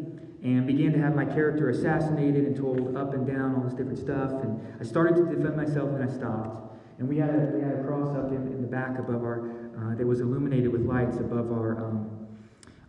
and 0.47 0.65
began 0.65 0.93
to 0.93 0.99
have 1.01 1.17
my 1.17 1.25
character 1.25 1.71
assassinated 1.71 2.45
and 2.45 2.57
told 2.57 2.97
up 2.97 3.15
and 3.15 3.27
down 3.27 3.57
all 3.57 3.63
this 3.63 3.75
different 3.75 3.99
stuff. 3.99 4.31
And 4.31 4.61
I 4.81 4.85
started 4.85 5.17
to 5.17 5.25
defend 5.25 5.57
myself 5.57 5.91
and 5.91 6.09
I 6.09 6.13
stopped. 6.13 6.73
And 7.01 7.09
we 7.09 7.19
had 7.19 7.31
a, 7.31 7.51
we 7.53 7.61
had 7.61 7.73
a 7.73 7.83
cross 7.83 8.17
up 8.17 8.31
in, 8.31 8.47
in 8.53 8.63
the 8.63 8.69
back 8.69 8.97
above 8.97 9.25
our, 9.25 9.51
uh, 9.77 9.97
that 9.97 10.07
was 10.07 10.21
illuminated 10.21 10.71
with 10.71 10.83
lights 10.83 11.17
above 11.17 11.51
our, 11.51 11.85
um, 11.85 12.29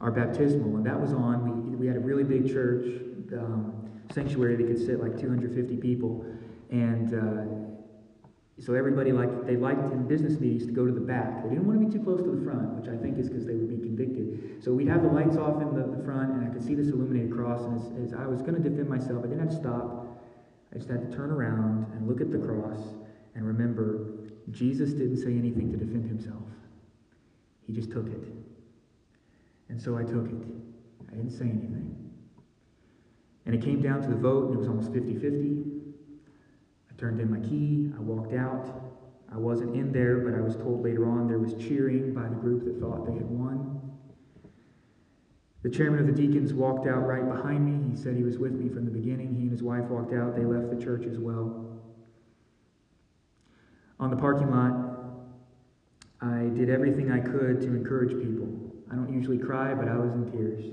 our 0.02 0.12
baptismal. 0.12 0.76
And 0.76 0.86
that 0.86 1.02
was 1.02 1.14
on. 1.14 1.72
We, 1.72 1.76
we 1.76 1.88
had 1.88 1.96
a 1.96 2.00
really 2.00 2.24
big 2.24 2.48
church, 2.48 2.86
um, 3.34 3.74
sanctuary 4.14 4.56
that 4.58 4.68
could 4.68 4.78
sit 4.78 5.02
like 5.02 5.20
250 5.20 5.78
people. 5.78 6.24
And 6.70 7.12
uh, 7.12 7.77
so 8.60 8.74
everybody 8.74 9.12
liked, 9.12 9.46
they 9.46 9.56
liked 9.56 9.92
in 9.94 10.08
business 10.08 10.40
meetings 10.40 10.66
to 10.66 10.72
go 10.72 10.86
to 10.86 10.92
the 10.92 11.00
back. 11.00 11.44
They 11.44 11.50
didn't 11.50 11.68
want 11.68 11.80
to 11.80 11.86
be 11.86 11.92
too 11.92 12.04
close 12.04 12.24
to 12.24 12.32
the 12.32 12.44
front, 12.44 12.74
which 12.74 12.90
I 12.90 12.98
think 12.98 13.20
is 13.20 13.30
because 13.30 13.46
they 13.46 13.54
would 13.54 13.70
be 13.70 13.78
convicted. 13.78 14.64
So 14.64 14.74
we'd 14.74 14.88
have 14.88 15.04
the 15.04 15.10
lights 15.10 15.38
off 15.38 15.62
in 15.62 15.76
the, 15.76 15.96
the 15.96 16.04
front, 16.04 16.34
and 16.34 16.44
I 16.44 16.50
could 16.50 16.64
see 16.64 16.74
this 16.74 16.88
illuminated 16.88 17.32
cross. 17.32 17.62
And 17.62 17.78
as, 17.78 18.14
as 18.14 18.20
I 18.20 18.26
was 18.26 18.42
going 18.42 18.56
to 18.56 18.70
defend 18.70 18.90
myself, 18.90 19.24
I 19.24 19.28
didn't 19.28 19.42
have 19.42 19.50
to 19.52 19.56
stop. 19.56 20.08
I 20.74 20.78
just 20.78 20.90
had 20.90 21.10
to 21.10 21.16
turn 21.16 21.30
around 21.30 21.86
and 21.94 22.08
look 22.08 22.20
at 22.20 22.32
the 22.32 22.40
cross 22.40 22.82
and 23.38 23.46
remember, 23.46 24.08
Jesus 24.50 24.92
didn't 24.92 25.18
say 25.18 25.38
anything 25.38 25.72
to 25.72 25.78
defend 25.78 26.08
himself. 26.08 26.42
He 27.68 27.74
just 27.74 27.92
took 27.92 28.08
it. 28.08 28.24
And 29.70 29.80
so 29.80 29.96
I 29.96 30.02
took 30.02 30.26
it. 30.26 30.48
I 31.12 31.16
didn't 31.16 31.32
say 31.32 31.46
anything. 31.46 31.96
And 33.46 33.54
it 33.54 33.62
came 33.62 33.80
down 33.80 34.02
to 34.02 34.08
the 34.08 34.16
vote, 34.16 34.46
and 34.48 34.56
it 34.56 34.58
was 34.58 34.68
almost 34.68 34.92
50 34.92 35.14
50. 35.14 35.77
Turned 36.98 37.22
in 37.22 37.30
my 37.30 37.40
key. 37.48 37.92
I 37.96 38.02
walked 38.02 38.34
out. 38.34 38.68
I 39.32 39.38
wasn't 39.38 39.76
in 39.76 39.92
there, 39.92 40.18
but 40.18 40.34
I 40.34 40.42
was 40.42 40.56
told 40.56 40.84
later 40.84 41.06
on 41.08 41.28
there 41.28 41.38
was 41.38 41.54
cheering 41.54 42.14
by 42.14 42.24
the 42.24 42.36
group 42.36 42.66
that 42.66 42.80
thought 42.80 43.06
they 43.06 43.14
had 43.14 43.30
won. 43.30 43.82
The 45.64 45.70
chairman 45.70 46.00
of 46.00 46.08
the 46.08 46.14
deacons 46.14 46.54
walked 46.54 46.88
out 46.88 47.06
right 47.06 47.28
behind 47.28 47.66
me. 47.66 47.92
He 47.92 48.02
said 48.02 48.16
he 48.16 48.24
was 48.24 48.38
with 48.38 48.54
me 48.54 48.70
from 48.70 48.86
the 48.86 48.92
beginning. 48.92 49.36
He 49.36 49.42
and 49.42 49.52
his 49.52 49.62
wife 49.62 49.86
walked 49.86 50.14
out. 50.14 50.36
They 50.36 50.46
left 50.46 50.70
the 50.70 50.84
church 50.84 51.06
as 51.06 51.20
well. 51.20 51.82
On 54.00 54.10
the 54.10 54.16
parking 54.16 54.50
lot, 54.50 54.74
I 56.22 56.50
did 56.56 56.70
everything 56.70 57.12
I 57.12 57.20
could 57.20 57.62
to 57.62 57.68
encourage 57.68 58.12
people. 58.12 58.48
I 58.92 58.96
don't 58.96 59.14
usually 59.14 59.38
cry, 59.38 59.74
but 59.74 59.88
I 59.88 59.98
was 59.98 60.14
in 60.14 60.32
tears. 60.32 60.64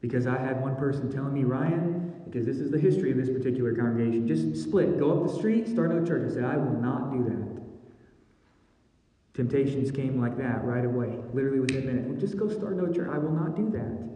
Because 0.00 0.26
I 0.26 0.38
had 0.38 0.62
one 0.62 0.76
person 0.76 1.10
telling 1.10 1.34
me, 1.34 1.44
Ryan, 1.44 2.05
because 2.26 2.44
this 2.44 2.58
is 2.58 2.70
the 2.70 2.78
history 2.78 3.10
of 3.12 3.16
this 3.16 3.30
particular 3.30 3.74
congregation, 3.74 4.26
just 4.26 4.62
split, 4.62 4.98
go 4.98 5.12
up 5.12 5.28
the 5.28 5.34
street, 5.34 5.68
start 5.68 5.90
another 5.90 6.06
church. 6.06 6.30
I 6.30 6.34
said, 6.34 6.44
I 6.44 6.56
will 6.56 6.78
not 6.78 7.12
do 7.12 7.24
that. 7.24 7.56
Temptations 9.34 9.90
came 9.90 10.20
like 10.20 10.36
that 10.38 10.64
right 10.64 10.84
away, 10.84 11.18
literally 11.32 11.60
within 11.60 11.82
a 11.82 11.86
minute. 11.86 12.04
Well, 12.04 12.18
just 12.18 12.36
go 12.36 12.48
start 12.48 12.72
another 12.72 12.92
church. 12.92 13.08
I 13.12 13.18
will 13.18 13.32
not 13.32 13.54
do 13.54 13.70
that. 13.70 14.06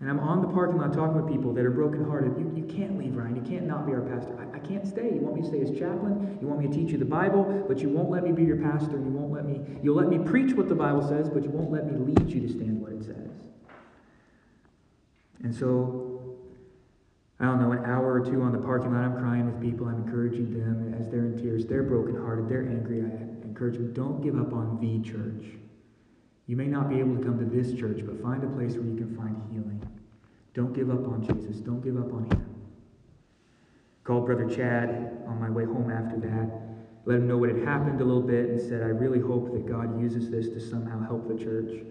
And 0.00 0.10
I'm 0.10 0.18
on 0.18 0.42
the 0.42 0.48
parking 0.48 0.78
lot 0.78 0.92
talking 0.92 1.14
with 1.22 1.32
people 1.32 1.52
that 1.54 1.64
are 1.64 1.70
brokenhearted. 1.70 2.36
You, 2.36 2.52
you 2.56 2.64
can't 2.64 2.98
leave, 2.98 3.14
Ryan. 3.14 3.36
You 3.36 3.42
can't 3.42 3.66
not 3.66 3.86
be 3.86 3.92
our 3.92 4.00
pastor. 4.00 4.36
I, 4.40 4.56
I 4.56 4.58
can't 4.58 4.86
stay. 4.86 5.14
You 5.14 5.20
want 5.20 5.36
me 5.36 5.42
to 5.42 5.48
stay 5.48 5.60
as 5.60 5.70
chaplain. 5.70 6.38
You 6.40 6.48
want 6.48 6.60
me 6.60 6.66
to 6.66 6.72
teach 6.72 6.90
you 6.90 6.98
the 6.98 7.04
Bible, 7.04 7.64
but 7.68 7.78
you 7.78 7.88
won't 7.88 8.10
let 8.10 8.24
me 8.24 8.32
be 8.32 8.42
your 8.42 8.56
pastor. 8.56 8.96
You 8.98 9.10
won't 9.10 9.30
let 9.30 9.44
me, 9.44 9.60
you'll 9.82 9.94
let 9.94 10.08
me 10.08 10.18
preach 10.18 10.54
what 10.54 10.68
the 10.68 10.74
Bible 10.74 11.06
says, 11.06 11.28
but 11.28 11.44
you 11.44 11.50
won't 11.50 11.70
let 11.70 11.86
me 11.86 11.96
lead 11.98 12.28
you 12.30 12.40
to 12.40 12.48
stand 12.48 12.80
what 12.80 12.92
it 12.92 13.04
says. 13.04 13.30
And 15.44 15.54
so, 15.54 16.11
I 17.42 17.46
don't 17.46 17.60
know, 17.60 17.72
an 17.72 17.84
hour 17.84 18.12
or 18.12 18.24
two 18.24 18.40
on 18.42 18.52
the 18.52 18.58
parking 18.58 18.94
lot, 18.94 19.02
I'm 19.02 19.18
crying 19.18 19.46
with 19.46 19.60
people. 19.60 19.88
I'm 19.88 20.06
encouraging 20.06 20.52
them 20.52 20.94
as 20.94 21.08
they're 21.08 21.26
in 21.26 21.36
tears. 21.36 21.66
They're 21.66 21.82
brokenhearted. 21.82 22.48
They're 22.48 22.68
angry. 22.68 23.00
I 23.00 23.44
encourage 23.44 23.74
them, 23.74 23.92
don't 23.92 24.22
give 24.22 24.38
up 24.38 24.52
on 24.52 24.78
the 24.78 25.02
church. 25.02 25.58
You 26.46 26.56
may 26.56 26.68
not 26.68 26.88
be 26.88 27.00
able 27.00 27.16
to 27.16 27.22
come 27.24 27.40
to 27.40 27.44
this 27.44 27.74
church, 27.74 28.02
but 28.06 28.22
find 28.22 28.44
a 28.44 28.46
place 28.46 28.74
where 28.74 28.86
you 28.86 28.96
can 28.96 29.16
find 29.16 29.36
healing. 29.50 29.82
Don't 30.54 30.72
give 30.72 30.88
up 30.88 31.08
on 31.08 31.22
Jesus. 31.22 31.56
Don't 31.56 31.82
give 31.82 31.96
up 31.96 32.12
on 32.12 32.26
him. 32.30 32.46
Called 34.04 34.26
Brother 34.26 34.48
Chad 34.48 35.24
on 35.26 35.40
my 35.40 35.50
way 35.50 35.64
home 35.64 35.90
after 35.90 36.20
that. 36.20 36.48
Let 37.06 37.16
him 37.16 37.26
know 37.26 37.38
what 37.38 37.48
had 37.48 37.64
happened 37.64 38.00
a 38.00 38.04
little 38.04 38.22
bit 38.22 38.50
and 38.50 38.60
said, 38.60 38.82
I 38.82 38.94
really 38.94 39.18
hope 39.18 39.52
that 39.52 39.66
God 39.66 40.00
uses 40.00 40.30
this 40.30 40.48
to 40.50 40.60
somehow 40.60 41.04
help 41.04 41.26
the 41.26 41.42
church 41.42 41.84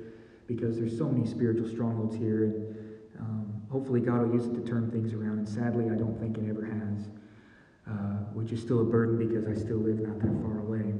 because 0.47 0.77
there's 0.77 0.97
so 0.97 1.09
many 1.09 1.27
spiritual 1.27 1.67
strongholds 1.67 2.15
here. 2.15 2.71
Hopefully 3.71 4.01
God 4.01 4.27
will 4.27 4.35
use 4.35 4.47
it 4.47 4.53
to 4.53 4.61
turn 4.69 4.91
things 4.91 5.13
around. 5.13 5.39
And 5.39 5.47
sadly, 5.47 5.85
I 5.85 5.95
don't 5.95 6.19
think 6.19 6.37
it 6.37 6.49
ever 6.49 6.65
has, 6.65 7.07
uh, 7.89 8.25
which 8.33 8.51
is 8.51 8.61
still 8.61 8.81
a 8.81 8.83
burden 8.83 9.17
because 9.17 9.47
I 9.47 9.55
still 9.55 9.77
live 9.77 9.99
not 9.99 10.19
that 10.19 10.41
far 10.43 10.59
away. 10.59 10.93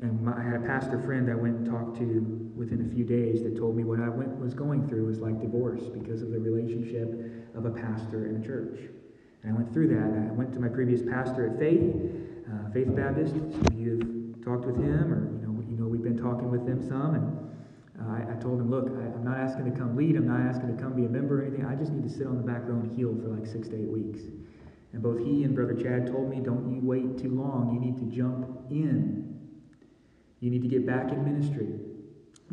And 0.00 0.22
my, 0.22 0.42
had 0.42 0.54
a 0.54 0.66
pastor 0.66 1.00
friend 1.00 1.30
I 1.30 1.34
went 1.34 1.56
and 1.56 1.66
talked 1.66 1.98
to 1.98 2.50
within 2.56 2.90
a 2.90 2.94
few 2.94 3.04
days 3.04 3.42
that 3.42 3.56
told 3.56 3.76
me 3.76 3.84
what 3.84 4.00
I 4.00 4.08
went, 4.08 4.38
was 4.38 4.54
going 4.54 4.88
through 4.88 5.06
was 5.06 5.18
like 5.18 5.40
divorce 5.40 5.84
because 5.92 6.22
of 6.22 6.30
the 6.30 6.40
relationship 6.40 7.54
of 7.54 7.66
a 7.66 7.70
pastor 7.70 8.24
and 8.26 8.42
a 8.42 8.46
church. 8.46 8.80
And 9.42 9.52
I 9.52 9.56
went 9.56 9.72
through 9.72 9.88
that. 9.88 10.30
I 10.30 10.32
went 10.32 10.52
to 10.54 10.58
my 10.58 10.68
previous 10.68 11.02
pastor 11.02 11.52
at 11.52 11.58
Faith, 11.58 11.94
uh, 12.48 12.70
Faith 12.72 12.94
Baptist. 12.96 13.34
Some 13.34 13.66
of 13.66 13.74
you 13.74 14.32
have 14.32 14.44
talked 14.44 14.64
with 14.64 14.76
him, 14.76 15.12
or 15.12 15.30
you 15.32 15.46
know, 15.46 15.64
you 15.68 15.76
know, 15.76 15.86
we've 15.86 16.02
been 16.02 16.18
talking 16.18 16.50
with 16.50 16.66
them 16.66 16.80
some. 16.86 17.14
And 17.14 17.53
Uh, 18.00 18.10
I, 18.10 18.32
I, 18.32 18.34
told 18.40 18.60
him, 18.60 18.70
look, 18.70 18.88
I, 18.88 19.06
am 19.06 19.24
not 19.24 19.38
asking 19.38 19.70
to 19.70 19.78
come 19.78 19.96
lead. 19.96 20.16
I'm 20.16 20.26
not 20.26 20.40
asking 20.40 20.76
to 20.76 20.82
come 20.82 20.94
be 20.94 21.04
a 21.04 21.08
member 21.08 21.40
or 21.40 21.44
anything. 21.44 21.64
I 21.64 21.74
just 21.76 21.92
need 21.92 22.02
to 22.02 22.08
sit 22.08 22.26
on 22.26 22.36
the 22.36 22.42
back 22.42 22.62
row 22.64 22.74
and 22.74 22.90
heal 22.96 23.14
for 23.14 23.28
like 23.28 23.46
six 23.46 23.68
to 23.68 23.76
eight 23.76 23.88
weeks. 23.88 24.20
And 24.92 25.02
both 25.02 25.18
he 25.18 25.44
and 25.44 25.54
Brother 25.54 25.74
Chad 25.74 26.06
told 26.06 26.28
me, 26.28 26.40
don't 26.40 26.72
you 26.72 26.80
wait 26.82 27.18
too 27.18 27.30
long. 27.30 27.72
You 27.72 27.80
need 27.80 27.98
to 27.98 28.16
jump 28.16 28.70
in. 28.70 29.38
You 30.40 30.50
need 30.50 30.62
to 30.62 30.68
get 30.68 30.86
back 30.86 31.10
in 31.10 31.24
ministry. 31.24 31.68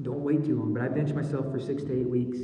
Don't 0.02 0.22
wait 0.22 0.46
too 0.46 0.58
long. 0.60 0.74
But 0.74 0.84
I 0.84 0.88
benched 0.88 1.14
myself 1.14 1.52
for 1.52 1.60
six 1.60 1.84
to 1.84 2.00
eight 2.00 2.10
weeks. 2.10 2.38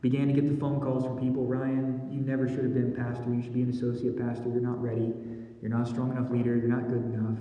Began 0.00 0.28
to 0.28 0.32
get 0.32 0.48
the 0.48 0.56
phone 0.58 0.80
calls 0.80 1.04
from 1.04 1.18
people 1.18 1.44
Ryan, 1.44 2.08
you 2.10 2.20
never 2.20 2.48
should 2.48 2.64
have 2.64 2.72
been 2.72 2.94
pastor. 2.94 3.34
You 3.34 3.42
should 3.42 3.52
be 3.52 3.62
an 3.62 3.70
associate 3.70 4.18
pastor. 4.18 4.48
You're 4.48 4.62
not 4.62 4.80
ready. 4.80 5.12
You're 5.60 5.70
not 5.70 5.86
a 5.86 5.90
strong 5.90 6.12
enough 6.12 6.30
leader. 6.30 6.56
You're 6.56 6.68
not 6.68 6.88
good 6.88 7.04
enough. 7.04 7.38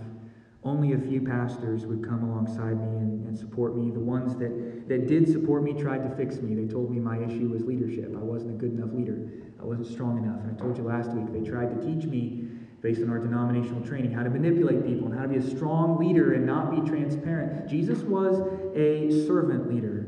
Only 0.64 0.92
a 0.94 1.00
few 1.00 1.22
pastors 1.22 1.86
would 1.86 2.04
come 2.04 2.24
alongside 2.24 2.78
me 2.78 2.98
and, 2.98 3.28
and 3.28 3.38
support 3.38 3.78
me. 3.78 3.92
The 3.92 4.00
ones 4.00 4.36
that, 4.38 4.90
that 4.90 5.08
did 5.08 5.32
support 5.32 5.64
me 5.64 5.74
tried 5.74 6.04
to 6.04 6.14
fix 6.16 6.42
me. 6.42 6.54
They 6.54 6.72
told 6.72 6.92
me 6.92 7.00
my 7.00 7.18
issue 7.18 7.48
was 7.50 7.64
leadership. 7.64 8.14
I 8.14 8.20
wasn't 8.20 8.52
a 8.52 8.58
good 8.58 8.74
enough 8.74 8.94
leader. 8.94 9.18
I 9.62 9.64
wasn't 9.64 9.88
strong 9.88 10.18
enough. 10.18 10.42
And 10.44 10.56
I 10.56 10.60
told 10.60 10.78
you 10.78 10.84
last 10.84 11.12
week, 11.12 11.32
they 11.32 11.50
tried 11.50 11.70
to 11.80 11.86
teach 11.86 12.06
me, 12.06 12.50
based 12.82 13.02
on 13.02 13.10
our 13.10 13.20
denominational 13.20 13.86
training, 13.86 14.12
how 14.12 14.24
to 14.24 14.30
manipulate 14.30 14.86
people 14.86 15.08
and 15.08 15.16
how 15.16 15.24
to 15.24 15.30
be 15.30 15.38
a 15.38 15.50
strong 15.50 15.98
leader 15.98 16.34
and 16.34 16.46
not 16.46 16.72
be 16.72 16.90
transparent. 16.90 17.70
Jesus 17.70 18.00
was 18.00 18.42
a 18.76 19.26
servant 19.26 19.74
leader. 19.74 20.08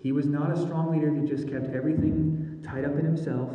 He 0.00 0.12
was 0.12 0.26
not 0.26 0.50
a 0.50 0.60
strong 0.60 0.90
leader 0.92 1.10
who 1.10 1.26
just 1.26 1.48
kept 1.48 1.66
everything 1.74 2.60
tied 2.64 2.84
up 2.84 2.96
in 2.96 3.04
himself. 3.04 3.50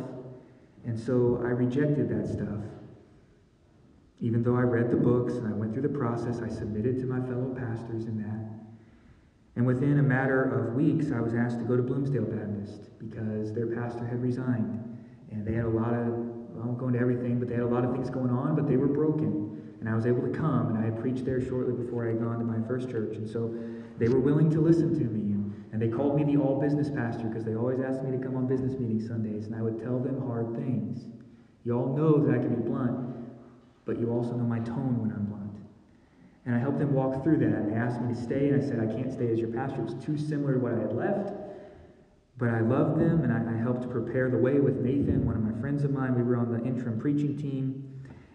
And 0.84 0.98
so 0.98 1.40
I 1.42 1.48
rejected 1.48 2.08
that 2.08 2.26
stuff. 2.26 2.71
Even 4.22 4.44
though 4.44 4.54
I 4.56 4.62
read 4.62 4.90
the 4.90 4.96
books 4.96 5.34
and 5.34 5.48
I 5.48 5.52
went 5.52 5.72
through 5.72 5.82
the 5.82 5.98
process, 5.98 6.40
I 6.40 6.48
submitted 6.48 7.00
to 7.00 7.06
my 7.06 7.20
fellow 7.26 7.52
pastors 7.58 8.06
in 8.06 8.22
that. 8.22 8.62
And 9.56 9.66
within 9.66 9.98
a 9.98 10.02
matter 10.02 10.44
of 10.44 10.74
weeks, 10.74 11.10
I 11.12 11.20
was 11.20 11.34
asked 11.34 11.58
to 11.58 11.64
go 11.64 11.76
to 11.76 11.82
Bloomsdale 11.82 12.24
Baptist 12.24 12.96
because 12.98 13.52
their 13.52 13.66
pastor 13.66 14.06
had 14.06 14.22
resigned. 14.22 14.78
And 15.32 15.44
they 15.44 15.54
had 15.54 15.64
a 15.64 15.74
lot 15.74 15.92
of, 15.92 16.06
I 16.54 16.64
won't 16.64 16.78
go 16.78 16.86
into 16.86 17.00
everything, 17.00 17.40
but 17.40 17.48
they 17.48 17.54
had 17.54 17.64
a 17.64 17.74
lot 17.74 17.84
of 17.84 17.92
things 17.92 18.10
going 18.10 18.30
on, 18.30 18.54
but 18.54 18.68
they 18.68 18.76
were 18.76 18.86
broken. 18.86 19.60
And 19.80 19.88
I 19.88 19.96
was 19.96 20.06
able 20.06 20.22
to 20.22 20.30
come, 20.30 20.68
and 20.68 20.78
I 20.78 20.84
had 20.84 21.00
preached 21.00 21.24
there 21.24 21.42
shortly 21.42 21.74
before 21.74 22.06
I 22.06 22.10
had 22.10 22.20
gone 22.20 22.38
to 22.38 22.44
my 22.44 22.64
first 22.68 22.88
church. 22.88 23.16
And 23.16 23.28
so 23.28 23.52
they 23.98 24.08
were 24.08 24.20
willing 24.20 24.50
to 24.50 24.60
listen 24.60 24.94
to 24.94 25.04
me. 25.04 25.34
And 25.72 25.82
they 25.82 25.88
called 25.88 26.14
me 26.14 26.22
the 26.22 26.40
all 26.40 26.60
business 26.60 26.90
pastor 26.90 27.24
because 27.24 27.44
they 27.44 27.56
always 27.56 27.80
asked 27.80 28.04
me 28.04 28.16
to 28.16 28.22
come 28.22 28.36
on 28.36 28.46
business 28.46 28.78
meetings 28.78 29.08
Sundays, 29.08 29.46
and 29.46 29.56
I 29.56 29.62
would 29.62 29.82
tell 29.82 29.98
them 29.98 30.20
hard 30.26 30.54
things. 30.54 31.06
You 31.64 31.76
all 31.76 31.96
know 31.96 32.24
that 32.24 32.34
I 32.34 32.38
can 32.38 32.54
be 32.54 32.68
blunt, 32.68 33.21
but 33.84 33.98
you 33.98 34.10
also 34.10 34.32
know 34.32 34.44
my 34.44 34.60
tone 34.60 35.00
when 35.00 35.10
I'm 35.10 35.24
blunt. 35.26 35.42
And 36.44 36.54
I 36.54 36.58
helped 36.58 36.78
them 36.78 36.92
walk 36.92 37.22
through 37.22 37.38
that. 37.38 37.54
And 37.54 37.72
they 37.72 37.76
asked 37.76 38.00
me 38.00 38.14
to 38.14 38.20
stay, 38.20 38.48
and 38.48 38.62
I 38.62 38.66
said, 38.66 38.80
I 38.80 38.92
can't 38.92 39.12
stay 39.12 39.30
as 39.30 39.38
your 39.38 39.50
pastor. 39.50 39.80
It 39.80 39.84
was 39.84 40.04
too 40.04 40.18
similar 40.18 40.54
to 40.54 40.58
what 40.58 40.74
I 40.74 40.80
had 40.80 40.92
left. 40.92 41.32
But 42.38 42.48
I 42.48 42.60
loved 42.60 42.98
them, 42.98 43.22
and 43.22 43.32
I, 43.32 43.54
I 43.54 43.62
helped 43.62 43.88
prepare 43.90 44.28
the 44.30 44.38
way 44.38 44.58
with 44.58 44.76
Nathan, 44.80 45.24
one 45.24 45.36
of 45.36 45.42
my 45.42 45.58
friends 45.60 45.84
of 45.84 45.92
mine. 45.92 46.14
We 46.14 46.22
were 46.22 46.36
on 46.36 46.50
the 46.50 46.64
interim 46.64 46.98
preaching 46.98 47.36
team 47.36 47.88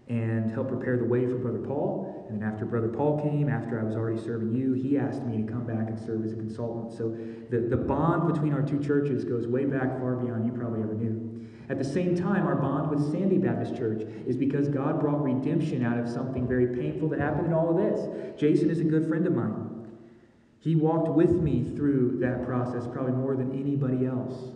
and 0.08 0.50
helped 0.50 0.70
prepare 0.70 0.98
the 0.98 1.04
way 1.04 1.26
for 1.26 1.36
Brother 1.36 1.60
Paul. 1.60 2.26
And 2.30 2.42
then 2.42 2.48
after 2.48 2.66
Brother 2.66 2.88
Paul 2.88 3.22
came, 3.22 3.50
after 3.50 3.80
I 3.80 3.84
was 3.84 3.96
already 3.96 4.22
serving 4.22 4.54
you, 4.56 4.74
he 4.74 4.98
asked 4.98 5.24
me 5.24 5.44
to 5.44 5.52
come 5.52 5.66
back 5.66 5.90
and 5.90 6.00
serve 6.00 6.24
as 6.24 6.32
a 6.32 6.36
consultant. 6.36 6.94
So 6.98 7.10
the, 7.50 7.68
the 7.68 7.76
bond 7.76 8.32
between 8.32 8.54
our 8.54 8.62
two 8.62 8.80
churches 8.80 9.26
goes 9.26 9.48
way 9.48 9.66
back 9.66 10.00
far 10.00 10.16
beyond 10.16 10.46
you 10.46 10.52
probably 10.54 10.82
ever 10.82 10.94
knew. 10.94 11.47
At 11.70 11.78
the 11.78 11.84
same 11.84 12.16
time, 12.16 12.46
our 12.46 12.56
bond 12.56 12.90
with 12.90 13.12
Sandy 13.12 13.38
Baptist 13.38 13.76
Church 13.76 14.04
is 14.26 14.38
because 14.38 14.70
God 14.70 15.02
brought 15.02 15.22
redemption 15.22 15.84
out 15.84 16.00
of 16.00 16.08
something 16.08 16.48
very 16.48 16.76
painful 16.76 17.10
that 17.10 17.20
happened 17.20 17.48
in 17.48 17.54
all 17.54 17.70
of 17.70 17.78
this. 17.78 18.40
Jason 18.40 18.70
is 18.70 18.80
a 18.80 18.86
good 18.86 19.08
friend 19.08 19.28
of 19.28 19.34
mine. 19.34 19.68
He 20.60 20.76
walked 20.76 21.10
with 21.10 21.32
me 21.32 21.64
through 21.76 22.20
that 22.20 22.46
process 22.46 22.88
probably 22.92 23.14
more 23.14 23.36
than 23.36 23.52
anybody 23.60 24.06
else. 24.06 24.52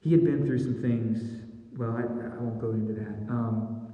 He 0.00 0.12
had 0.12 0.24
been 0.24 0.46
through 0.46 0.58
some 0.58 0.80
things. 0.80 1.42
Well, 1.76 1.90
I, 1.90 2.02
I 2.02 2.38
won't 2.38 2.60
go 2.60 2.70
into 2.70 2.92
that. 2.92 3.32
Um, 3.32 3.88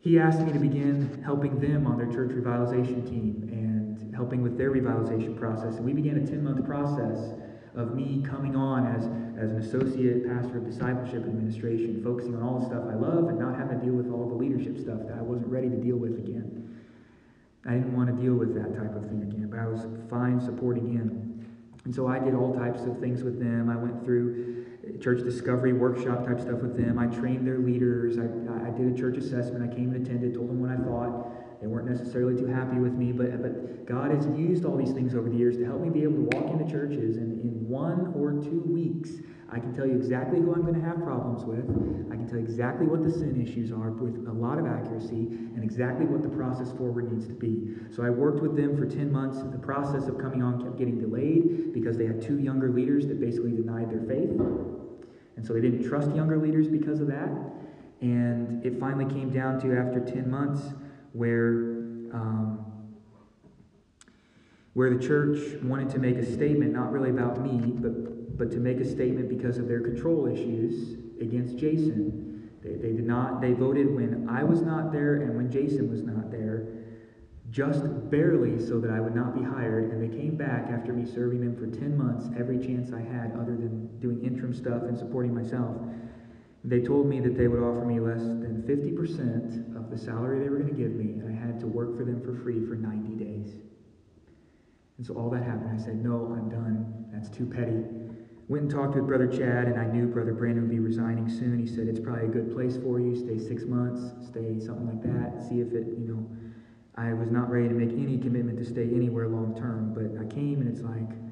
he 0.00 0.18
asked 0.18 0.40
me 0.40 0.52
to 0.52 0.58
begin 0.58 1.20
helping 1.24 1.58
them 1.58 1.86
on 1.86 1.98
their 1.98 2.06
church 2.06 2.30
revitalization 2.30 3.08
team 3.08 3.48
and 3.50 4.14
helping 4.14 4.42
with 4.42 4.56
their 4.56 4.70
revitalization 4.70 5.36
process. 5.36 5.76
And 5.76 5.84
we 5.84 5.92
began 5.92 6.16
a 6.16 6.26
10 6.26 6.44
month 6.44 6.64
process 6.64 7.32
of 7.74 7.94
me 7.94 8.24
coming 8.24 8.54
on 8.54 8.86
as, 8.86 9.06
as 9.36 9.50
an 9.50 9.58
associate 9.58 10.26
pastor 10.26 10.58
of 10.58 10.64
discipleship 10.64 11.24
administration, 11.24 12.02
focusing 12.02 12.34
on 12.34 12.42
all 12.42 12.58
the 12.58 12.66
stuff 12.66 12.84
I 12.88 12.94
love 12.94 13.28
and 13.28 13.38
not 13.38 13.56
having 13.58 13.78
to 13.78 13.84
deal 13.84 13.94
with 13.94 14.10
all 14.10 14.28
the 14.28 14.34
leadership 14.34 14.78
stuff 14.78 15.00
that 15.06 15.18
I 15.18 15.22
wasn't 15.22 15.48
ready 15.48 15.68
to 15.68 15.76
deal 15.76 15.96
with 15.96 16.16
again. 16.18 16.80
I 17.66 17.72
didn't 17.74 17.94
want 17.94 18.08
to 18.08 18.22
deal 18.22 18.34
with 18.34 18.54
that 18.54 18.74
type 18.74 18.94
of 18.94 19.04
thing 19.08 19.22
again, 19.22 19.48
but 19.50 19.58
I 19.58 19.66
was 19.66 19.86
fine 20.08 20.40
supporting 20.40 20.90
him. 20.92 21.44
And 21.84 21.94
so 21.94 22.06
I 22.06 22.18
did 22.18 22.34
all 22.34 22.54
types 22.54 22.82
of 22.82 22.98
things 22.98 23.22
with 23.22 23.38
them. 23.38 23.68
I 23.68 23.76
went 23.76 24.04
through 24.04 24.66
church 25.00 25.22
discovery 25.22 25.72
workshop 25.72 26.24
type 26.24 26.40
stuff 26.40 26.60
with 26.60 26.76
them. 26.76 26.98
I 26.98 27.06
trained 27.06 27.46
their 27.46 27.58
leaders. 27.58 28.18
I, 28.18 28.24
I 28.66 28.70
did 28.70 28.94
a 28.94 28.96
church 28.96 29.18
assessment. 29.18 29.70
I 29.70 29.74
came 29.74 29.92
and 29.92 30.06
attended, 30.06 30.34
told 30.34 30.48
them 30.48 30.60
what 30.60 30.70
I 30.70 30.76
thought. 30.76 31.32
They 31.60 31.66
weren't 31.66 31.88
necessarily 31.88 32.36
too 32.36 32.46
happy 32.46 32.78
with 32.78 32.92
me, 32.92 33.12
but, 33.12 33.42
but 33.42 33.86
God 33.86 34.10
has 34.10 34.26
used 34.38 34.64
all 34.64 34.76
these 34.76 34.92
things 34.92 35.14
over 35.14 35.28
the 35.28 35.36
years 35.36 35.56
to 35.56 35.64
help 35.64 35.80
me 35.80 35.88
be 35.88 36.02
able 36.02 36.16
to 36.16 36.36
walk 36.36 36.50
into 36.50 36.70
churches 36.70 37.16
and 37.16 37.40
in 37.40 37.68
one 37.68 38.12
or 38.14 38.32
two 38.32 38.62
weeks, 38.66 39.10
I 39.48 39.60
can 39.60 39.72
tell 39.72 39.86
you 39.86 39.94
exactly 39.94 40.40
who 40.40 40.52
I'm 40.52 40.62
going 40.62 40.74
to 40.74 40.84
have 40.84 41.02
problems 41.02 41.44
with. 41.44 41.64
I 42.10 42.16
can 42.16 42.26
tell 42.26 42.38
you 42.38 42.44
exactly 42.44 42.86
what 42.86 43.02
the 43.02 43.10
sin 43.10 43.40
issues 43.40 43.70
are 43.70 43.90
with 43.90 44.26
a 44.26 44.32
lot 44.32 44.58
of 44.58 44.66
accuracy 44.66 45.30
and 45.54 45.62
exactly 45.62 46.04
what 46.04 46.22
the 46.22 46.28
process 46.28 46.72
forward 46.72 47.12
needs 47.12 47.28
to 47.28 47.32
be. 47.32 47.76
So 47.94 48.02
I 48.02 48.10
worked 48.10 48.42
with 48.42 48.56
them 48.56 48.76
for 48.76 48.86
10 48.86 49.10
months. 49.10 49.38
The 49.38 49.58
process 49.58 50.08
of 50.08 50.18
coming 50.18 50.42
on 50.42 50.62
kept 50.62 50.76
getting 50.76 50.98
delayed 50.98 51.72
because 51.72 51.96
they 51.96 52.06
had 52.06 52.20
two 52.20 52.40
younger 52.40 52.70
leaders 52.70 53.06
that 53.06 53.20
basically 53.20 53.52
denied 53.52 53.90
their 53.90 54.02
faith. 54.02 54.34
And 55.36 55.46
so 55.46 55.52
they 55.52 55.60
didn't 55.60 55.88
trust 55.88 56.14
younger 56.14 56.38
leaders 56.38 56.66
because 56.66 57.00
of 57.00 57.06
that. 57.06 57.30
And 58.00 58.64
it 58.66 58.80
finally 58.80 59.06
came 59.06 59.30
down 59.30 59.60
to 59.60 59.78
after 59.78 60.00
10 60.00 60.28
months 60.28 60.74
where 61.16 61.76
um, 62.12 62.66
where 64.76 64.94
the 64.94 65.02
church 65.02 65.38
wanted 65.62 65.88
to 65.88 65.98
make 65.98 66.16
a 66.16 66.32
statement, 66.34 66.70
not 66.70 66.92
really 66.92 67.08
about 67.08 67.40
me, 67.40 67.72
but, 67.80 68.36
but 68.36 68.50
to 68.50 68.58
make 68.58 68.78
a 68.78 68.84
statement 68.84 69.26
because 69.26 69.56
of 69.56 69.66
their 69.66 69.80
control 69.80 70.26
issues 70.26 70.98
against 71.18 71.56
Jason. 71.56 72.50
They, 72.62 72.74
they 72.74 72.92
did 72.92 73.06
not, 73.06 73.40
they 73.40 73.54
voted 73.54 73.94
when 73.94 74.28
I 74.28 74.44
was 74.44 74.60
not 74.60 74.92
there 74.92 75.22
and 75.22 75.34
when 75.34 75.50
Jason 75.50 75.90
was 75.90 76.02
not 76.02 76.30
there, 76.30 76.66
just 77.50 77.84
barely 78.10 78.60
so 78.60 78.78
that 78.78 78.90
I 78.90 79.00
would 79.00 79.14
not 79.14 79.34
be 79.34 79.42
hired. 79.42 79.92
And 79.92 80.02
they 80.02 80.14
came 80.14 80.36
back 80.36 80.68
after 80.68 80.92
me 80.92 81.10
serving 81.10 81.40
them 81.40 81.56
for 81.56 81.74
10 81.74 81.96
months, 81.96 82.28
every 82.38 82.58
chance 82.58 82.92
I 82.92 83.00
had, 83.00 83.32
other 83.32 83.56
than 83.56 83.98
doing 83.98 84.22
interim 84.22 84.52
stuff 84.52 84.82
and 84.82 84.98
supporting 84.98 85.34
myself. 85.34 85.74
They 86.66 86.80
told 86.80 87.06
me 87.06 87.20
that 87.20 87.38
they 87.38 87.46
would 87.46 87.62
offer 87.62 87.84
me 87.84 88.00
less 88.00 88.22
than 88.22 88.64
50% 88.66 89.76
of 89.76 89.88
the 89.88 89.96
salary 89.96 90.40
they 90.40 90.48
were 90.48 90.58
going 90.58 90.74
to 90.74 90.82
give 90.82 90.92
me, 90.96 91.12
and 91.12 91.30
I 91.30 91.46
had 91.46 91.60
to 91.60 91.66
work 91.66 91.96
for 91.96 92.04
them 92.04 92.20
for 92.20 92.34
free 92.42 92.66
for 92.66 92.74
90 92.74 93.24
days. 93.24 93.54
And 94.98 95.06
so 95.06 95.14
all 95.14 95.30
that 95.30 95.44
happened. 95.44 95.78
I 95.80 95.82
said, 95.82 96.02
No, 96.02 96.34
I'm 96.36 96.48
done. 96.48 97.06
That's 97.12 97.28
too 97.28 97.46
petty. 97.46 97.84
Went 98.48 98.64
and 98.64 98.70
talked 98.70 98.96
with 98.96 99.06
Brother 99.06 99.28
Chad, 99.28 99.68
and 99.68 99.78
I 99.78 99.86
knew 99.86 100.06
Brother 100.06 100.32
Brandon 100.32 100.62
would 100.62 100.70
be 100.70 100.80
resigning 100.80 101.28
soon. 101.28 101.58
He 101.58 101.68
said, 101.68 101.86
It's 101.86 102.00
probably 102.00 102.24
a 102.24 102.28
good 102.28 102.52
place 102.52 102.76
for 102.76 102.98
you. 102.98 103.14
Stay 103.14 103.38
six 103.38 103.64
months, 103.64 104.26
stay 104.26 104.58
something 104.58 104.88
like 104.90 105.02
that. 105.06 105.46
See 105.48 105.60
if 105.60 105.72
it, 105.72 105.86
you 105.96 106.08
know. 106.08 106.26
I 106.96 107.12
was 107.12 107.30
not 107.30 107.48
ready 107.48 107.68
to 107.68 107.74
make 107.74 107.92
any 107.92 108.18
commitment 108.18 108.58
to 108.58 108.64
stay 108.64 108.88
anywhere 108.90 109.28
long 109.28 109.54
term, 109.54 109.94
but 109.94 110.18
I 110.18 110.26
came 110.34 110.62
and 110.62 110.68
it's 110.68 110.82
like, 110.82 111.25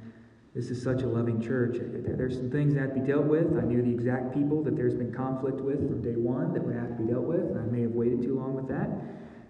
this 0.55 0.71
is 0.71 0.81
such 0.81 1.03
a 1.03 1.07
loving 1.07 1.40
church. 1.40 1.77
There's 1.81 2.37
some 2.37 2.51
things 2.51 2.75
that 2.75 2.81
have 2.81 2.95
to 2.95 3.01
be 3.01 3.07
dealt 3.07 3.25
with. 3.25 3.59
I 3.59 3.62
knew 3.62 3.83
the 3.83 3.90
exact 3.90 4.33
people 4.33 4.62
that 4.62 4.77
there's 4.77 4.95
been 4.95 5.12
conflict 5.12 5.61
with 5.61 5.79
from 5.79 6.01
day 6.01 6.14
one 6.14 6.53
that 6.55 6.64
would 6.64 6.77
have 6.77 6.97
to 6.97 7.03
be 7.03 7.11
dealt 7.12 7.25
with, 7.25 7.57
I 7.57 7.64
may 7.71 7.83
have 7.83 7.90
waited 7.90 8.23
too 8.23 8.37
long 8.38 8.55
with 8.55 8.69
that. 8.69 8.88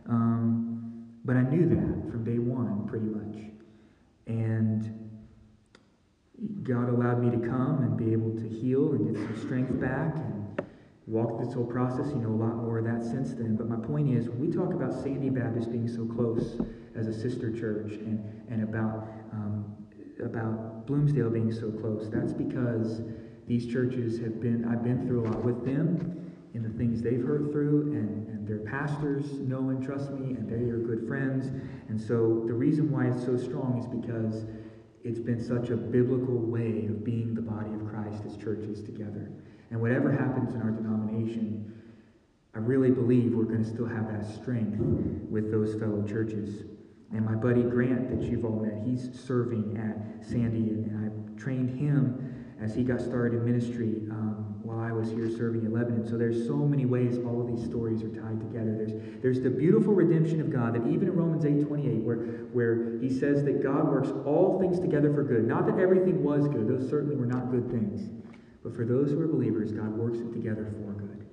Um, 0.08 1.06
but 1.24 1.36
I 1.36 1.42
knew 1.42 1.68
that 1.68 2.10
from 2.10 2.24
day 2.24 2.38
one, 2.38 2.86
pretty 2.88 3.06
much. 3.06 3.50
And 4.26 5.04
God 6.62 6.88
allowed 6.88 7.22
me 7.22 7.30
to 7.30 7.48
come 7.48 7.82
and 7.82 7.96
be 7.96 8.12
able 8.12 8.32
to 8.36 8.48
heal 8.48 8.92
and 8.92 9.14
get 9.14 9.22
some 9.22 9.38
strength 9.38 9.78
back 9.78 10.16
and 10.16 10.62
walk 11.06 11.38
this 11.38 11.52
whole 11.52 11.66
process. 11.66 12.08
You 12.08 12.16
know 12.16 12.30
a 12.30 12.40
lot 12.44 12.56
more 12.56 12.78
of 12.78 12.84
that 12.84 13.02
since 13.02 13.34
then. 13.34 13.56
But 13.56 13.68
my 13.68 13.76
point 13.76 14.08
is, 14.08 14.30
we 14.30 14.50
talk 14.50 14.72
about 14.72 14.94
Sandy 14.94 15.28
Baptist 15.28 15.70
being 15.70 15.88
so 15.88 16.06
close 16.06 16.60
as 16.94 17.08
a 17.08 17.12
sister 17.12 17.52
church 17.52 17.92
and, 17.92 18.22
and 18.48 18.62
about, 18.62 19.08
about 20.24 20.86
Bloomsdale 20.86 21.30
being 21.30 21.52
so 21.52 21.70
close. 21.70 22.08
That's 22.10 22.32
because 22.32 23.02
these 23.46 23.66
churches 23.66 24.18
have 24.20 24.40
been, 24.40 24.64
I've 24.64 24.82
been 24.82 25.06
through 25.06 25.24
a 25.24 25.26
lot 25.28 25.44
with 25.44 25.64
them. 25.64 26.20
in 26.54 26.62
the 26.62 26.70
things 26.70 27.02
they've 27.02 27.24
heard 27.24 27.50
through, 27.50 27.92
and, 27.92 28.28
and 28.28 28.46
their 28.46 28.60
pastors 28.60 29.32
know 29.40 29.70
and 29.70 29.82
trust 29.84 30.10
me, 30.12 30.36
and 30.36 30.48
they 30.48 30.70
are 30.70 30.78
good 30.78 31.06
friends. 31.06 31.46
And 31.88 32.00
so 32.00 32.44
the 32.46 32.52
reason 32.52 32.90
why 32.92 33.06
it's 33.08 33.24
so 33.24 33.36
strong 33.36 33.78
is 33.78 33.86
because 33.86 34.46
it's 35.02 35.18
been 35.18 35.42
such 35.42 35.70
a 35.70 35.76
biblical 35.76 36.38
way 36.38 36.86
of 36.86 37.04
being 37.04 37.34
the 37.34 37.42
body 37.42 37.74
of 37.74 37.84
Christ 37.88 38.22
as 38.24 38.36
churches 38.36 38.82
together. 38.82 39.30
And 39.70 39.80
whatever 39.80 40.12
happens 40.12 40.54
in 40.54 40.62
our 40.62 40.70
denomination, 40.70 41.72
I 42.54 42.58
really 42.58 42.92
believe 42.92 43.34
we're 43.34 43.44
going 43.44 43.64
to 43.64 43.68
still 43.68 43.86
have 43.86 44.06
that 44.12 44.24
strength 44.24 44.78
with 45.28 45.50
those 45.50 45.74
fellow 45.80 46.06
churches. 46.06 46.62
And 47.14 47.24
my 47.24 47.36
buddy 47.36 47.62
Grant, 47.62 48.10
that 48.10 48.28
you've 48.28 48.44
all 48.44 48.58
met, 48.58 48.82
he's 48.84 49.08
serving 49.18 49.78
at 49.78 50.26
Sandy, 50.26 50.70
and, 50.70 50.90
I 50.98 51.40
trained 51.40 51.78
him 51.78 52.44
as 52.60 52.74
he 52.74 52.82
got 52.82 53.00
started 53.00 53.38
in 53.38 53.44
ministry 53.44 54.02
um, 54.10 54.60
while 54.62 54.80
I 54.80 54.90
was 54.90 55.10
here 55.10 55.28
serving 55.28 55.64
in 55.64 55.72
Lebanon. 55.72 56.08
So 56.08 56.16
there's 56.16 56.46
so 56.46 56.56
many 56.56 56.86
ways 56.86 57.18
all 57.18 57.40
of 57.40 57.46
these 57.46 57.64
stories 57.64 58.02
are 58.02 58.08
tied 58.08 58.40
together. 58.40 58.74
There's, 58.74 59.22
there's 59.22 59.40
the 59.40 59.50
beautiful 59.50 59.92
redemption 59.92 60.40
of 60.40 60.50
God 60.50 60.74
that 60.74 60.86
even 60.88 61.08
in 61.08 61.14
Romans 61.14 61.44
8 61.44 61.66
28, 61.66 62.02
where, 62.02 62.16
where 62.52 62.98
he 62.98 63.10
says 63.10 63.44
that 63.44 63.62
God 63.62 63.88
works 63.88 64.08
all 64.24 64.58
things 64.58 64.80
together 64.80 65.12
for 65.12 65.22
good. 65.22 65.46
Not 65.46 65.66
that 65.66 65.78
everything 65.78 66.22
was 66.22 66.48
good, 66.48 66.66
those 66.66 66.88
certainly 66.88 67.16
were 67.16 67.26
not 67.26 67.50
good 67.50 67.70
things. 67.70 68.10
But 68.62 68.74
for 68.74 68.84
those 68.84 69.10
who 69.10 69.20
are 69.20 69.28
believers, 69.28 69.70
God 69.70 69.90
works 69.90 70.18
it 70.18 70.32
together 70.32 70.64
for 70.64 70.92
good. 70.94 71.26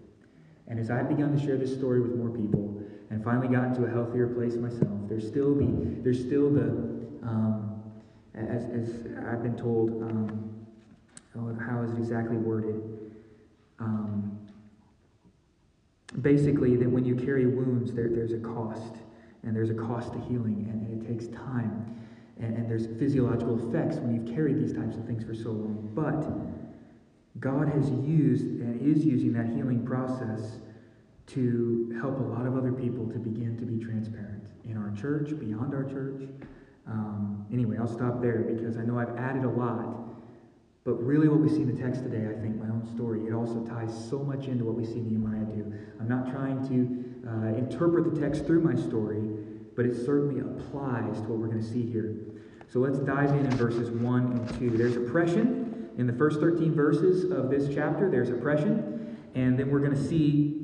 And 0.67 0.79
as 0.79 0.91
I've 0.91 1.07
begun 1.07 1.37
to 1.37 1.43
share 1.43 1.57
this 1.57 1.73
story 1.73 2.01
with 2.01 2.15
more 2.15 2.29
people 2.29 2.80
and 3.11 3.21
finally 3.25 3.49
got 3.49 3.65
into 3.65 3.83
a 3.83 3.89
healthier 3.89 4.25
place 4.25 4.55
myself, 4.55 4.87
there's 5.09 5.27
still 5.27 5.53
the, 5.53 5.67
there's 6.01 6.19
still 6.19 6.49
the, 6.49 6.69
um, 7.27 7.83
as, 8.33 8.63
as 8.63 9.05
I've 9.27 9.43
been 9.43 9.57
told, 9.57 10.01
um, 10.01 10.65
oh, 11.37 11.53
how 11.59 11.81
is 11.83 11.91
it 11.91 11.97
exactly 11.97 12.37
worded? 12.37 12.81
Um, 13.79 14.39
basically, 16.21 16.77
that 16.77 16.89
when 16.89 17.03
you 17.03 17.15
carry 17.15 17.45
wounds, 17.45 17.91
there, 17.91 18.07
there's 18.07 18.31
a 18.31 18.39
cost, 18.39 18.95
and 19.43 19.53
there's 19.53 19.69
a 19.69 19.75
cost 19.75 20.13
to 20.13 20.19
healing, 20.19 20.67
and, 20.71 20.87
and 20.87 21.03
it 21.03 21.07
takes 21.07 21.27
time, 21.35 21.93
and, 22.39 22.55
and 22.55 22.69
there's 22.69 22.87
physiological 22.97 23.59
effects 23.67 23.97
when 23.97 24.15
you've 24.15 24.33
carried 24.33 24.57
these 24.57 24.71
types 24.71 24.95
of 24.95 25.05
things 25.05 25.25
for 25.25 25.35
so 25.35 25.49
long. 25.49 25.89
But 25.93 27.41
God 27.41 27.67
has 27.67 27.89
used 27.89 28.45
and 28.45 28.79
is 28.81 29.03
using 29.03 29.33
that 29.33 29.47
healing 29.47 29.85
process 29.85 30.59
to 31.33 31.97
help 32.01 32.19
a 32.19 32.23
lot 32.23 32.45
of 32.45 32.57
other 32.57 32.71
people 32.71 33.07
to 33.07 33.19
begin 33.19 33.57
to 33.57 33.65
be 33.65 33.83
transparent 33.83 34.43
in 34.65 34.77
our 34.77 34.91
church, 34.91 35.37
beyond 35.39 35.73
our 35.73 35.83
church. 35.83 36.23
Um, 36.87 37.45
anyway, 37.51 37.77
I'll 37.79 37.87
stop 37.87 38.21
there 38.21 38.39
because 38.39 38.77
I 38.77 38.81
know 38.81 38.99
I've 38.99 39.15
added 39.17 39.45
a 39.45 39.49
lot. 39.49 39.97
But 40.83 40.93
really, 41.03 41.27
what 41.27 41.39
we 41.39 41.49
see 41.49 41.61
in 41.61 41.73
the 41.73 41.79
text 41.79 42.03
today, 42.03 42.27
I 42.27 42.41
think, 42.41 42.57
my 42.57 42.65
own 42.65 42.87
story, 42.95 43.27
it 43.27 43.33
also 43.33 43.63
ties 43.65 43.93
so 44.09 44.19
much 44.19 44.47
into 44.47 44.65
what 44.65 44.75
we 44.75 44.83
see 44.83 44.99
Nehemiah 44.99 45.45
do. 45.45 45.73
I'm 45.99 46.07
not 46.07 46.31
trying 46.31 46.67
to 46.69 47.29
uh, 47.29 47.55
interpret 47.55 48.13
the 48.13 48.19
text 48.19 48.45
through 48.45 48.61
my 48.61 48.75
story, 48.75 49.21
but 49.75 49.85
it 49.85 49.95
certainly 49.95 50.41
applies 50.41 51.17
to 51.21 51.27
what 51.27 51.37
we're 51.37 51.47
going 51.47 51.61
to 51.61 51.69
see 51.69 51.85
here. 51.85 52.15
So 52.67 52.79
let's 52.79 52.99
dive 52.99 53.29
in 53.31 53.45
in 53.45 53.51
verses 53.51 53.91
1 53.91 54.25
and 54.25 54.59
2. 54.59 54.77
There's 54.77 54.97
oppression 54.97 55.89
in 55.97 56.07
the 56.07 56.13
first 56.13 56.39
13 56.39 56.73
verses 56.73 57.29
of 57.31 57.49
this 57.49 57.73
chapter. 57.73 58.09
There's 58.09 58.29
oppression. 58.29 59.17
And 59.35 59.59
then 59.59 59.69
we're 59.69 59.79
going 59.79 59.95
to 59.95 60.03
see, 60.03 60.60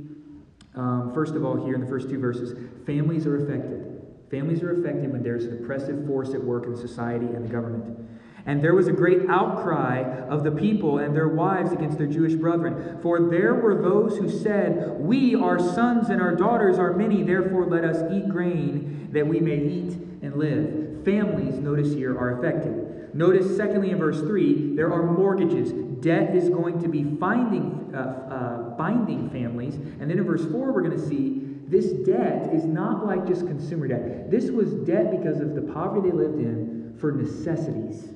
um, 0.78 1.12
first 1.13 1.34
of 1.34 1.44
all, 1.44 1.66
here 1.66 1.76
in 1.76 1.82
the 1.82 1.88
first 1.88 2.10
two 2.10 2.20
verses, 2.20 2.58
families 2.86 3.26
are 3.26 3.44
affected. 3.44 4.02
Families 4.30 4.62
are 4.62 4.80
affected 4.80 5.12
when 5.12 5.24
there's 5.24 5.46
an 5.46 5.63
oppressive 5.63 6.06
force 6.06 6.34
at 6.34 6.44
work 6.44 6.66
in 6.66 6.76
society 6.76 7.26
and 7.26 7.46
the 7.46 7.50
government. 7.50 8.08
And 8.46 8.63
there 8.63 8.76
was 8.76 8.88
a 8.88 8.94
great 8.94 9.30
outcry 9.30 10.04
of 10.30 10.44
the 10.44 10.52
people 10.52 11.00
and 11.00 11.16
their 11.16 11.28
wives 11.28 11.74
against 11.74 11.98
their 11.98 12.08
Jewish 12.08 12.34
brethren. 12.34 13.00
For 13.02 13.30
there 13.30 13.56
were 13.56 13.76
those 13.76 14.18
who 14.18 14.30
said, 14.30 15.00
We, 15.00 15.36
our 15.36 15.60
sons 15.60 16.10
and 16.10 16.22
our 16.22 16.36
daughters, 16.36 16.78
are 16.78 16.94
many, 16.94 17.24
therefore 17.24 17.66
let 17.66 17.84
us 17.84 18.10
eat 18.12 18.30
grain 18.30 19.10
that 19.12 19.28
we 19.28 19.40
may 19.40 19.58
eat 19.58 19.94
and 20.22 20.36
live. 20.36 21.04
Families, 21.04 21.56
notice 21.56 21.94
here, 21.94 22.18
are 22.18 22.40
affected. 22.40 23.13
Notice, 23.13 23.56
secondly, 23.58 23.92
in 23.92 23.98
verse 23.98 24.20
3, 24.20 24.76
there 24.76 24.94
are 24.94 25.12
mortgages. 25.12 25.72
Debt 26.01 26.36
is 26.36 26.49
going 26.49 26.79
to 26.81 26.88
be 26.88 27.03
finding, 27.19 27.91
uh, 27.93 27.97
uh, 27.97 28.77
binding 28.77 29.29
families. 29.29 29.75
And 29.75 30.10
then 30.10 30.17
in 30.17 30.23
verse 30.23 30.45
4, 30.51 30.71
we're 30.71 30.81
going 30.81 30.97
to 30.97 31.07
see 31.07 31.43
this 31.67 31.91
debt 32.05 32.53
is 32.53 32.65
not 32.65 33.05
like 33.05 33.27
just 33.27 33.45
consumer 33.45 33.88
debt. 33.88 34.31
This 34.31 34.49
was 34.51 34.73
debt 34.86 35.12
because 35.12 35.41
of 35.41 35.53
the 35.53 35.62
poverty 35.62 36.10
they 36.10 36.15
lived 36.15 36.39
in 36.39 36.95
for 36.99 37.12
necessities 37.12 38.10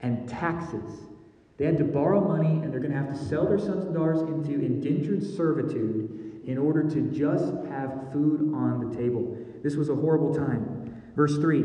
and 0.00 0.28
taxes. 0.28 1.06
They 1.58 1.66
had 1.66 1.78
to 1.78 1.84
borrow 1.84 2.20
money 2.20 2.62
and 2.62 2.72
they're 2.72 2.80
going 2.80 2.92
to 2.92 2.98
have 2.98 3.12
to 3.12 3.24
sell 3.26 3.46
their 3.46 3.58
sons 3.58 3.84
and 3.84 3.94
daughters 3.94 4.20
into 4.20 4.64
indentured 4.64 5.24
servitude 5.24 6.42
in 6.46 6.58
order 6.58 6.88
to 6.88 7.02
just 7.10 7.52
have 7.68 8.12
food 8.12 8.54
on 8.54 8.88
the 8.88 8.96
table. 8.96 9.36
This 9.64 9.74
was 9.74 9.88
a 9.88 9.94
horrible 9.94 10.32
time. 10.32 11.02
Verse 11.16 11.36
3. 11.38 11.62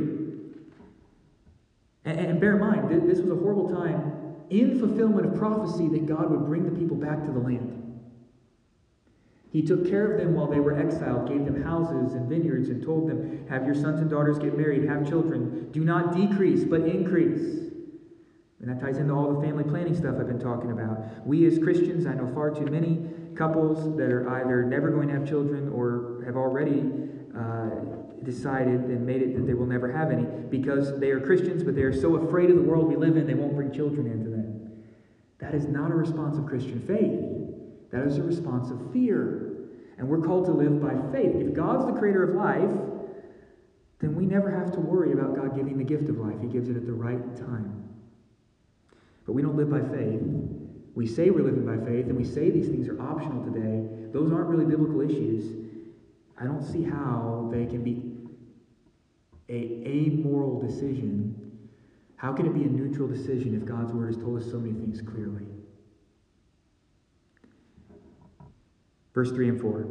And, 2.06 2.20
and 2.20 2.40
bear 2.40 2.54
in 2.54 2.60
mind, 2.60 3.08
this 3.08 3.20
was 3.20 3.30
a 3.30 3.36
horrible 3.36 3.70
time 3.70 4.21
in 4.52 4.78
fulfillment 4.78 5.26
of 5.26 5.36
prophecy 5.36 5.88
that 5.88 6.06
God 6.06 6.30
would 6.30 6.46
bring 6.46 6.66
the 6.66 6.78
people 6.78 6.98
back 6.98 7.26
to 7.26 7.32
the 7.32 7.40
land. 7.40 7.78
He 9.52 9.62
took 9.62 9.90
care 9.90 10.12
of 10.12 10.20
them 10.20 10.34
while 10.34 10.48
they 10.48 10.60
were 10.60 10.78
exiled, 10.78 11.28
gave 11.28 11.46
them 11.46 11.64
houses 11.64 12.14
and 12.14 12.30
vineyards, 12.30 12.70
and 12.70 12.84
told 12.84 13.10
them, 13.10 13.46
Have 13.50 13.66
your 13.66 13.76
sons 13.76 14.00
and 14.00 14.10
daughters 14.10 14.38
get 14.38 14.58
married, 14.58 14.88
have 14.88 15.08
children. 15.08 15.70
Do 15.72 15.82
not 15.82 16.16
decrease, 16.16 16.64
but 16.64 16.82
increase. 16.82 17.70
And 18.60 18.70
that 18.70 18.80
ties 18.80 18.98
into 18.98 19.14
all 19.14 19.34
the 19.34 19.46
family 19.46 19.64
planning 19.64 19.96
stuff 19.96 20.16
I've 20.20 20.28
been 20.28 20.40
talking 20.40 20.72
about. 20.72 21.26
We 21.26 21.46
as 21.48 21.58
Christians, 21.58 22.06
I 22.06 22.14
know 22.14 22.32
far 22.34 22.52
too 22.52 22.66
many 22.66 23.10
couples 23.36 23.98
that 23.98 24.12
are 24.12 24.30
either 24.42 24.64
never 24.64 24.92
going 24.92 25.08
to 25.08 25.14
have 25.16 25.28
children 25.28 25.70
or 25.70 26.24
have 26.26 26.36
already 26.36 26.92
uh, 27.38 27.70
decided 28.24 28.82
and 28.82 29.06
made 29.06 29.22
it 29.22 29.36
that 29.36 29.48
they 29.48 29.54
will 29.54 29.66
never 29.66 29.92
have 29.92 30.12
any 30.12 30.26
because 30.50 31.00
they 31.00 31.10
are 31.10 31.20
Christians, 31.20 31.64
but 31.64 31.76
they 31.76 31.82
are 31.82 31.94
so 31.94 32.18
afraid 32.18 32.50
of 32.50 32.56
the 32.56 32.62
world 32.62 32.88
we 32.88 32.96
live 32.96 33.18
in, 33.18 33.26
they 33.26 33.34
won't 33.34 33.56
bring 33.56 33.72
children 33.72 34.06
into. 34.06 34.31
That 35.42 35.56
is 35.56 35.68
not 35.68 35.92
a 35.92 35.96
response 35.96 36.38
of 36.38 36.46
Christian 36.46 36.80
faith. 36.80 37.20
That 37.92 38.08
is 38.08 38.18
a 38.18 38.24
response 38.24 38.70
of 38.70 38.94
fear. 38.94 39.48
And 39.98 40.08
we're 40.08 40.22
called 40.22 40.46
to 40.46 40.52
live 40.52 40.82
by 40.82 40.94
faith. 41.12 41.36
If 41.36 41.54
God's 41.54 41.86
the 41.86 42.00
creator 42.00 42.24
of 42.24 42.36
life, 42.36 42.72
then 44.00 44.16
we 44.16 44.26
never 44.26 44.50
have 44.50 44.72
to 44.74 44.80
worry 44.80 45.12
about 45.14 45.36
God 45.36 45.56
giving 45.56 45.78
the 45.78 45.84
gift 45.84 46.10
of 46.10 46.18
life. 46.18 46.40
He 46.42 46.48
gives 46.48 46.70
it 46.70 46.78
at 46.78 46.86
the 46.86 46.94
right 46.94 47.36
time. 47.36 47.90
But 49.26 49.34
we 49.34 49.42
don't 49.42 49.56
live 49.56 49.70
by 49.70 49.82
faith. 49.82 50.22
We 50.96 51.08
say 51.08 51.30
we're 51.30 51.44
living 51.44 51.66
by 51.66 51.84
faith, 51.86 52.08
and 52.08 52.18
we 52.18 52.26
say 52.26 52.50
these 52.50 52.68
things 52.68 52.88
are 52.88 53.00
optional 53.02 53.44
today. 53.44 53.88
Those 54.12 54.32
aren't 54.32 54.50
really 54.50 54.66
biblical 54.66 55.02
issues. 55.02 55.46
I 56.38 56.46
don't 56.46 56.64
see 56.64 56.84
how 56.84 57.50
they 57.52 57.66
can 57.66 57.84
be 57.84 58.12
a 59.50 59.84
amoral 59.86 60.60
decision. 60.60 61.41
How 62.22 62.32
can 62.32 62.46
it 62.46 62.54
be 62.54 62.66
a 62.66 62.68
neutral 62.68 63.08
decision 63.08 63.60
if 63.60 63.68
God's 63.68 63.92
word 63.92 64.14
has 64.14 64.24
told 64.24 64.40
us 64.40 64.52
so 64.52 64.60
many 64.60 64.74
things 64.74 65.02
clearly? 65.02 65.42
Verse 69.16 69.32
3 69.32 69.50
and 69.50 69.60
4. 69.60 69.88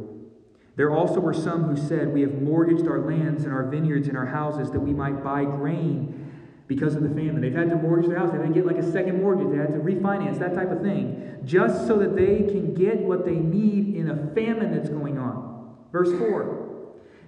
There 0.77 0.91
also 0.91 1.19
were 1.19 1.33
some 1.33 1.63
who 1.63 1.75
said, 1.75 2.13
We 2.13 2.21
have 2.21 2.41
mortgaged 2.41 2.87
our 2.87 2.99
lands 2.99 3.43
and 3.43 3.51
our 3.51 3.67
vineyards 3.67 4.07
and 4.07 4.17
our 4.17 4.25
houses 4.25 4.71
that 4.71 4.79
we 4.79 4.93
might 4.93 5.21
buy 5.21 5.43
grain 5.43 6.31
because 6.67 6.95
of 6.95 7.03
the 7.03 7.09
famine. 7.09 7.41
They've 7.41 7.53
had 7.53 7.69
to 7.69 7.75
mortgage 7.75 8.07
their 8.07 8.19
house. 8.19 8.31
They 8.31 8.37
had 8.37 8.47
to 8.47 8.53
get 8.53 8.65
like 8.65 8.77
a 8.77 8.91
second 8.93 9.21
mortgage. 9.21 9.51
They 9.51 9.57
had 9.57 9.73
to 9.73 9.79
refinance, 9.79 10.39
that 10.39 10.55
type 10.55 10.71
of 10.71 10.81
thing, 10.81 11.41
just 11.43 11.85
so 11.85 11.97
that 11.97 12.15
they 12.15 12.43
can 12.49 12.73
get 12.73 12.97
what 12.99 13.25
they 13.25 13.35
need 13.35 13.93
in 13.93 14.09
a 14.09 14.33
famine 14.33 14.73
that's 14.73 14.87
going 14.87 15.17
on. 15.17 15.75
Verse 15.91 16.17
4. 16.17 16.70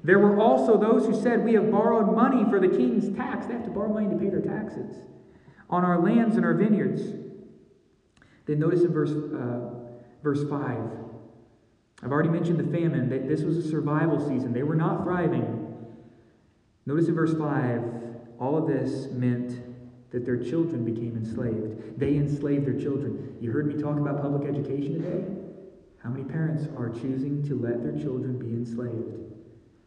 There 0.04 0.20
were 0.20 0.38
also 0.38 0.78
those 0.78 1.06
who 1.06 1.20
said, 1.20 1.44
We 1.44 1.54
have 1.54 1.72
borrowed 1.72 2.14
money 2.14 2.44
for 2.50 2.60
the 2.60 2.68
king's 2.68 3.16
tax. 3.16 3.46
They 3.46 3.54
have 3.54 3.64
to 3.64 3.70
borrow 3.70 3.94
money 3.94 4.10
to 4.10 4.18
pay 4.18 4.30
their 4.30 4.42
taxes 4.42 4.98
on 5.70 5.86
our 5.86 6.00
lands 6.00 6.36
and 6.36 6.46
our 6.46 6.54
vineyards. 6.54 7.02
Then 8.46 8.60
notice 8.60 8.82
in 8.82 8.92
verse, 8.92 9.12
uh, 9.12 9.70
verse 10.22 10.44
5. 10.50 10.78
I've 12.04 12.12
already 12.12 12.30
mentioned 12.30 12.60
the 12.60 12.78
famine. 12.78 13.10
that 13.10 13.30
This 13.30 13.44
was 13.44 13.58
a 13.58 13.68
survival 13.68 14.20
season. 14.20 14.52
They 14.52 14.64
were 14.64 14.76
not 14.76 15.04
thriving. 15.04 15.60
Notice 16.86 17.08
in 17.08 17.16
verse 17.16 17.34
5 17.34 18.04
all 18.40 18.58
of 18.58 18.68
this 18.68 19.08
meant 19.12 19.62
that 20.12 20.26
their 20.26 20.38
children 20.38 20.84
became 20.84 21.16
enslaved. 21.16 21.98
They 21.98 22.16
enslaved 22.16 22.66
their 22.66 22.80
children. 22.80 23.38
You 23.40 23.52
heard 23.52 23.68
me 23.68 23.82
talk 23.82 23.98
about 23.98 24.22
public 24.22 24.50
education 24.50 25.02
today? 25.02 25.24
How 26.04 26.10
many 26.10 26.26
parents 26.26 26.68
are 26.78 26.90
choosing 26.90 27.42
to 27.48 27.58
let 27.58 27.82
their 27.82 27.94
children 27.94 28.38
be 28.38 28.48
enslaved? 28.48 29.33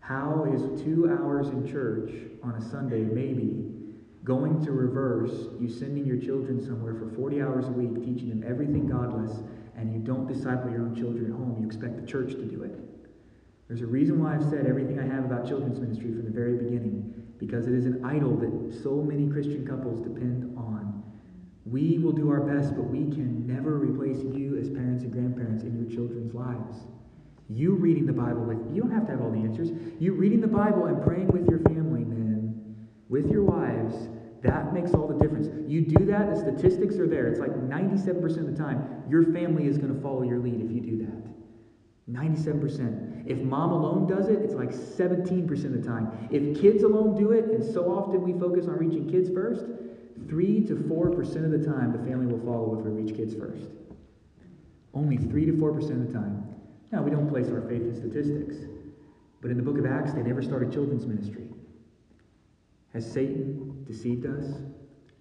How 0.06 0.46
is 0.54 0.80
two 0.84 1.10
hours 1.10 1.48
in 1.48 1.66
church 1.66 2.12
on 2.44 2.54
a 2.54 2.60
Sunday, 2.60 3.00
maybe, 3.00 3.64
going 4.22 4.64
to 4.64 4.70
reverse 4.70 5.48
you 5.60 5.68
sending 5.68 6.06
your 6.06 6.16
children 6.16 6.64
somewhere 6.64 6.94
for 6.94 7.08
40 7.08 7.42
hours 7.42 7.66
a 7.66 7.72
week, 7.72 8.04
teaching 8.04 8.28
them 8.28 8.44
everything 8.46 8.86
godless, 8.86 9.42
and 9.76 9.92
you 9.92 9.98
don't 9.98 10.28
disciple 10.28 10.70
your 10.70 10.82
own 10.82 10.94
children 10.94 11.26
at 11.26 11.32
home? 11.32 11.56
You 11.58 11.66
expect 11.66 12.00
the 12.00 12.06
church 12.06 12.30
to 12.34 12.44
do 12.44 12.62
it. 12.62 12.78
There's 13.66 13.80
a 13.80 13.86
reason 13.86 14.22
why 14.22 14.36
I've 14.36 14.48
said 14.48 14.66
everything 14.66 15.00
I 15.00 15.06
have 15.12 15.24
about 15.24 15.48
children's 15.48 15.80
ministry 15.80 16.12
from 16.12 16.24
the 16.24 16.30
very 16.30 16.56
beginning 16.56 17.12
because 17.38 17.66
it 17.66 17.74
is 17.74 17.86
an 17.86 18.04
idol 18.04 18.36
that 18.36 18.80
so 18.84 19.02
many 19.02 19.28
Christian 19.28 19.66
couples 19.66 20.06
depend 20.06 20.56
on 20.56 21.02
We 21.64 21.98
will 21.98 22.12
do 22.12 22.30
our 22.30 22.42
best, 22.42 22.76
but 22.76 22.84
we 22.84 23.10
can 23.10 23.44
never 23.44 23.76
replace 23.76 24.22
you 24.22 24.56
as 24.56 24.70
parents 24.70 25.02
and 25.02 25.12
grandparents 25.12 25.64
in 25.64 25.74
your 25.74 25.90
children's 25.90 26.32
lives. 26.32 26.86
You 27.48 27.74
reading 27.74 28.06
the 28.06 28.12
Bible 28.12 28.42
with, 28.42 28.59
you 28.74 28.82
don't 28.82 28.90
have 28.90 29.06
to 29.06 29.12
have 29.12 29.22
all 29.22 29.30
the 29.30 29.38
answers. 29.38 29.70
You 30.00 30.14
reading 30.14 30.40
the 30.40 30.48
Bible 30.48 30.87
and 30.87 31.02
praying 31.02 31.28
with 31.28 31.48
your 31.48 31.61
family, 31.61 32.04
men, 32.04 32.87
with 33.09 33.30
your 33.30 33.44
wives, 33.44 34.09
that 34.42 34.72
makes 34.72 34.92
all 34.94 35.06
the 35.06 35.14
difference. 35.14 35.48
You 35.68 35.80
do 35.82 36.04
that, 36.06 36.35
the 36.35 36.37
statistics 36.37 36.96
are 36.96 37.06
there. 37.06 37.28
It's 37.28 37.40
like 37.40 37.52
97% 37.52 38.24
of 38.38 38.46
the 38.46 38.56
time, 38.56 39.04
your 39.09 39.24
family 39.32 39.66
is 39.66 39.78
going 39.78 39.94
to 39.94 40.00
follow 40.00 40.22
your 40.22 40.38
lead 40.38 40.61
if 40.61 40.70
you 40.70 40.80
do 40.80 41.06
that. 41.06 41.26
97%. 42.11 43.26
If 43.26 43.38
mom 43.38 43.72
alone 43.72 44.06
does 44.06 44.28
it, 44.28 44.40
it's 44.40 44.54
like 44.54 44.70
17% 44.70 45.50
of 45.64 45.72
the 45.72 45.82
time. 45.82 46.28
If 46.30 46.61
kids 46.61 46.85
alone 46.85 47.16
do 47.16 47.32
it, 47.32 47.46
and 47.46 47.64
so 47.64 47.90
often 47.90 48.22
we 48.22 48.38
focus 48.38 48.66
on 48.66 48.76
reaching 48.76 49.09
kids 49.09 49.28
first, 49.30 49.66
3 50.28 50.64
to 50.66 50.74
4% 50.74 51.44
of 51.44 51.50
the 51.50 51.64
time 51.64 51.92
the 51.92 51.98
family 51.98 52.26
will 52.26 52.44
follow 52.44 52.78
if 52.78 52.85
we 52.85 53.02
reach 53.02 53.16
kids 53.16 53.35
first. 53.35 53.68
Only 54.94 55.16
3 55.16 55.46
to 55.46 55.52
4% 55.52 55.90
of 55.90 56.06
the 56.06 56.12
time. 56.12 56.55
Now, 56.92 57.03
we 57.03 57.11
don't 57.11 57.29
place 57.29 57.49
our 57.49 57.61
faith 57.62 57.83
in 57.83 57.94
statistics, 57.94 58.57
but 59.40 59.51
in 59.51 59.57
the 59.57 59.62
book 59.62 59.79
of 59.79 59.87
Acts, 59.87 60.12
they 60.12 60.22
never 60.22 60.42
started 60.42 60.72
children's 60.72 61.07
ministry. 61.07 61.49
Has 62.92 63.11
Satan 63.11 63.85
deceived 63.87 64.27
us 64.27 64.46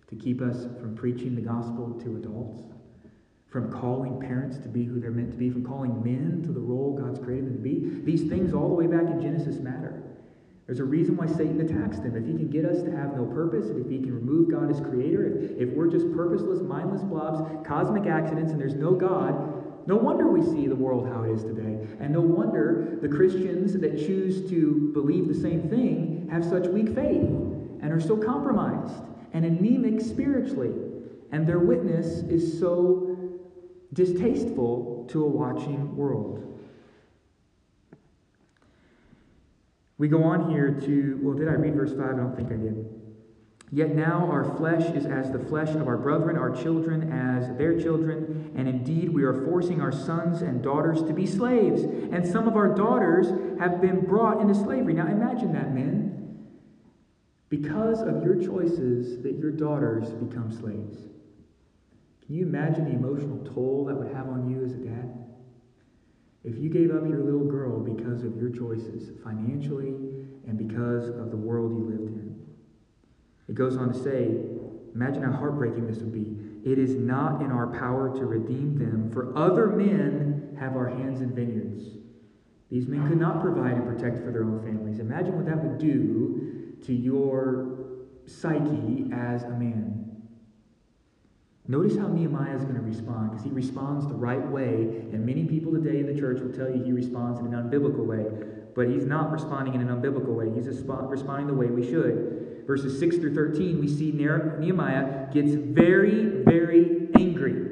to 0.08 0.15
keep 0.15 0.41
us 0.41 0.65
from 0.80 0.95
preaching 0.95 1.36
the 1.36 1.41
gospel 1.41 1.99
to 2.04 2.15
adults? 2.17 2.75
from 3.56 3.71
calling 3.71 4.19
parents 4.19 4.58
to 4.58 4.67
be 4.67 4.84
who 4.84 4.99
they're 4.99 5.12
meant 5.12 5.32
to 5.32 5.38
be, 5.38 5.49
from 5.49 5.65
calling 5.65 6.04
men 6.04 6.43
to 6.43 6.51
the 6.51 6.60
role 6.60 6.93
God's 6.93 7.19
created 7.19 7.45
them 7.45 7.54
to 7.56 7.62
be. 7.62 8.01
These 8.04 8.28
things, 8.28 8.54
all 8.54 8.67
the 8.67 8.73
way 8.73 8.86
back 8.86 9.10
in 9.10 9.21
Genesis, 9.21 9.60
matter. 9.60 10.04
There's 10.65 10.82
a 10.82 10.84
reason 10.84 11.15
why 11.15 11.28
Satan 11.28 11.62
attacks 11.62 11.99
them. 11.99 12.17
If 12.17 12.25
he 12.25 12.34
can 12.34 12.49
get 12.49 12.65
us 12.65 12.84
to 12.84 12.91
have 12.91 13.15
no 13.15 13.23
purpose, 13.23 13.67
if 13.69 13.89
he 13.89 13.99
can 13.99 14.13
remove 14.13 14.51
God 14.51 14.69
as 14.69 14.82
creator, 14.82 15.25
if, 15.25 15.51
if 15.58 15.69
we're 15.69 15.88
just 15.88 16.12
purposeless, 16.12 16.60
mindless 16.63 17.04
blobs, 17.04 17.65
cosmic 17.65 18.08
accidents, 18.08 18.51
and 18.51 18.60
there's 18.60 18.75
no 18.75 18.91
God, 18.91 19.64
no 19.87 19.95
wonder 19.95 20.27
we 20.27 20.41
see 20.41 20.67
the 20.67 20.75
world 20.75 21.07
how 21.07 21.23
it 21.23 21.31
is 21.31 21.43
today. 21.43 21.87
And 21.99 22.11
no 22.13 22.21
wonder 22.21 22.97
the 23.01 23.07
Christians 23.07 23.73
that 23.73 23.97
choose 23.97 24.49
to 24.49 24.91
believe 24.93 25.27
the 25.27 25.39
same 25.39 25.69
thing 25.69 26.27
have 26.31 26.43
such 26.43 26.67
weak 26.67 26.89
faith 26.95 27.29
and 27.81 27.91
are 27.91 28.01
so 28.01 28.17
compromised 28.17 29.03
and 29.33 29.45
anemic 29.45 30.01
spiritually. 30.01 30.73
And 31.31 31.45
their 31.45 31.59
witness 31.59 32.23
is 32.23 32.59
so 32.59 33.17
distasteful 33.93 35.05
to 35.09 35.23
a 35.23 35.27
watching 35.27 35.95
world. 35.95 36.41
We 39.97 40.07
go 40.07 40.23
on 40.23 40.51
here 40.51 40.71
to, 40.71 41.19
well, 41.21 41.35
did 41.35 41.47
I 41.47 41.53
read 41.53 41.75
verse 41.75 41.91
5? 41.91 41.99
I 42.01 42.17
don't 42.17 42.35
think 42.35 42.51
I 42.51 42.55
did. 42.55 43.04
Yet 43.75 43.93
now 43.93 44.29
our 44.31 44.55
flesh 44.55 44.85
is 44.95 45.05
as 45.05 45.33
the 45.33 45.38
flesh 45.38 45.71
of 45.71 45.85
our 45.85 45.97
brethren, 45.97 46.38
our 46.38 46.49
children 46.49 47.11
as 47.11 47.57
their 47.57 47.77
children, 47.77 48.53
and 48.55 48.69
indeed 48.69 49.09
we 49.09 49.23
are 49.23 49.33
forcing 49.33 49.81
our 49.81 49.91
sons 49.91 50.41
and 50.41 50.63
daughters 50.63 51.03
to 51.03 51.13
be 51.13 51.27
slaves, 51.27 51.83
and 51.83 52.25
some 52.25 52.47
of 52.47 52.55
our 52.55 52.73
daughters 52.73 53.27
have 53.59 53.81
been 53.81 54.05
brought 54.05 54.39
into 54.39 54.55
slavery. 54.55 54.93
Now 54.93 55.07
imagine 55.07 55.51
that, 55.51 55.75
men. 55.75 56.47
Because 57.49 58.01
of 58.01 58.23
your 58.23 58.41
choices, 58.41 59.21
that 59.23 59.38
your 59.38 59.51
daughters 59.51 60.09
become 60.09 60.53
slaves. 60.53 60.97
Can 62.25 62.35
you 62.35 62.45
imagine 62.45 62.85
the 62.85 62.91
emotional 62.91 63.43
toll 63.53 63.83
that 63.89 63.95
would 63.95 64.15
have 64.15 64.29
on 64.29 64.49
you 64.49 64.63
as 64.63 64.71
a 64.71 64.77
dad? 64.77 65.11
If 66.45 66.57
you 66.57 66.69
gave 66.69 66.91
up 66.91 67.05
your 67.09 67.19
little 67.19 67.43
girl 67.43 67.81
because 67.81 68.23
of 68.23 68.38
your 68.38 68.51
choices, 68.51 69.11
financially 69.21 69.95
and 70.47 70.57
because 70.57 71.09
of 71.09 71.29
the 71.29 71.35
world 71.35 71.73
you 71.73 71.83
lived 71.83 72.07
in. 72.07 72.24
It 73.47 73.55
goes 73.55 73.77
on 73.77 73.93
to 73.93 73.99
say, 74.03 74.38
imagine 74.93 75.23
how 75.23 75.31
heartbreaking 75.34 75.88
this 75.88 75.97
would 75.97 76.13
be. 76.13 76.38
It 76.69 76.79
is 76.79 76.95
not 76.95 77.41
in 77.41 77.51
our 77.51 77.67
power 77.67 78.15
to 78.17 78.25
redeem 78.25 78.77
them, 78.77 79.12
for 79.12 79.38
other 79.38 79.67
men 79.67 80.55
have 80.60 80.75
our 80.75 80.88
hands 80.88 81.21
in 81.21 81.36
vineyards. 81.36 81.84
These 82.71 82.88
men 82.88 83.08
could 83.08 83.19
not 83.19 83.41
provide 83.41 83.73
and 83.73 83.86
protect 83.86 84.23
for 84.23 84.31
their 84.31 84.43
own 84.43 84.63
families. 84.63 84.99
Imagine 84.99 85.36
what 85.36 85.45
that 85.45 85.63
would 85.63 85.77
do 85.77 86.77
to 86.86 86.93
your 86.93 87.77
psyche 88.25 89.10
as 89.13 89.43
a 89.43 89.49
man. 89.49 90.01
Notice 91.67 91.97
how 91.97 92.08
Nehemiah 92.08 92.55
is 92.55 92.63
going 92.63 92.75
to 92.75 92.81
respond, 92.81 93.31
because 93.31 93.43
he 93.43 93.51
responds 93.51 94.08
the 94.08 94.13
right 94.13 94.45
way, 94.47 95.03
and 95.12 95.25
many 95.25 95.45
people 95.45 95.71
today 95.71 95.99
in 95.99 96.08
the 96.08 96.19
church 96.19 96.39
will 96.39 96.51
tell 96.51 96.69
you 96.69 96.84
he 96.84 96.91
responds 96.91 97.39
in 97.39 97.47
an 97.47 97.53
unbiblical 97.53 98.05
way, 98.05 98.25
but 98.75 98.88
he's 98.88 99.05
not 99.05 99.31
responding 99.31 99.75
in 99.75 99.81
an 99.81 99.88
unbiblical 99.88 100.36
way. 100.36 100.51
He's 100.53 100.67
responding 100.67 101.47
the 101.47 101.53
way 101.53 101.67
we 101.67 101.84
should. 101.84 102.44
Verses 102.65 102.99
6 102.99 103.17
through 103.17 103.36
13, 103.36 103.80
we 103.80 103.88
see 103.88 104.12
Nehemiah 104.12 105.32
gets 105.32 105.54
very, 105.54 106.43
very 106.43 107.10
angry 107.15 107.65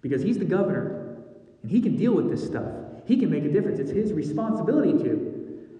because 0.00 0.22
he's 0.22 0.38
the 0.38 0.44
governor, 0.44 1.16
and 1.62 1.70
he 1.70 1.80
can 1.80 1.96
deal 1.96 2.12
with 2.12 2.30
this 2.30 2.44
stuff. 2.44 2.72
He 3.06 3.18
can 3.18 3.30
make 3.30 3.44
a 3.44 3.52
difference. 3.52 3.78
It's 3.78 3.90
his 3.90 4.12
responsibility 4.12 4.92
to. 5.04 5.30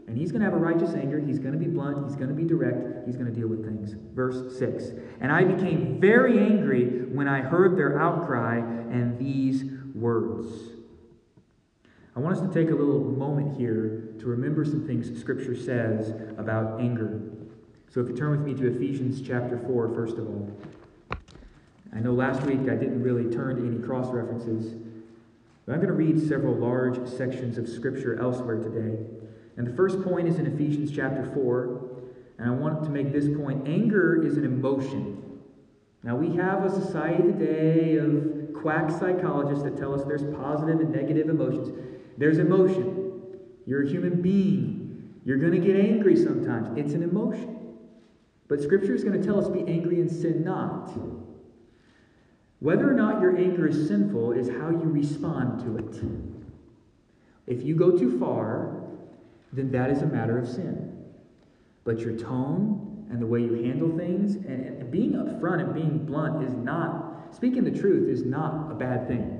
And 0.06 0.18
he's 0.18 0.32
going 0.32 0.40
to 0.40 0.44
have 0.44 0.54
a 0.54 0.58
righteous 0.58 0.94
anger. 0.94 1.20
He's 1.20 1.38
going 1.38 1.52
to 1.52 1.58
be 1.58 1.68
blunt. 1.68 2.04
He's 2.04 2.16
going 2.16 2.28
to 2.28 2.34
be 2.34 2.42
direct. 2.42 3.06
He's 3.06 3.16
going 3.16 3.32
to 3.32 3.32
deal 3.32 3.46
with 3.46 3.64
things. 3.64 3.94
Verse 4.12 4.58
6 4.58 4.86
And 5.20 5.30
I 5.30 5.44
became 5.44 6.00
very 6.00 6.38
angry 6.38 7.04
when 7.04 7.28
I 7.28 7.40
heard 7.40 7.76
their 7.78 8.00
outcry 8.00 8.58
and 8.58 9.18
these 9.18 9.64
words. 9.94 10.48
I 12.16 12.18
want 12.18 12.36
us 12.36 12.42
to 12.42 12.52
take 12.52 12.72
a 12.72 12.74
little 12.74 13.04
moment 13.04 13.56
here 13.56 14.08
to 14.18 14.26
remember 14.26 14.64
some 14.64 14.84
things 14.84 15.16
Scripture 15.20 15.54
says 15.54 16.10
about 16.36 16.80
anger. 16.80 17.29
So 17.92 18.00
if 18.00 18.08
you 18.08 18.14
turn 18.14 18.30
with 18.30 18.40
me 18.42 18.54
to 18.54 18.72
Ephesians 18.72 19.20
chapter 19.20 19.58
4, 19.58 19.92
first 19.92 20.16
of 20.16 20.28
all. 20.28 20.48
I 21.92 21.98
know 21.98 22.12
last 22.12 22.42
week 22.42 22.60
I 22.70 22.76
didn't 22.76 23.02
really 23.02 23.34
turn 23.34 23.56
to 23.56 23.66
any 23.66 23.84
cross 23.84 24.06
references, 24.14 24.74
but 25.66 25.72
I'm 25.72 25.80
going 25.80 25.88
to 25.88 25.94
read 25.94 26.28
several 26.28 26.54
large 26.54 27.04
sections 27.08 27.58
of 27.58 27.68
Scripture 27.68 28.16
elsewhere 28.20 28.58
today. 28.58 28.96
And 29.56 29.66
the 29.66 29.74
first 29.74 30.00
point 30.04 30.28
is 30.28 30.38
in 30.38 30.46
Ephesians 30.46 30.92
chapter 30.94 31.28
4. 31.34 31.88
And 32.38 32.48
I 32.48 32.52
want 32.52 32.84
to 32.84 32.90
make 32.90 33.12
this 33.12 33.26
point 33.36 33.66
anger 33.66 34.24
is 34.24 34.36
an 34.36 34.44
emotion. 34.44 35.40
Now, 36.04 36.14
we 36.14 36.36
have 36.36 36.64
a 36.64 36.70
society 36.70 37.24
today 37.24 37.96
of 37.96 38.54
quack 38.54 38.88
psychologists 38.90 39.64
that 39.64 39.76
tell 39.76 39.92
us 39.94 40.04
there's 40.04 40.22
positive 40.36 40.78
and 40.78 40.92
negative 40.94 41.28
emotions. 41.28 41.76
There's 42.16 42.38
emotion. 42.38 43.22
You're 43.66 43.82
a 43.82 43.88
human 43.88 44.22
being. 44.22 45.18
You're 45.24 45.38
going 45.38 45.52
to 45.52 45.58
get 45.58 45.74
angry 45.74 46.14
sometimes. 46.14 46.68
It's 46.78 46.94
an 46.94 47.02
emotion. 47.02 47.59
But 48.50 48.60
Scripture 48.60 48.92
is 48.92 49.04
going 49.04 49.18
to 49.18 49.24
tell 49.24 49.38
us 49.38 49.48
be 49.48 49.60
angry 49.60 50.00
and 50.00 50.10
sin 50.10 50.42
not. 50.42 50.90
Whether 52.58 52.90
or 52.90 52.94
not 52.94 53.20
your 53.22 53.36
anger 53.36 53.68
is 53.68 53.86
sinful 53.86 54.32
is 54.32 54.48
how 54.48 54.70
you 54.70 54.90
respond 54.90 55.60
to 55.60 55.76
it. 55.78 56.02
If 57.46 57.64
you 57.64 57.76
go 57.76 57.96
too 57.96 58.18
far, 58.18 58.82
then 59.52 59.70
that 59.70 59.90
is 59.90 60.02
a 60.02 60.06
matter 60.06 60.36
of 60.36 60.48
sin. 60.48 61.06
But 61.84 62.00
your 62.00 62.18
tone 62.18 63.06
and 63.08 63.22
the 63.22 63.26
way 63.26 63.40
you 63.40 63.54
handle 63.54 63.96
things 63.96 64.34
and, 64.34 64.66
and 64.66 64.90
being 64.90 65.12
upfront 65.12 65.60
and 65.60 65.72
being 65.72 66.04
blunt 66.04 66.44
is 66.44 66.54
not, 66.54 67.28
speaking 67.30 67.62
the 67.62 67.70
truth 67.70 68.08
is 68.08 68.24
not 68.24 68.72
a 68.72 68.74
bad 68.74 69.06
thing. 69.06 69.39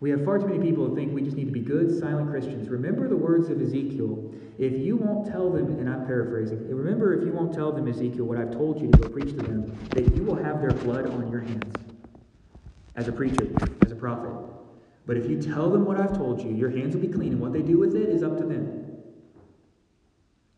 We 0.00 0.10
have 0.10 0.24
far 0.24 0.38
too 0.38 0.46
many 0.46 0.60
people 0.60 0.86
who 0.86 0.94
think 0.94 1.14
we 1.14 1.22
just 1.22 1.36
need 1.36 1.46
to 1.46 1.52
be 1.52 1.60
good, 1.60 1.98
silent 1.98 2.30
Christians. 2.30 2.68
Remember 2.68 3.08
the 3.08 3.16
words 3.16 3.48
of 3.48 3.62
Ezekiel. 3.62 4.30
If 4.58 4.74
you 4.74 4.96
won't 4.96 5.26
tell 5.26 5.50
them, 5.50 5.78
and 5.78 5.88
I'm 5.88 6.04
paraphrasing, 6.06 6.68
remember 6.68 7.14
if 7.14 7.24
you 7.24 7.32
won't 7.32 7.54
tell 7.54 7.72
them, 7.72 7.88
Ezekiel, 7.88 8.24
what 8.24 8.38
I've 8.38 8.52
told 8.52 8.80
you 8.80 8.90
to 8.90 8.98
go 8.98 9.08
preach 9.08 9.30
to 9.30 9.36
them, 9.36 9.74
that 9.90 10.14
you 10.14 10.22
will 10.22 10.36
have 10.36 10.60
their 10.60 10.70
blood 10.70 11.06
on 11.10 11.30
your 11.30 11.40
hands 11.40 11.74
as 12.94 13.08
a 13.08 13.12
preacher, 13.12 13.48
as 13.84 13.92
a 13.92 13.96
prophet. 13.96 14.30
But 15.06 15.16
if 15.16 15.30
you 15.30 15.40
tell 15.40 15.70
them 15.70 15.84
what 15.84 15.98
I've 15.98 16.16
told 16.16 16.42
you, 16.42 16.50
your 16.50 16.70
hands 16.70 16.94
will 16.94 17.02
be 17.02 17.08
clean, 17.08 17.32
and 17.32 17.40
what 17.40 17.52
they 17.52 17.62
do 17.62 17.78
with 17.78 17.94
it 17.94 18.08
is 18.08 18.22
up 18.22 18.36
to 18.38 18.44
them. 18.44 18.82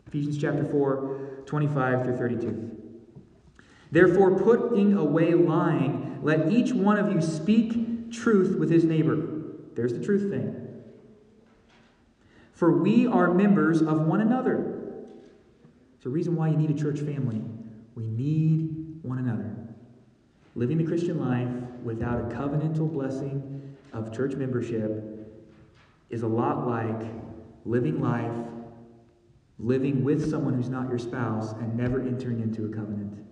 Ephesians 0.09 0.39
chapter 0.39 0.65
4, 0.65 1.43
25 1.47 2.05
through 2.05 2.17
32. 2.17 2.71
Therefore, 3.91 4.39
putting 4.39 4.95
away 4.95 5.35
lying, 5.35 6.21
let 6.23 6.51
each 6.51 6.73
one 6.73 6.99
of 6.99 7.13
you 7.13 7.21
speak 7.21 7.98
truth 8.11 8.59
with 8.59 8.71
his 8.71 8.85
neighbor. 8.85 9.17
There's 9.75 9.93
the 9.93 10.05
truth 10.05 10.31
thing. 10.31 10.65
For 12.53 12.73
we 12.73 13.07
are 13.07 13.33
members 13.33 13.81
of 13.81 14.01
one 14.01 14.21
another. 14.21 14.75
It's 15.97 16.07
a 16.07 16.09
reason 16.09 16.35
why 16.35 16.49
you 16.49 16.57
need 16.57 16.71
a 16.71 16.75
church 16.75 17.01
family. 17.01 17.43
We 17.95 18.07
need 18.07 18.99
one 19.03 19.19
another. 19.19 19.55
Living 20.55 20.79
the 20.79 20.85
Christian 20.85 21.21
life 21.21 21.49
without 21.85 22.21
a 22.21 22.35
covenantal 22.35 22.93
blessing 22.93 23.77
of 23.93 24.15
church 24.15 24.35
membership 24.35 25.05
is 26.11 26.23
a 26.23 26.27
lot 26.27 26.67
like 26.67 27.09
living 27.65 28.01
life, 28.01 28.37
living 29.59 30.03
with 30.03 30.29
someone 30.29 30.55
who's 30.55 30.69
not 30.69 30.89
your 30.89 30.99
spouse, 30.99 31.53
and 31.53 31.77
never 31.77 32.01
entering 32.01 32.41
into 32.41 32.65
a 32.65 32.69
covenant. 32.69 33.25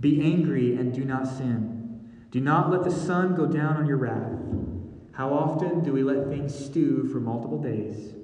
Be 0.00 0.22
angry 0.22 0.76
and 0.76 0.92
do 0.92 1.04
not 1.04 1.26
sin. 1.26 1.71
Do 2.32 2.40
not 2.40 2.70
let 2.70 2.82
the 2.82 2.90
sun 2.90 3.34
go 3.34 3.44
down 3.44 3.76
on 3.76 3.86
your 3.86 3.98
wrath. 3.98 4.40
How 5.12 5.34
often 5.34 5.84
do 5.84 5.92
we 5.92 6.02
let 6.02 6.28
things 6.28 6.52
stew 6.52 7.06
for 7.12 7.20
multiple 7.20 7.58
days 7.58 8.14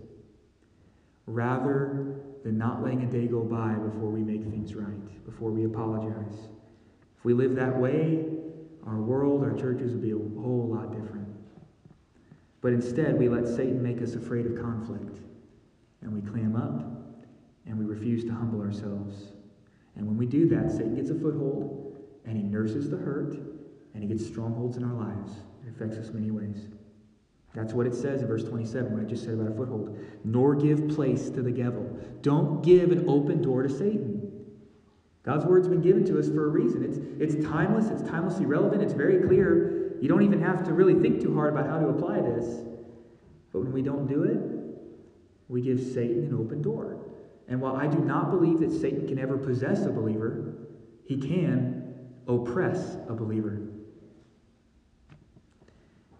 rather 1.27 2.17
than 2.43 2.57
not 2.57 2.83
letting 2.83 3.03
a 3.03 3.07
day 3.07 3.27
go 3.27 3.43
by 3.43 3.75
before 3.75 4.09
we 4.09 4.23
make 4.23 4.45
things 4.45 4.75
right, 4.75 5.27
before 5.27 5.51
we 5.51 5.65
apologize? 5.65 6.49
If 7.19 7.25
we 7.27 7.35
live 7.35 7.55
that 7.57 7.79
way, 7.79 8.25
our 8.87 8.97
world, 8.97 9.45
our 9.45 9.53
churches 9.53 9.93
would 9.93 10.01
be 10.01 10.13
a 10.13 10.17
whole 10.17 10.71
lot 10.73 10.91
different. 10.91 11.29
But 12.63 12.73
instead, 12.73 13.19
we 13.19 13.29
let 13.29 13.47
Satan 13.47 13.83
make 13.83 14.01
us 14.01 14.15
afraid 14.15 14.47
of 14.47 14.57
conflict. 14.57 15.19
And 16.01 16.15
we 16.15 16.23
clam 16.23 16.57
up 16.57 17.27
and 17.67 17.79
we 17.79 17.85
refuse 17.85 18.25
to 18.25 18.31
humble 18.31 18.63
ourselves. 18.63 19.33
And 19.97 20.07
when 20.07 20.17
we 20.17 20.25
do 20.25 20.49
that, 20.49 20.71
Satan 20.71 20.95
gets 20.95 21.11
a 21.11 21.15
foothold 21.15 21.99
and 22.25 22.39
he 22.39 22.43
nurses 22.43 22.89
the 22.89 22.97
hurt 22.97 23.37
and 23.95 24.03
it 24.03 24.09
gets 24.09 24.27
strongholds 24.27 24.77
in 24.77 24.85
our 24.85 24.95
lives. 24.95 25.33
It 25.67 25.71
affects 25.71 25.97
us 25.97 26.13
many 26.13 26.31
ways. 26.31 26.69
That's 27.55 27.73
what 27.73 27.87
it 27.87 27.95
says 27.95 28.23
in 28.23 28.29
verse 28.29 28.45
27, 28.45 28.93
what 28.93 29.03
I 29.03 29.05
just 29.05 29.25
said 29.25 29.35
about 29.35 29.53
a 29.53 29.55
foothold. 29.55 29.99
Nor 30.25 30.55
give 30.55 30.89
place 30.89 31.31
to 31.31 31.43
the 31.43 31.51
devil. 31.51 31.99
Don't 32.23 32.63
give 32.63 32.93
an 32.93 33.09
open 33.09 33.43
door 33.43 33.63
to 33.63 33.69
Satan. 33.69 34.19
God's 35.25 35.45
word's 35.45 35.69
been 35.69 35.81
given 35.81 36.05
to 36.07 36.19
us 36.19 36.29
for 36.29 36.47
a 36.47 36.49
reason. 36.49 36.85
It's, 36.85 36.99
it's 37.35 37.47
timeless, 37.47 37.89
it's 37.89 38.09
timelessly 38.09 38.47
relevant, 38.47 38.83
it's 38.83 38.93
very 38.93 39.27
clear. 39.27 39.97
You 40.01 40.09
don't 40.09 40.23
even 40.23 40.41
have 40.41 40.65
to 40.65 40.73
really 40.73 40.95
think 40.95 41.21
too 41.21 41.35
hard 41.35 41.53
about 41.53 41.67
how 41.67 41.79
to 41.81 41.89
apply 41.89 42.21
this. 42.21 42.63
But 43.53 43.61
when 43.61 43.73
we 43.73 43.83
don't 43.83 44.07
do 44.07 44.23
it, 44.23 44.39
we 45.49 45.63
give 45.63 45.81
Satan 45.81 46.25
an 46.25 46.35
open 46.35 46.63
door. 46.63 46.99
And 47.49 47.61
while 47.61 47.77
I 47.77 47.87
do 47.87 47.99
not 47.99 48.31
believe 48.31 48.61
that 48.61 48.71
Satan 48.71 49.09
can 49.09 49.19
ever 49.19 49.37
possess 49.37 49.85
a 49.85 49.91
believer, 49.91 50.55
he 51.07 51.19
can 51.19 52.09
oppress 52.27 52.97
a 53.09 53.15
believer. 53.15 53.68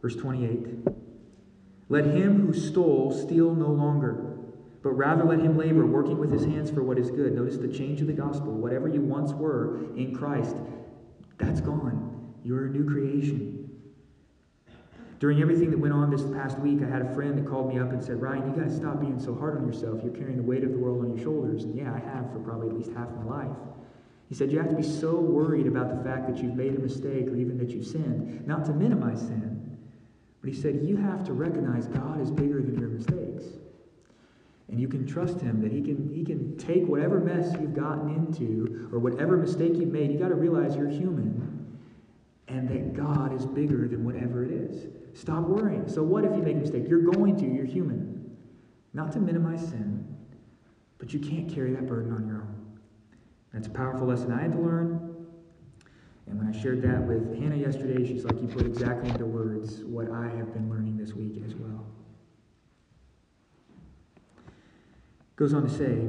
Verse 0.03 0.17
28 0.17 0.89
Let 1.89 2.05
him 2.07 2.47
who 2.47 2.53
stole 2.53 3.13
steal 3.13 3.55
no 3.55 3.69
longer 3.69 4.29
but 4.83 4.91
rather 4.91 5.25
let 5.25 5.41
him 5.41 5.57
labor, 5.57 5.85
working 5.85 6.19
with 6.19 6.31
his 6.31 6.45
hands 6.45 6.71
for 6.71 6.83
what 6.83 6.99
is 6.99 7.11
good. 7.11 7.35
Notice 7.35 7.57
the 7.57 7.69
change 7.69 8.01
of 8.01 8.07
the 8.07 8.13
gospel. 8.13 8.53
Whatever 8.53 8.89
you 8.89 9.01
once 9.01 9.33
were 9.33 9.77
in 9.97 10.15
Christ, 10.15 10.57
that's 11.37 11.61
gone. 11.61 12.35
You're 12.45 12.67
a 12.67 12.71
new 12.71 12.89
creation. 12.89 13.71
During 15.19 15.43
everything 15.43 15.73
that 15.73 15.79
went 15.79 15.93
on 15.93 16.11
this 16.11 16.23
past 16.23 16.59
week, 16.61 16.81
I 16.83 16.89
had 16.89 17.03
a 17.03 17.13
friend 17.13 17.37
that 17.37 17.47
called 17.47 17.75
me 17.75 17.81
up 17.81 17.91
and 17.91 18.03
said, 18.03 18.23
Ryan, 18.23 18.49
you 18.49 18.57
got 18.57 18.71
to 18.71 18.75
stop 18.75 19.01
being 19.01 19.19
so 19.19 19.35
hard 19.35 19.59
on 19.59 19.67
yourself. 19.67 20.01
You're 20.05 20.15
carrying 20.15 20.37
the 20.37 20.45
weight 20.45 20.63
of 20.63 20.71
the 20.71 20.79
world 20.79 21.05
on 21.05 21.17
your 21.17 21.25
shoulders. 21.25 21.65
And 21.65 21.75
yeah, 21.75 21.93
I 21.93 21.99
have 21.99 22.33
for 22.33 22.39
probably 22.39 22.69
at 22.69 22.77
least 22.77 22.93
half 22.97 23.11
my 23.11 23.25
life. 23.25 23.57
He 24.29 24.37
said, 24.37 24.53
You 24.53 24.59
have 24.59 24.71
to 24.71 24.77
be 24.77 24.85
so 24.85 25.17
worried 25.17 25.67
about 25.67 25.97
the 25.97 26.05
fact 26.09 26.29
that 26.29 26.41
you've 26.41 26.55
made 26.55 26.77
a 26.77 26.79
mistake 26.79 27.27
or 27.27 27.35
even 27.35 27.59
that 27.59 27.71
you've 27.71 27.87
sinned, 27.87 28.47
not 28.47 28.65
to 28.67 28.73
minimize 28.73 29.21
sin. 29.21 29.58
But 30.41 30.51
he 30.51 30.61
said, 30.61 30.81
You 30.83 30.97
have 30.97 31.25
to 31.25 31.33
recognize 31.33 31.87
God 31.87 32.21
is 32.21 32.31
bigger 32.31 32.61
than 32.61 32.79
your 32.79 32.89
mistakes. 32.89 33.45
And 34.69 34.79
you 34.79 34.87
can 34.87 35.07
trust 35.07 35.41
him 35.41 35.63
that 35.63 35.73
he 35.73 35.81
can, 35.81 36.13
he 36.13 36.25
can 36.25 36.57
take 36.59 36.87
whatever 36.87 37.21
mess 37.21 37.55
you've 37.59 37.75
gotten 37.75 38.15
into 38.15 38.89
or 38.93 38.99
whatever 38.99 39.37
mistake 39.37 39.77
you've 39.77 39.93
made. 39.93 40.13
You 40.13 40.19
got 40.19 40.29
to 40.29 40.35
realize 40.35 40.77
you're 40.77 40.91
human 40.91 41.79
and 42.49 42.69
that 42.69 42.95
God 42.95 43.35
is 43.35 43.47
bigger 43.47 43.89
than 43.89 44.05
whatever 44.05 44.45
it 44.45 44.51
is. 44.51 44.87
Stop 45.15 45.45
worrying. 45.45 45.89
So, 45.89 46.03
what 46.03 46.25
if 46.25 46.33
you 46.37 46.43
make 46.43 46.57
a 46.57 46.61
mistake? 46.61 46.85
You're 46.89 47.03
going 47.03 47.37
to, 47.37 47.47
you're 47.47 47.65
human. 47.65 48.37
Not 48.93 49.13
to 49.13 49.21
minimize 49.21 49.61
sin, 49.61 50.07
but 50.99 51.13
you 51.13 51.21
can't 51.21 51.53
carry 51.53 51.73
that 51.73 51.87
burden 51.87 52.13
on 52.13 52.27
your 52.27 52.37
own. 52.37 52.79
That's 53.53 53.67
a 53.67 53.71
powerful 53.71 54.07
lesson 54.07 54.33
I 54.33 54.43
had 54.43 54.53
to 54.53 54.59
learn. 54.59 55.08
And 56.29 56.39
when 56.39 56.55
I 56.55 56.61
shared 56.61 56.83
that 56.83 57.03
with 57.03 57.39
Hannah 57.39 57.57
yesterday, 57.57 58.07
she's 58.07 58.25
like, 58.25 58.41
You 58.41 58.49
put 58.49 58.67
exactly 58.67 59.09
into 59.09 59.27
words 59.27 59.81
what 59.85 60.11
I 60.11 60.29
have 60.29 60.53
been 60.53 60.69
learning 60.71 60.97
this 60.97 61.15
week 61.15 61.43
as 61.47 61.55
well. 61.55 61.87
Goes 65.37 65.55
on 65.55 65.63
to 65.63 65.71
say, 65.71 66.09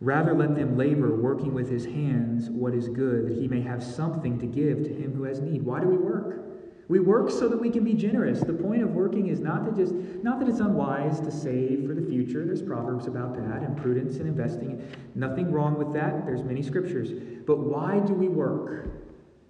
Rather 0.00 0.34
let 0.34 0.54
them 0.54 0.76
labor, 0.76 1.14
working 1.14 1.52
with 1.52 1.70
his 1.70 1.84
hands 1.84 2.48
what 2.48 2.74
is 2.74 2.88
good, 2.88 3.26
that 3.28 3.36
he 3.36 3.46
may 3.46 3.60
have 3.60 3.82
something 3.82 4.38
to 4.38 4.46
give 4.46 4.82
to 4.84 4.88
him 4.88 5.12
who 5.12 5.24
has 5.24 5.40
need. 5.40 5.62
Why 5.62 5.80
do 5.80 5.88
we 5.88 5.98
work? 5.98 6.49
We 6.90 6.98
work 6.98 7.30
so 7.30 7.46
that 7.46 7.60
we 7.60 7.70
can 7.70 7.84
be 7.84 7.94
generous. 7.94 8.40
The 8.40 8.52
point 8.52 8.82
of 8.82 8.90
working 8.90 9.28
is 9.28 9.38
not 9.38 9.64
to 9.64 9.70
just 9.70 9.94
not 10.24 10.40
that 10.40 10.48
it's 10.48 10.58
unwise 10.58 11.20
to 11.20 11.30
save 11.30 11.86
for 11.86 11.94
the 11.94 12.02
future. 12.02 12.44
There's 12.44 12.62
proverbs 12.62 13.06
about 13.06 13.36
that 13.36 13.62
and 13.62 13.76
prudence 13.76 14.16
and 14.16 14.26
investing. 14.26 14.84
Nothing 15.14 15.52
wrong 15.52 15.78
with 15.78 15.92
that. 15.92 16.26
There's 16.26 16.42
many 16.42 16.62
scriptures. 16.62 17.12
But 17.46 17.60
why 17.60 18.00
do 18.00 18.12
we 18.12 18.26
work? 18.26 18.88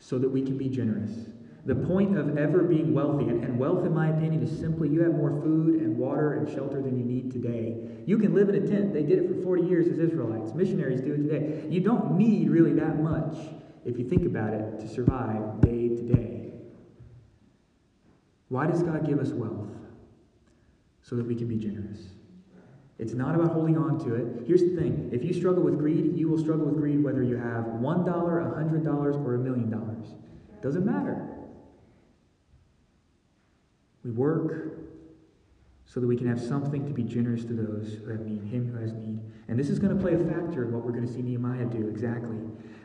So 0.00 0.18
that 0.18 0.28
we 0.28 0.42
can 0.42 0.58
be 0.58 0.68
generous. 0.68 1.12
The 1.64 1.76
point 1.76 2.18
of 2.18 2.36
ever 2.36 2.62
being 2.62 2.92
wealthy, 2.92 3.28
and, 3.28 3.58
wealth, 3.58 3.86
in 3.86 3.94
my 3.94 4.08
opinion, 4.08 4.42
is 4.42 4.58
simply 4.58 4.90
you 4.90 5.02
have 5.02 5.14
more 5.14 5.30
food 5.40 5.80
and 5.80 5.96
water 5.96 6.34
and 6.34 6.46
shelter 6.46 6.82
than 6.82 6.98
you 6.98 7.04
need 7.04 7.30
today. 7.30 7.76
You 8.04 8.18
can 8.18 8.34
live 8.34 8.50
in 8.50 8.54
a 8.56 8.66
tent. 8.66 8.92
They 8.92 9.02
did 9.02 9.18
it 9.18 9.28
for 9.28 9.42
40 9.42 9.62
years 9.62 9.86
as 9.86 9.98
Israelites. 9.98 10.52
Missionaries 10.52 11.00
do 11.00 11.14
it 11.14 11.22
today. 11.28 11.66
You 11.70 11.80
don't 11.80 12.18
need 12.18 12.50
really 12.50 12.74
that 12.74 13.02
much, 13.02 13.34
if 13.86 13.98
you 13.98 14.06
think 14.06 14.26
about 14.26 14.52
it, 14.52 14.80
to 14.80 14.88
survive 14.88 15.62
day 15.62 15.88
to 15.88 16.02
day. 16.02 16.39
Why 18.50 18.66
does 18.66 18.82
God 18.82 19.06
give 19.06 19.18
us 19.20 19.30
wealth? 19.30 19.70
So 21.02 21.16
that 21.16 21.24
we 21.26 21.34
can 21.34 21.48
be 21.48 21.56
generous. 21.56 22.00
It's 22.98 23.14
not 23.14 23.34
about 23.34 23.52
holding 23.52 23.78
on 23.78 23.98
to 24.04 24.14
it. 24.14 24.46
Here's 24.46 24.60
the 24.60 24.76
thing 24.76 25.08
if 25.10 25.24
you 25.24 25.32
struggle 25.32 25.62
with 25.62 25.78
greed, 25.78 26.18
you 26.18 26.28
will 26.28 26.38
struggle 26.38 26.66
with 26.66 26.76
greed 26.76 27.02
whether 27.02 27.22
you 27.22 27.36
have 27.36 27.64
$1, 27.64 27.80
$100, 27.80 29.24
or 29.24 29.34
a 29.34 29.38
million 29.38 29.70
dollars. 29.70 30.08
Doesn't 30.60 30.84
matter. 30.84 31.26
We 34.04 34.10
work 34.10 34.76
so 35.92 35.98
that 35.98 36.06
we 36.06 36.16
can 36.16 36.28
have 36.28 36.40
something 36.40 36.86
to 36.86 36.92
be 36.92 37.02
generous 37.02 37.44
to 37.44 37.52
those 37.52 37.94
who 37.94 38.12
have 38.12 38.20
need, 38.20 38.44
him 38.44 38.70
who 38.72 38.80
has 38.80 38.92
need. 38.92 39.18
And 39.48 39.58
this 39.58 39.68
is 39.68 39.80
going 39.80 39.92
to 39.92 40.00
play 40.00 40.14
a 40.14 40.18
factor 40.18 40.62
in 40.62 40.72
what 40.72 40.84
we're 40.84 40.92
going 40.92 41.04
to 41.04 41.12
see 41.12 41.20
Nehemiah 41.20 41.64
do 41.64 41.88
exactly. 41.88 42.36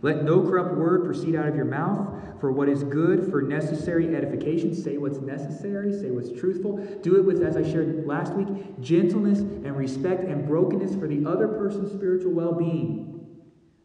Let 0.02 0.24
no 0.24 0.42
corrupt 0.42 0.76
word 0.76 1.06
proceed 1.06 1.36
out 1.36 1.48
of 1.48 1.56
your 1.56 1.66
mouth, 1.66 2.40
for 2.40 2.52
what 2.52 2.68
is 2.68 2.84
good 2.84 3.30
for 3.30 3.44
necessary 3.44 4.16
edification. 4.16 4.74
Say 4.74 4.98
what's 4.98 5.20
necessary, 5.20 5.94
say 5.94 6.10
what's 6.10 6.32
truthful. 6.32 6.78
Do 7.04 7.18
it 7.18 7.22
with, 7.22 7.44
as 7.44 7.56
I 7.56 7.62
shared 7.62 8.08
last 8.08 8.34
week, 8.34 8.48
gentleness 8.82 9.40
and 9.40 9.78
respect 9.78 10.24
and 10.24 10.48
brokenness 10.48 10.96
for 10.96 11.08
the 11.08 11.30
other 11.30 11.48
person's 11.48 11.92
spiritual 11.92 12.32
well 12.32 12.54
being. 12.54 13.24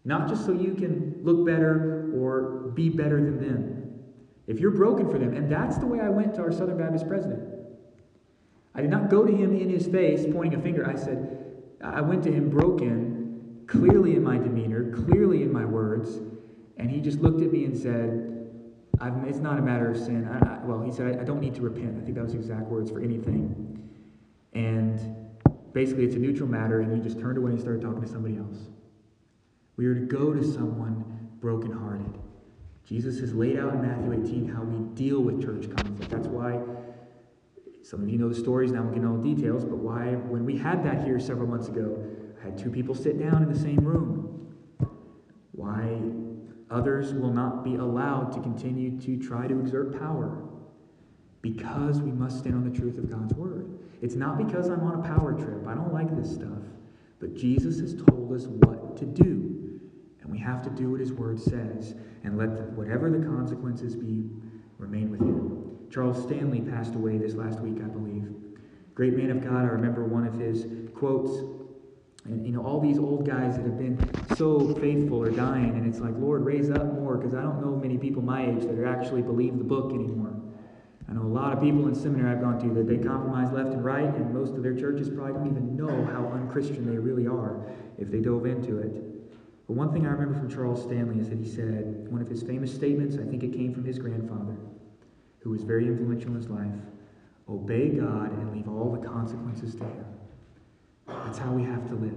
Not 0.06 0.28
just 0.28 0.46
so 0.46 0.52
you 0.52 0.72
can 0.72 1.20
look 1.22 1.44
better 1.44 2.10
or 2.16 2.70
be 2.72 2.88
better 2.88 3.22
than 3.22 3.38
them. 3.38 4.00
If 4.46 4.60
you're 4.60 4.70
broken 4.70 5.10
for 5.10 5.18
them, 5.18 5.34
and 5.34 5.52
that's 5.52 5.76
the 5.76 5.86
way 5.86 6.00
I 6.00 6.08
went 6.08 6.34
to 6.36 6.40
our 6.40 6.52
Southern 6.52 6.78
Baptist 6.78 7.06
president. 7.06 7.59
I 8.74 8.80
did 8.82 8.90
not 8.90 9.10
go 9.10 9.24
to 9.24 9.32
him 9.32 9.56
in 9.56 9.68
his 9.68 9.86
face 9.86 10.24
pointing 10.32 10.58
a 10.58 10.62
finger. 10.62 10.88
I 10.88 10.94
said, 10.94 11.40
I 11.82 12.00
went 12.00 12.22
to 12.24 12.32
him 12.32 12.50
broken, 12.50 13.64
clearly 13.66 14.14
in 14.14 14.22
my 14.22 14.38
demeanor, 14.38 14.92
clearly 14.92 15.42
in 15.42 15.52
my 15.52 15.64
words, 15.64 16.18
and 16.76 16.90
he 16.90 17.00
just 17.00 17.20
looked 17.20 17.42
at 17.42 17.52
me 17.52 17.64
and 17.64 17.76
said, 17.76 18.30
it's 19.26 19.38
not 19.38 19.58
a 19.58 19.62
matter 19.62 19.90
of 19.90 19.96
sin. 19.96 20.28
I, 20.28 20.38
I, 20.38 20.58
well, 20.64 20.82
he 20.82 20.92
said, 20.92 21.18
I, 21.18 21.22
I 21.22 21.24
don't 21.24 21.40
need 21.40 21.54
to 21.54 21.62
repent. 21.62 21.98
I 22.00 22.04
think 22.04 22.14
that 22.16 22.24
was 22.24 22.34
exact 22.34 22.66
words 22.66 22.90
for 22.90 23.00
anything. 23.00 23.88
And 24.52 25.00
basically, 25.72 26.04
it's 26.04 26.16
a 26.16 26.18
neutral 26.18 26.48
matter, 26.48 26.80
and 26.80 26.92
he 26.94 27.00
just 27.00 27.18
turned 27.18 27.38
away 27.38 27.52
and 27.52 27.60
started 27.60 27.80
talking 27.80 28.02
to 28.02 28.08
somebody 28.08 28.36
else. 28.36 28.58
We 29.76 29.86
are 29.86 29.94
to 29.94 30.00
go 30.00 30.34
to 30.34 30.42
someone 30.42 31.30
brokenhearted. 31.40 32.18
Jesus 32.84 33.20
has 33.20 33.32
laid 33.32 33.58
out 33.58 33.72
in 33.74 33.82
Matthew 33.82 34.12
18 34.12 34.48
how 34.48 34.62
we 34.62 34.94
deal 34.94 35.20
with 35.20 35.42
church 35.42 35.74
conflict. 35.74 36.10
That's 36.10 36.26
why 36.26 36.60
some 37.90 38.04
of 38.04 38.08
you 38.08 38.18
know 38.18 38.28
the 38.28 38.36
stories, 38.36 38.70
now 38.70 38.84
we 38.84 38.92
can 38.92 39.02
know 39.02 39.20
the 39.20 39.34
details, 39.34 39.64
but 39.64 39.78
why, 39.78 40.12
when 40.12 40.44
we 40.44 40.56
had 40.56 40.84
that 40.84 41.02
here 41.02 41.18
several 41.18 41.48
months 41.48 41.66
ago, 41.66 42.00
I 42.40 42.44
had 42.44 42.56
two 42.56 42.70
people 42.70 42.94
sit 42.94 43.18
down 43.18 43.42
in 43.42 43.52
the 43.52 43.58
same 43.58 43.78
room. 43.78 44.54
Why 45.50 45.98
others 46.70 47.12
will 47.12 47.32
not 47.32 47.64
be 47.64 47.74
allowed 47.74 48.30
to 48.34 48.40
continue 48.42 48.96
to 49.00 49.18
try 49.18 49.48
to 49.48 49.58
exert 49.58 49.98
power. 49.98 50.40
Because 51.42 52.00
we 52.00 52.12
must 52.12 52.38
stand 52.38 52.54
on 52.54 52.70
the 52.70 52.78
truth 52.78 52.96
of 52.96 53.10
God's 53.10 53.34
word. 53.34 53.76
It's 54.00 54.14
not 54.14 54.38
because 54.38 54.68
I'm 54.68 54.84
on 54.84 55.00
a 55.00 55.02
power 55.02 55.32
trip. 55.32 55.66
I 55.66 55.74
don't 55.74 55.92
like 55.92 56.16
this 56.16 56.32
stuff. 56.32 56.62
But 57.18 57.34
Jesus 57.34 57.80
has 57.80 57.92
told 57.92 58.32
us 58.32 58.46
what 58.46 58.96
to 58.98 59.04
do. 59.04 59.80
And 60.22 60.30
we 60.30 60.38
have 60.38 60.62
to 60.62 60.70
do 60.70 60.92
what 60.92 61.00
his 61.00 61.12
word 61.12 61.40
says 61.40 61.96
and 62.22 62.38
let 62.38 62.54
the, 62.54 62.62
whatever 62.76 63.10
the 63.10 63.26
consequences 63.26 63.96
be 63.96 64.30
remain 64.78 65.10
with 65.10 65.22
you. 65.22 65.69
Charles 65.90 66.22
Stanley 66.22 66.60
passed 66.60 66.94
away 66.94 67.18
this 67.18 67.34
last 67.34 67.60
week, 67.60 67.78
I 67.82 67.88
believe. 67.88 68.28
Great 68.94 69.14
man 69.16 69.30
of 69.30 69.42
God. 69.42 69.64
I 69.64 69.68
remember 69.68 70.04
one 70.04 70.26
of 70.26 70.34
his 70.34 70.66
quotes. 70.94 71.38
And 72.24 72.46
you 72.46 72.52
know, 72.52 72.62
all 72.64 72.80
these 72.80 72.98
old 72.98 73.26
guys 73.26 73.56
that 73.56 73.64
have 73.64 73.78
been 73.78 73.98
so 74.36 74.74
faithful 74.74 75.22
are 75.22 75.30
dying, 75.30 75.70
and 75.70 75.86
it's 75.86 76.00
like, 76.00 76.14
Lord, 76.16 76.44
raise 76.44 76.70
up 76.70 76.84
more, 76.92 77.16
because 77.16 77.34
I 77.34 77.42
don't 77.42 77.60
know 77.60 77.74
many 77.74 77.96
people 77.96 78.22
my 78.22 78.46
age 78.46 78.62
that 78.62 78.78
are 78.78 78.86
actually 78.86 79.22
believe 79.22 79.58
the 79.58 79.64
book 79.64 79.92
anymore. 79.92 80.36
I 81.08 81.14
know 81.14 81.22
a 81.22 81.24
lot 81.24 81.52
of 81.52 81.60
people 81.60 81.88
in 81.88 81.94
seminary 81.94 82.30
I've 82.30 82.40
gone 82.40 82.60
to 82.60 82.74
that 82.74 82.86
they 82.86 82.98
compromise 82.98 83.50
left 83.52 83.70
and 83.70 83.84
right, 83.84 84.04
and 84.04 84.32
most 84.32 84.54
of 84.54 84.62
their 84.62 84.74
churches 84.74 85.08
probably 85.08 85.32
don't 85.32 85.46
even 85.48 85.76
know 85.76 86.04
how 86.04 86.28
unchristian 86.28 86.88
they 86.88 86.98
really 86.98 87.26
are 87.26 87.64
if 87.98 88.10
they 88.10 88.20
dove 88.20 88.46
into 88.46 88.78
it. 88.78 89.02
But 89.66 89.74
one 89.74 89.92
thing 89.92 90.06
I 90.06 90.10
remember 90.10 90.38
from 90.38 90.50
Charles 90.50 90.82
Stanley 90.82 91.18
is 91.20 91.30
that 91.30 91.38
he 91.38 91.48
said, 91.48 92.06
one 92.10 92.20
of 92.20 92.28
his 92.28 92.42
famous 92.42 92.72
statements, 92.72 93.16
I 93.16 93.28
think 93.28 93.42
it 93.42 93.52
came 93.52 93.72
from 93.72 93.84
his 93.84 93.98
grandfather, 93.98 94.56
who 95.40 95.50
was 95.50 95.62
very 95.62 95.86
influential 95.86 96.30
in 96.30 96.36
his 96.36 96.48
life 96.48 96.72
obey 97.50 97.88
God 97.88 98.30
and 98.30 98.52
leave 98.52 98.68
all 98.68 98.96
the 98.96 99.06
consequences 99.06 99.74
to 99.74 99.84
Him. 99.84 100.04
That's 101.06 101.38
how 101.38 101.52
we 101.52 101.64
have 101.64 101.86
to 101.88 101.94
live. 101.94 102.14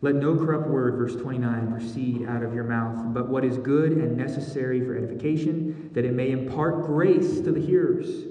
Let 0.00 0.16
no 0.16 0.36
corrupt 0.36 0.68
word, 0.68 0.96
verse 0.96 1.16
29, 1.16 1.72
proceed 1.72 2.26
out 2.28 2.42
of 2.42 2.54
your 2.54 2.64
mouth, 2.64 3.14
but 3.14 3.28
what 3.28 3.42
is 3.42 3.56
good 3.56 3.92
and 3.92 4.16
necessary 4.16 4.80
for 4.80 4.96
edification, 4.96 5.90
that 5.94 6.04
it 6.04 6.12
may 6.12 6.30
impart 6.30 6.84
grace 6.84 7.40
to 7.40 7.52
the 7.52 7.60
hearers. 7.60 8.26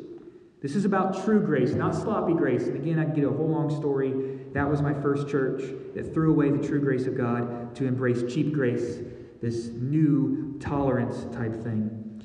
This 0.62 0.76
is 0.76 0.86
about 0.86 1.26
true 1.26 1.41
grace, 1.41 1.74
not 1.74 1.95
sloppy 1.95 2.34
grace. 2.34 2.64
And 2.64 2.76
again, 2.76 2.99
I 2.99 3.06
can 3.06 3.16
get 3.16 3.26
a 3.26 3.32
whole 3.32 3.49
long 3.49 3.76
story. 3.76 4.33
That 4.54 4.70
was 4.70 4.82
my 4.82 4.93
first 4.93 5.28
church 5.28 5.64
that 5.95 6.14
threw 6.14 6.32
away 6.32 6.51
the 6.51 6.66
true 6.66 6.80
grace 6.80 7.08
of 7.08 7.18
God 7.18 7.76
to 7.76 7.88
embrace 7.88 8.32
cheap 8.32 8.54
grace, 8.54 8.99
this 9.41 9.68
new 9.68 10.58
tolerance 10.60 11.26
type 11.36 11.64
thing. 11.64 12.24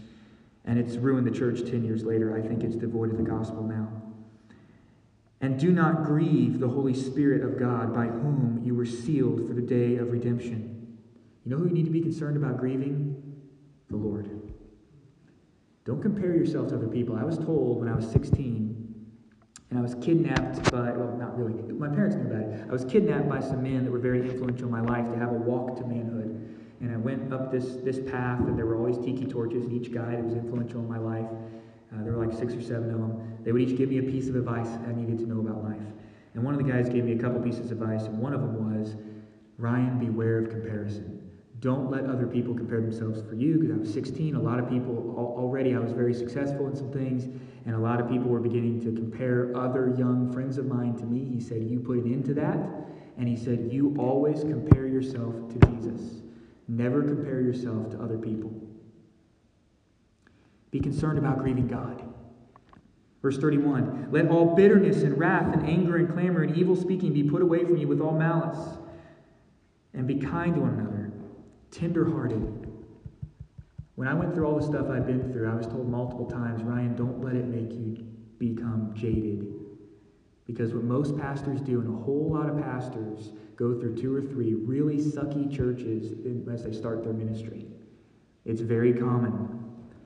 And 0.65 0.79
it's 0.79 0.97
ruined 0.97 1.27
the 1.27 1.37
church 1.37 1.61
10 1.69 1.85
years 1.85 2.05
later. 2.05 2.37
I 2.37 2.47
think 2.47 2.63
it's 2.63 2.77
devoid 2.77 3.11
of 3.11 3.17
the 3.17 3.23
gospel 3.23 3.63
now. 3.63 3.89
And 5.41 5.59
do 5.59 5.73
not 5.73 6.05
grieve 6.05 6.61
the 6.61 6.69
Holy 6.69 6.95
Spirit 6.95 7.43
of 7.43 7.59
God, 7.59 7.95
by 7.95 8.07
whom 8.07 8.61
you 8.63 8.75
were 8.75 8.85
sealed 8.85 9.47
for 9.47 9.55
the 9.55 9.63
day 9.63 9.97
of 9.97 10.13
redemption. 10.13 10.99
You 11.45 11.53
know 11.53 11.57
who 11.57 11.69
you 11.69 11.75
need 11.75 11.87
to 11.87 11.91
be 11.91 12.03
concerned 12.03 12.37
about 12.37 12.59
grieving? 12.59 13.23
The 13.89 13.97
Lord. 13.97 14.29
Don't 15.87 16.03
compare 16.03 16.35
yourself 16.35 16.69
to 16.69 16.75
other 16.75 16.89
people. 16.89 17.17
I 17.17 17.25
was 17.25 17.39
told 17.39 17.81
when 17.81 17.89
I 17.89 17.95
was 17.95 18.11
16, 18.11 18.88
and 19.71 19.79
I 19.79 19.83
was 19.83 19.95
kidnapped 19.97 20.71
by, 20.71 20.93
well, 20.93 21.17
not 21.19 21.39
really, 21.39 21.55
my 21.73 21.89
parents 21.89 22.17
knew 22.17 22.27
about 22.27 22.41
it. 22.41 22.67
I 22.69 22.73
was 22.73 22.85
kidnapped 22.85 23.29
by 23.29 23.41
some 23.41 23.63
men 23.63 23.85
that 23.85 23.91
were 23.91 23.99
very 23.99 24.29
influential 24.29 24.65
in 24.65 24.71
my 24.71 24.81
life 24.81 25.11
to 25.13 25.19
have 25.19 25.31
a 25.31 25.35
walk 25.35 25.77
to 25.79 25.85
manhood. 25.85 26.35
And 26.81 26.93
I 26.93 26.97
went 26.97 27.33
up 27.33 27.53
this, 27.53 27.77
this 27.85 27.99
path, 27.99 28.41
and 28.41 28.57
there 28.59 28.65
were 28.65 28.77
always 28.77 28.99
tiki 28.99 29.27
torches, 29.27 29.65
and 29.65 29.73
each 29.73 29.93
guy 29.93 30.13
that 30.13 30.25
was 30.25 30.35
influential 30.35 30.81
in 30.81 30.89
my 30.89 30.99
life 30.99 31.29
uh, 31.93 32.03
there 32.05 32.13
were 32.13 32.27
like 32.27 32.37
six 32.37 32.55
or 32.55 32.63
seven 32.63 32.91
of 32.91 33.01
them. 33.01 33.39
They 33.45 33.53
would 33.53 33.63
each 33.63 33.77
give 33.77 33.89
me 33.89 33.99
a 33.99 34.03
piece 34.03 34.29
of 34.29 34.37
advice 34.37 34.69
I 34.87 34.93
needed 34.93 35.19
to 35.19 35.27
know 35.27 35.41
about 35.41 35.65
life. 35.65 35.81
And 36.35 36.45
one 36.45 36.55
of 36.55 36.65
the 36.65 36.71
guys 36.71 36.89
gave 36.89 37.05
me 37.05 37.13
a 37.13 37.19
couple 37.19 37.41
pieces 37.41 37.71
of 37.71 37.81
advice, 37.81 38.05
and 38.05 38.19
one 38.19 38.35
of 38.35 38.41
them 38.41 38.81
was 38.81 38.97
Ryan, 39.57 39.99
beware 39.99 40.39
of 40.39 40.51
comparison. 40.51 41.15
Don't 41.61 41.91
let 41.91 42.05
other 42.05 42.27
people 42.27 42.55
compare 42.55 42.81
themselves 42.81 43.23
for 43.29 43.35
you 43.35 43.59
because 43.59 43.73
I 43.73 43.79
was 43.79 43.93
16. 43.93 44.37
A 44.37 44.41
lot 44.41 44.61
of 44.61 44.69
people 44.69 45.15
already, 45.17 45.75
I 45.75 45.79
was 45.79 45.93
very 45.93 46.15
successful 46.15 46.69
in 46.69 46.77
some 46.77 46.93
things, 46.93 47.27
and 47.69 47.77
a 47.77 47.79
lot 47.79 48.01
of 48.01 48.09
people 48.09 48.31
were 48.31 48.41
beginning 48.41 48.81
to 48.81 48.93
compare 48.93 49.55
other 49.55 49.95
young 49.99 50.33
friends 50.33 50.57
of 50.57 50.65
mine 50.65 50.97
to 50.97 51.05
me. 51.05 51.23
He 51.31 51.39
said, 51.39 51.65
You 51.65 51.79
put 51.79 51.99
an 51.99 52.11
end 52.11 52.25
to 52.25 52.35
that. 52.35 52.59
And 53.19 53.29
he 53.29 53.37
said, 53.37 53.69
You 53.71 53.95
always 53.99 54.41
compare 54.41 54.87
yourself 54.87 55.35
to 55.51 55.67
Jesus. 55.67 56.23
Never 56.67 57.03
compare 57.03 57.43
yourself 57.43 57.91
to 57.91 57.99
other 58.03 58.17
people. 58.17 58.51
Be 60.71 60.81
concerned 60.81 61.19
about 61.19 61.41
grieving 61.41 61.69
God. 61.69 62.03
Verse 63.21 63.37
31 63.37 64.09
Let 64.13 64.29
all 64.29 64.57
bitterness 64.57 65.03
and 65.03 65.19
wrath 65.19 65.53
and 65.53 65.69
anger 65.69 65.97
and 65.97 66.11
clamor 66.11 66.45
and 66.45 66.57
evil 66.57 66.75
speaking 66.75 67.13
be 67.13 67.25
put 67.25 67.43
away 67.43 67.67
from 67.67 67.77
you 67.77 67.87
with 67.87 68.01
all 68.01 68.19
malice. 68.19 68.79
And 69.93 70.07
be 70.07 70.15
kind 70.15 70.55
to 70.55 70.61
one 70.63 70.73
another, 70.73 71.13
tenderhearted. 71.71 72.58
When 73.99 74.07
I 74.07 74.15
went 74.15 74.33
through 74.33 74.47
all 74.47 74.61
the 74.61 74.65
stuff 74.65 74.89
I've 74.91 75.09
been 75.09 75.33
through, 75.33 75.51
I 75.51 75.57
was 75.57 75.67
told 75.67 75.89
multiple 75.89 76.27
times, 76.27 76.63
Ryan, 76.63 76.95
don't 76.95 77.21
let 77.21 77.35
it 77.35 77.47
make 77.47 77.73
you 77.73 78.07
become 78.39 78.93
jaded. 78.95 79.53
Because 80.47 80.73
what 80.73 80.85
most 80.85 81.19
pastors 81.19 81.61
do, 81.61 81.81
and 81.81 81.89
a 81.89 82.05
whole 82.05 82.31
lot 82.33 82.49
of 82.49 82.63
pastors 82.63 83.33
go 83.57 83.75
through 83.75 83.97
two 83.97 84.15
or 84.15 84.23
three 84.23 84.55
really 84.55 84.99
sucky 84.99 85.51
churches 85.53 86.13
as 86.49 86.63
they 86.63 86.73
start 86.73 87.03
their 87.03 87.13
ministry. 87.13 87.67
It's 88.45 88.61
very 88.61 88.93
common 88.93 89.65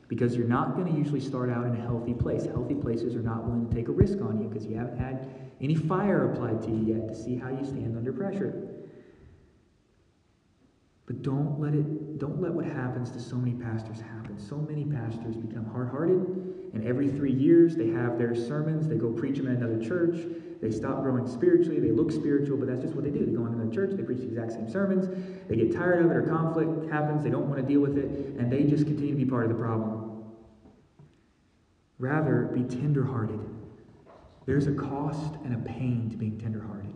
because 0.08 0.36
you're 0.36 0.48
not 0.48 0.74
going 0.74 0.90
to 0.90 0.98
usually 0.98 1.20
start 1.20 1.50
out 1.50 1.66
in 1.66 1.76
a 1.76 1.82
healthy 1.82 2.14
place. 2.14 2.46
Healthy 2.46 2.76
places 2.76 3.14
are 3.14 3.20
not 3.20 3.44
willing 3.44 3.68
to 3.68 3.74
take 3.74 3.88
a 3.88 3.92
risk 3.92 4.22
on 4.22 4.40
you 4.40 4.48
because 4.48 4.64
you 4.64 4.74
haven't 4.74 4.96
had 4.96 5.28
any 5.60 5.74
fire 5.74 6.32
applied 6.32 6.62
to 6.62 6.70
you 6.70 6.94
yet 6.94 7.08
to 7.08 7.14
see 7.14 7.36
how 7.36 7.50
you 7.50 7.62
stand 7.62 7.94
under 7.98 8.10
pressure. 8.10 8.71
But 11.06 11.22
don't 11.22 11.60
let 11.60 11.74
it 11.74 12.18
don't 12.18 12.40
let 12.40 12.52
what 12.52 12.64
happens 12.64 13.10
to 13.10 13.20
so 13.20 13.36
many 13.36 13.52
pastors 13.52 14.00
happen. 14.00 14.38
So 14.38 14.56
many 14.56 14.84
pastors 14.84 15.36
become 15.36 15.66
hard-hearted, 15.66 16.70
and 16.72 16.86
every 16.86 17.08
three 17.08 17.32
years 17.32 17.76
they 17.76 17.88
have 17.88 18.18
their 18.18 18.34
sermons, 18.34 18.86
they 18.86 18.96
go 18.96 19.10
preach 19.10 19.36
them 19.36 19.48
at 19.48 19.56
another 19.56 19.82
church, 19.82 20.16
they 20.60 20.70
stop 20.70 21.02
growing 21.02 21.26
spiritually, 21.26 21.80
they 21.80 21.90
look 21.90 22.12
spiritual, 22.12 22.56
but 22.56 22.68
that's 22.68 22.80
just 22.80 22.94
what 22.94 23.04
they 23.04 23.10
do. 23.10 23.26
They 23.26 23.32
go 23.32 23.44
into 23.46 23.58
another 23.58 23.74
church, 23.74 23.96
they 23.96 24.04
preach 24.04 24.18
the 24.18 24.28
exact 24.28 24.52
same 24.52 24.70
sermons, 24.70 25.08
they 25.48 25.56
get 25.56 25.72
tired 25.72 26.04
of 26.04 26.10
it 26.10 26.16
or 26.16 26.22
conflict 26.22 26.90
happens, 26.90 27.24
they 27.24 27.30
don't 27.30 27.48
want 27.48 27.60
to 27.60 27.66
deal 27.66 27.80
with 27.80 27.98
it, 27.98 28.38
and 28.38 28.50
they 28.50 28.62
just 28.64 28.86
continue 28.86 29.12
to 29.12 29.24
be 29.24 29.28
part 29.28 29.44
of 29.44 29.50
the 29.50 29.60
problem. 29.60 30.22
Rather, 31.98 32.50
be 32.54 32.62
tenderhearted. 32.62 33.40
There's 34.46 34.66
a 34.66 34.72
cost 34.72 35.34
and 35.44 35.54
a 35.54 35.58
pain 35.58 36.08
to 36.10 36.16
being 36.16 36.38
tenderhearted. 36.38 36.94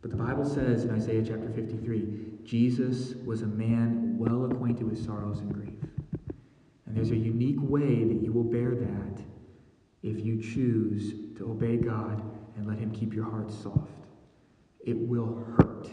But 0.00 0.10
the 0.10 0.16
Bible 0.16 0.44
says 0.44 0.84
in 0.84 0.90
Isaiah 0.90 1.22
chapter 1.22 1.50
53 1.50 2.27
Jesus 2.48 3.14
was 3.26 3.42
a 3.42 3.46
man 3.46 4.16
well 4.16 4.46
acquainted 4.46 4.88
with 4.88 5.04
sorrows 5.04 5.40
and 5.40 5.52
grief. 5.52 5.74
And 6.86 6.96
there's 6.96 7.10
a 7.10 7.16
unique 7.16 7.60
way 7.60 8.04
that 8.04 8.22
you 8.22 8.32
will 8.32 8.42
bear 8.42 8.74
that 8.74 9.22
if 10.02 10.24
you 10.24 10.40
choose 10.40 11.12
to 11.36 11.50
obey 11.50 11.76
God 11.76 12.22
and 12.56 12.66
let 12.66 12.78
Him 12.78 12.90
keep 12.90 13.12
your 13.12 13.30
heart 13.30 13.52
soft. 13.52 14.06
It 14.80 14.96
will 14.96 15.44
hurt 15.58 15.90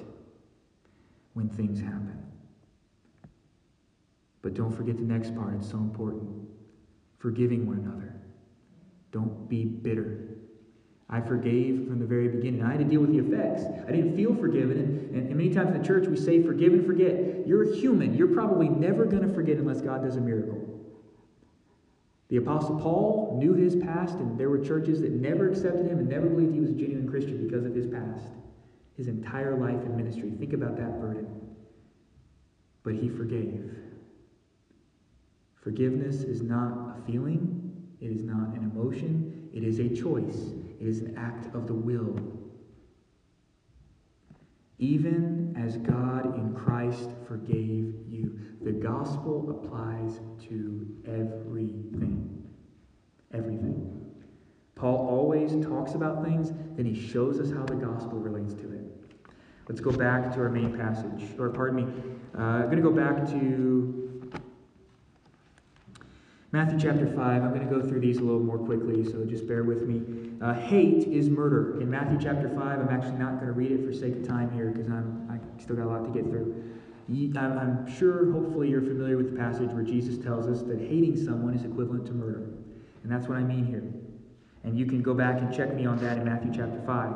when 1.33 1.49
things 1.49 1.81
happen. 1.81 2.23
But 4.41 4.53
don't 4.53 4.71
forget 4.71 4.95
the 4.95 5.03
next 5.03 5.35
part, 5.35 5.55
it's 5.55 5.69
so 5.69 5.77
important 5.77 6.47
forgiving 7.17 7.67
one 7.67 7.79
another. 7.79 8.15
Don't 9.11 9.49
be 9.49 9.65
bitter. 9.65 10.34
I 11.09 11.21
forgave 11.21 11.87
from 11.87 11.99
the 11.99 12.05
very 12.05 12.27
beginning. 12.27 12.63
I 12.63 12.71
had 12.71 12.79
to 12.79 12.85
deal 12.85 13.01
with 13.01 13.11
the 13.11 13.19
effects. 13.19 13.63
I 13.87 13.91
didn't 13.91 14.15
feel 14.15 14.35
forgiven. 14.35 14.79
And, 14.79 15.15
and, 15.15 15.27
and 15.27 15.35
many 15.35 15.53
times 15.53 15.75
in 15.75 15.79
the 15.79 15.87
church, 15.87 16.07
we 16.07 16.17
say, 16.17 16.41
forgive 16.41 16.73
and 16.73 16.85
forget. 16.85 17.45
You're 17.45 17.73
human. 17.75 18.15
You're 18.15 18.33
probably 18.33 18.69
never 18.69 19.05
going 19.05 19.27
to 19.27 19.33
forget 19.33 19.57
unless 19.57 19.81
God 19.81 20.03
does 20.03 20.15
a 20.15 20.21
miracle. 20.21 20.61
The 22.29 22.37
Apostle 22.37 22.79
Paul 22.79 23.37
knew 23.39 23.53
his 23.53 23.75
past, 23.75 24.15
and 24.15 24.37
there 24.39 24.49
were 24.49 24.57
churches 24.57 25.01
that 25.01 25.11
never 25.11 25.47
accepted 25.47 25.85
him 25.85 25.99
and 25.99 26.09
never 26.09 26.27
believed 26.27 26.55
he 26.55 26.59
was 26.59 26.71
a 26.71 26.73
genuine 26.73 27.07
Christian 27.07 27.45
because 27.45 27.65
of 27.65 27.75
his 27.75 27.85
past. 27.85 28.25
His 28.97 29.07
entire 29.07 29.55
life 29.55 29.81
and 29.85 29.95
ministry. 29.95 30.31
Think 30.39 30.53
about 30.53 30.75
that 30.77 30.99
burden. 30.99 31.27
But 32.81 32.95
he 32.95 33.09
forgave. 33.09 33.75
Forgiveness 35.61 36.21
is 36.21 36.41
not 36.41 36.97
a 36.97 37.01
feeling, 37.05 37.87
it 38.01 38.07
is 38.11 38.23
not 38.23 38.49
an 38.55 38.71
emotion, 38.71 39.49
it 39.53 39.63
is 39.63 39.79
a 39.79 39.89
choice, 39.89 40.53
it 40.79 40.87
is 40.87 40.99
an 40.99 41.15
act 41.17 41.53
of 41.55 41.67
the 41.67 41.73
will. 41.73 42.19
Even 44.77 45.55
as 45.57 45.77
God 45.77 46.35
in 46.35 46.53
Christ 46.53 47.09
forgave 47.27 47.93
you, 48.09 48.37
the 48.61 48.73
gospel 48.73 49.49
applies 49.49 50.19
to 50.49 50.87
everything. 51.05 52.43
Everything. 53.33 53.95
Paul 54.75 55.07
always 55.09 55.51
talks 55.65 55.93
about 55.93 56.23
things, 56.25 56.51
then 56.75 56.85
he 56.85 56.93
shows 56.93 57.39
us 57.39 57.49
how 57.51 57.63
the 57.63 57.75
gospel 57.75 58.19
relates 58.19 58.53
to 58.55 58.71
it. 58.73 58.81
Let's 59.69 59.81
go 59.81 59.91
back 59.91 60.33
to 60.33 60.41
our 60.41 60.49
main 60.49 60.77
passage, 60.77 61.23
or 61.39 61.49
pardon 61.49 61.77
me, 61.77 61.93
uh, 62.37 62.41
I'm 62.41 62.65
going 62.65 62.77
to 62.77 62.83
go 62.83 62.91
back 62.91 63.25
to 63.29 64.14
Matthew 66.55 66.79
chapter 66.79 67.05
5, 67.05 67.17
I'm 67.43 67.49
going 67.53 67.67
to 67.67 67.75
go 67.75 67.81
through 67.85 67.99
these 67.99 68.19
a 68.19 68.21
little 68.21 68.39
more 68.39 68.57
quickly, 68.57 69.03
so 69.03 69.25
just 69.25 69.45
bear 69.45 69.65
with 69.65 69.81
me. 69.89 70.31
Uh, 70.41 70.53
hate 70.53 71.05
is 71.05 71.29
murder. 71.29 71.81
In 71.81 71.89
Matthew 71.89 72.17
chapter 72.17 72.47
5, 72.47 72.79
I'm 72.79 72.87
actually 72.87 73.17
not 73.17 73.41
going 73.41 73.47
to 73.47 73.51
read 73.51 73.73
it 73.73 73.85
for 73.85 73.91
sake 73.91 74.15
of 74.15 74.25
time 74.25 74.49
here 74.53 74.67
because 74.67 74.87
I'm 74.87 75.27
I 75.29 75.61
still 75.61 75.75
got 75.75 75.87
a 75.87 75.89
lot 75.89 76.05
to 76.05 76.11
get 76.11 76.31
through. 76.31 76.63
I'm 77.37 77.93
sure, 77.97 78.31
hopefully, 78.31 78.69
you're 78.69 78.79
familiar 78.79 79.17
with 79.17 79.33
the 79.33 79.37
passage 79.37 79.69
where 79.71 79.83
Jesus 79.83 80.17
tells 80.17 80.47
us 80.47 80.61
that 80.61 80.79
hating 80.79 81.21
someone 81.21 81.55
is 81.55 81.65
equivalent 81.65 82.05
to 82.05 82.13
murder. 82.13 82.47
And 83.03 83.11
that's 83.11 83.27
what 83.27 83.37
I 83.37 83.43
mean 83.43 83.65
here. 83.65 83.83
And 84.63 84.79
you 84.79 84.85
can 84.85 85.01
go 85.01 85.13
back 85.13 85.41
and 85.41 85.53
check 85.53 85.73
me 85.73 85.85
on 85.85 85.97
that 85.97 86.19
in 86.19 86.23
Matthew 86.23 86.53
chapter 86.55 86.81
5. 86.85 87.13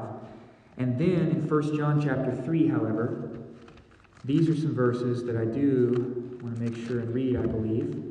And 0.79 0.99
then 0.99 1.31
in 1.31 1.47
1 1.47 1.77
John 1.77 2.01
chapter 2.01 2.35
3, 2.43 2.67
however, 2.67 3.39
these 4.25 4.49
are 4.49 4.55
some 4.57 4.75
verses 4.75 5.23
that 5.23 5.37
I 5.37 5.45
do 5.45 6.39
want 6.43 6.57
to 6.57 6.61
make 6.61 6.75
sure 6.85 6.99
and 6.99 7.13
read, 7.13 7.37
I 7.37 7.45
believe. 7.45 8.08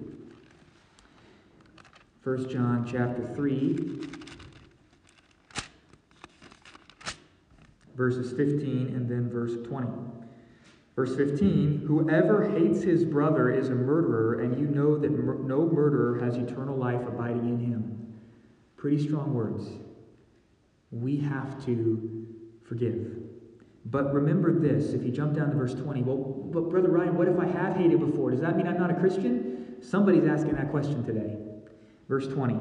1 2.28 2.50
John 2.50 2.86
chapter 2.86 3.26
3, 3.34 4.00
verses 7.96 8.32
15 8.36 8.88
and 8.94 9.08
then 9.08 9.30
verse 9.30 9.54
20. 9.66 9.88
Verse 10.94 11.16
15 11.16 11.84
Whoever 11.86 12.50
hates 12.50 12.82
his 12.82 13.06
brother 13.06 13.50
is 13.50 13.70
a 13.70 13.74
murderer, 13.74 14.40
and 14.40 14.60
you 14.60 14.66
know 14.66 14.98
that 14.98 15.10
mur- 15.10 15.38
no 15.38 15.70
murderer 15.70 16.22
has 16.22 16.36
eternal 16.36 16.76
life 16.76 17.00
abiding 17.06 17.48
in 17.48 17.58
him. 17.60 18.12
Pretty 18.76 19.02
strong 19.02 19.32
words. 19.32 19.66
We 20.90 21.16
have 21.20 21.64
to 21.64 22.26
forgive. 22.62 23.22
But 23.86 24.12
remember 24.12 24.52
this 24.52 24.92
if 24.92 25.02
you 25.02 25.12
jump 25.12 25.34
down 25.34 25.48
to 25.48 25.56
verse 25.56 25.72
20, 25.72 26.02
well, 26.02 26.18
but 26.52 26.68
Brother 26.68 26.90
Ryan, 26.90 27.16
what 27.16 27.26
if 27.26 27.38
I 27.38 27.46
have 27.46 27.76
hated 27.76 28.00
before? 28.00 28.32
Does 28.32 28.40
that 28.40 28.54
mean 28.54 28.66
I'm 28.66 28.78
not 28.78 28.90
a 28.90 29.00
Christian? 29.00 29.78
Somebody's 29.80 30.26
asking 30.26 30.56
that 30.56 30.70
question 30.70 31.02
today. 31.06 31.47
Verse 32.09 32.26
20 32.26 32.59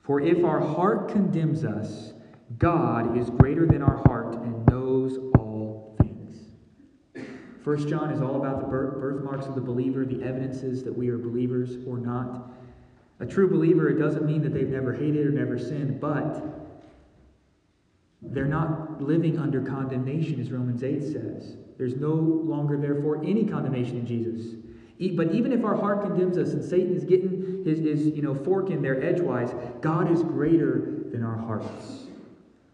For 0.00 0.20
if 0.20 0.44
our 0.44 0.60
heart 0.60 1.08
condemns 1.08 1.64
us, 1.64 2.12
God 2.58 3.16
is 3.16 3.30
greater 3.30 3.66
than 3.66 3.82
our 3.82 4.02
heart 4.06 4.34
and 4.36 4.66
knows 4.66 5.18
all 5.38 5.96
things. 6.00 6.36
First 7.62 7.88
John 7.88 8.10
is 8.10 8.20
all 8.20 8.36
about 8.36 8.60
the 8.60 8.66
birthmarks 8.66 9.46
of 9.46 9.54
the 9.54 9.60
believer, 9.60 10.04
the 10.04 10.22
evidences 10.22 10.84
that 10.84 10.96
we 10.96 11.08
are 11.08 11.18
believers 11.18 11.78
or 11.86 11.98
not. 11.98 12.52
A 13.20 13.26
true 13.26 13.48
believer, 13.48 13.88
it 13.88 13.98
doesn't 13.98 14.26
mean 14.26 14.42
that 14.42 14.52
they've 14.52 14.68
never 14.68 14.92
hated 14.92 15.26
or 15.26 15.30
never 15.30 15.58
sinned, 15.58 16.00
but 16.00 16.42
they're 18.20 18.44
not 18.44 19.00
living 19.00 19.38
under 19.38 19.62
condemnation, 19.62 20.40
as 20.40 20.50
Romans 20.50 20.82
8 20.82 21.02
says. 21.02 21.56
There's 21.78 21.94
no 21.94 22.12
longer, 22.12 22.76
therefore, 22.76 23.22
any 23.24 23.44
condemnation 23.44 23.98
in 23.98 24.06
Jesus. 24.06 24.56
But 24.98 25.32
even 25.32 25.52
if 25.52 25.64
our 25.64 25.74
heart 25.74 26.02
condemns 26.02 26.38
us 26.38 26.52
and 26.52 26.64
Satan 26.64 26.94
is 26.94 27.04
getting 27.04 27.64
his, 27.64 27.80
his 27.80 28.06
you 28.06 28.22
know, 28.22 28.34
fork 28.34 28.70
in 28.70 28.80
there 28.80 29.02
edgewise, 29.02 29.52
God 29.80 30.10
is 30.10 30.22
greater 30.22 31.02
than 31.10 31.24
our 31.24 31.36
hearts. 31.36 32.06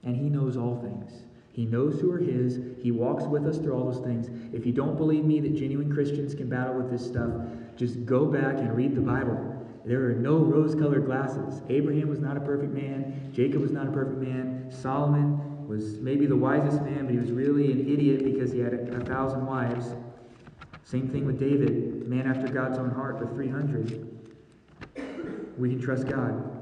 And 0.04 0.16
he 0.16 0.28
knows 0.28 0.56
all 0.56 0.80
things. 0.80 1.22
He 1.52 1.64
knows 1.64 2.00
who 2.00 2.12
are 2.12 2.18
his. 2.18 2.60
He 2.80 2.90
walks 2.90 3.24
with 3.24 3.46
us 3.46 3.58
through 3.58 3.74
all 3.74 3.90
those 3.90 4.02
things. 4.04 4.28
If 4.54 4.64
you 4.66 4.72
don't 4.72 4.96
believe 4.96 5.24
me 5.24 5.40
that 5.40 5.54
genuine 5.54 5.92
Christians 5.92 6.34
can 6.34 6.48
battle 6.48 6.74
with 6.74 6.90
this 6.90 7.04
stuff, 7.04 7.32
just 7.76 8.04
go 8.06 8.26
back 8.26 8.58
and 8.58 8.76
read 8.76 8.94
the 8.94 9.00
Bible. 9.00 9.56
There 9.84 10.04
are 10.10 10.14
no 10.14 10.38
rose 10.38 10.74
colored 10.74 11.06
glasses. 11.06 11.62
Abraham 11.68 12.08
was 12.08 12.20
not 12.20 12.36
a 12.36 12.40
perfect 12.40 12.72
man. 12.72 13.30
Jacob 13.32 13.62
was 13.62 13.72
not 13.72 13.88
a 13.88 13.90
perfect 13.90 14.18
man. 14.18 14.70
Solomon 14.70 15.66
was 15.66 15.98
maybe 16.00 16.26
the 16.26 16.36
wisest 16.36 16.82
man, 16.82 17.06
but 17.06 17.12
he 17.12 17.18
was 17.18 17.32
really 17.32 17.72
an 17.72 17.80
idiot 17.90 18.24
because 18.24 18.52
he 18.52 18.58
had 18.60 18.74
a, 18.74 18.96
a 18.96 19.00
thousand 19.00 19.46
wives. 19.46 19.94
Same 20.84 21.08
thing 21.08 21.26
with 21.26 21.38
David, 21.38 22.08
man 22.08 22.26
after 22.26 22.52
God's 22.52 22.78
own 22.78 22.90
heart, 22.90 23.20
with 23.20 23.32
300. 23.34 24.18
We 25.56 25.70
can 25.70 25.80
trust 25.80 26.08
God. 26.08 26.60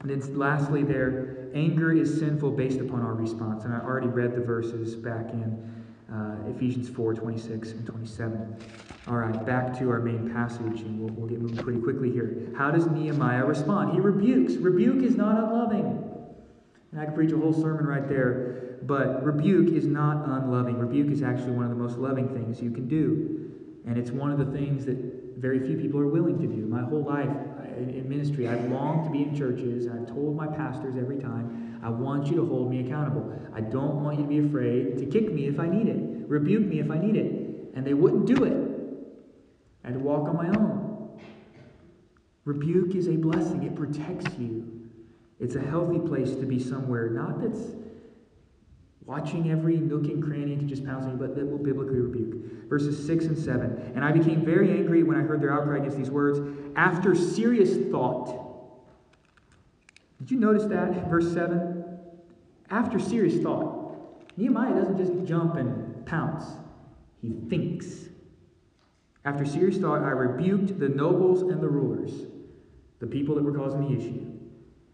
And 0.00 0.10
then 0.10 0.38
lastly, 0.38 0.82
there, 0.82 1.48
anger 1.54 1.92
is 1.92 2.18
sinful 2.18 2.50
based 2.52 2.80
upon 2.80 3.00
our 3.00 3.14
response. 3.14 3.64
And 3.64 3.72
I 3.72 3.78
already 3.78 4.08
read 4.08 4.34
the 4.34 4.40
verses 4.40 4.94
back 4.94 5.30
in 5.30 5.74
uh, 6.12 6.36
Ephesians 6.48 6.88
4 6.88 7.14
26 7.14 7.70
and 7.72 7.86
27. 7.86 8.56
All 9.06 9.16
right, 9.16 9.46
back 9.46 9.78
to 9.78 9.90
our 9.90 10.00
main 10.00 10.30
passage, 10.30 10.80
and 10.82 11.00
we'll, 11.00 11.12
we'll 11.14 11.28
get 11.28 11.40
moving 11.40 11.56
pretty 11.56 11.80
quickly 11.80 12.10
here. 12.10 12.52
How 12.56 12.70
does 12.70 12.86
Nehemiah 12.86 13.44
respond? 13.44 13.92
He 13.92 14.00
rebukes. 14.00 14.54
Rebuke 14.54 15.02
is 15.02 15.16
not 15.16 15.42
unloving. 15.42 16.04
And 16.92 17.00
I 17.00 17.06
could 17.06 17.14
preach 17.14 17.32
a 17.32 17.36
whole 17.36 17.52
sermon 17.52 17.86
right 17.86 18.08
there, 18.08 18.53
but 18.86 19.24
rebuke 19.24 19.74
is 19.74 19.86
not 19.86 20.26
unloving. 20.26 20.78
Rebuke 20.78 21.10
is 21.10 21.22
actually 21.22 21.52
one 21.52 21.64
of 21.64 21.70
the 21.70 21.76
most 21.76 21.96
loving 21.96 22.28
things 22.28 22.60
you 22.60 22.70
can 22.70 22.86
do. 22.88 23.50
And 23.86 23.98
it's 23.98 24.10
one 24.10 24.30
of 24.30 24.38
the 24.38 24.46
things 24.46 24.84
that 24.86 24.96
very 25.38 25.60
few 25.60 25.76
people 25.76 26.00
are 26.00 26.08
willing 26.08 26.38
to 26.38 26.46
do. 26.46 26.66
My 26.66 26.82
whole 26.82 27.04
life 27.04 27.30
in 27.76 28.08
ministry, 28.08 28.48
I've 28.48 28.64
longed 28.70 29.04
to 29.04 29.10
be 29.10 29.22
in 29.22 29.36
churches. 29.36 29.86
I've 29.86 30.06
told 30.06 30.36
my 30.36 30.46
pastors 30.46 30.96
every 30.96 31.18
time, 31.18 31.80
I 31.82 31.90
want 31.90 32.28
you 32.28 32.36
to 32.36 32.46
hold 32.46 32.70
me 32.70 32.86
accountable. 32.86 33.32
I 33.54 33.60
don't 33.60 34.02
want 34.02 34.18
you 34.18 34.24
to 34.24 34.28
be 34.28 34.38
afraid 34.38 34.98
to 34.98 35.06
kick 35.06 35.32
me 35.32 35.46
if 35.46 35.58
I 35.60 35.68
need 35.68 35.88
it, 35.88 36.28
rebuke 36.28 36.66
me 36.66 36.80
if 36.80 36.90
I 36.90 36.98
need 36.98 37.16
it. 37.16 37.72
And 37.74 37.86
they 37.86 37.94
wouldn't 37.94 38.26
do 38.26 38.44
it. 38.44 38.56
I 39.82 39.88
had 39.88 39.94
to 39.94 40.00
walk 40.00 40.28
on 40.28 40.36
my 40.36 40.48
own. 40.48 41.20
Rebuke 42.44 42.94
is 42.94 43.08
a 43.08 43.16
blessing, 43.16 43.62
it 43.64 43.74
protects 43.74 44.38
you. 44.38 44.88
It's 45.40 45.56
a 45.56 45.60
healthy 45.60 45.98
place 45.98 46.30
to 46.36 46.46
be 46.46 46.58
somewhere, 46.58 47.10
not 47.10 47.42
that's 47.42 47.74
watching 49.06 49.50
every 49.50 49.76
nook 49.76 50.04
and 50.04 50.22
cranny 50.22 50.56
to 50.56 50.64
just 50.64 50.84
pounce 50.84 51.04
on 51.04 51.12
you, 51.12 51.16
but 51.16 51.34
that 51.36 51.44
will 51.44 51.58
biblically 51.58 51.98
rebuke. 51.98 52.68
Verses 52.68 53.06
6 53.06 53.26
and 53.26 53.38
7. 53.38 53.92
And 53.94 54.04
I 54.04 54.12
became 54.12 54.44
very 54.44 54.70
angry 54.70 55.02
when 55.02 55.16
I 55.16 55.20
heard 55.20 55.42
their 55.42 55.52
outcry 55.52 55.78
against 55.78 55.96
these 55.96 56.10
words 56.10 56.40
after 56.76 57.14
serious 57.14 57.90
thought. 57.90 58.40
Did 60.18 60.30
you 60.30 60.38
notice 60.38 60.64
that? 60.64 61.08
Verse 61.08 61.32
7? 61.32 61.84
After 62.70 62.98
serious 62.98 63.42
thought. 63.42 63.82
Nehemiah 64.36 64.74
doesn't 64.74 64.96
just 64.96 65.28
jump 65.28 65.56
and 65.56 66.04
pounce, 66.06 66.44
he 67.20 67.34
thinks. 67.48 68.08
After 69.24 69.44
serious 69.44 69.78
thought, 69.78 70.02
I 70.02 70.10
rebuked 70.10 70.78
the 70.78 70.88
nobles 70.88 71.42
and 71.42 71.60
the 71.60 71.68
rulers, 71.68 72.12
the 72.98 73.06
people 73.06 73.34
that 73.36 73.44
were 73.44 73.56
causing 73.56 73.88
the 73.88 73.96
issue, 73.96 74.26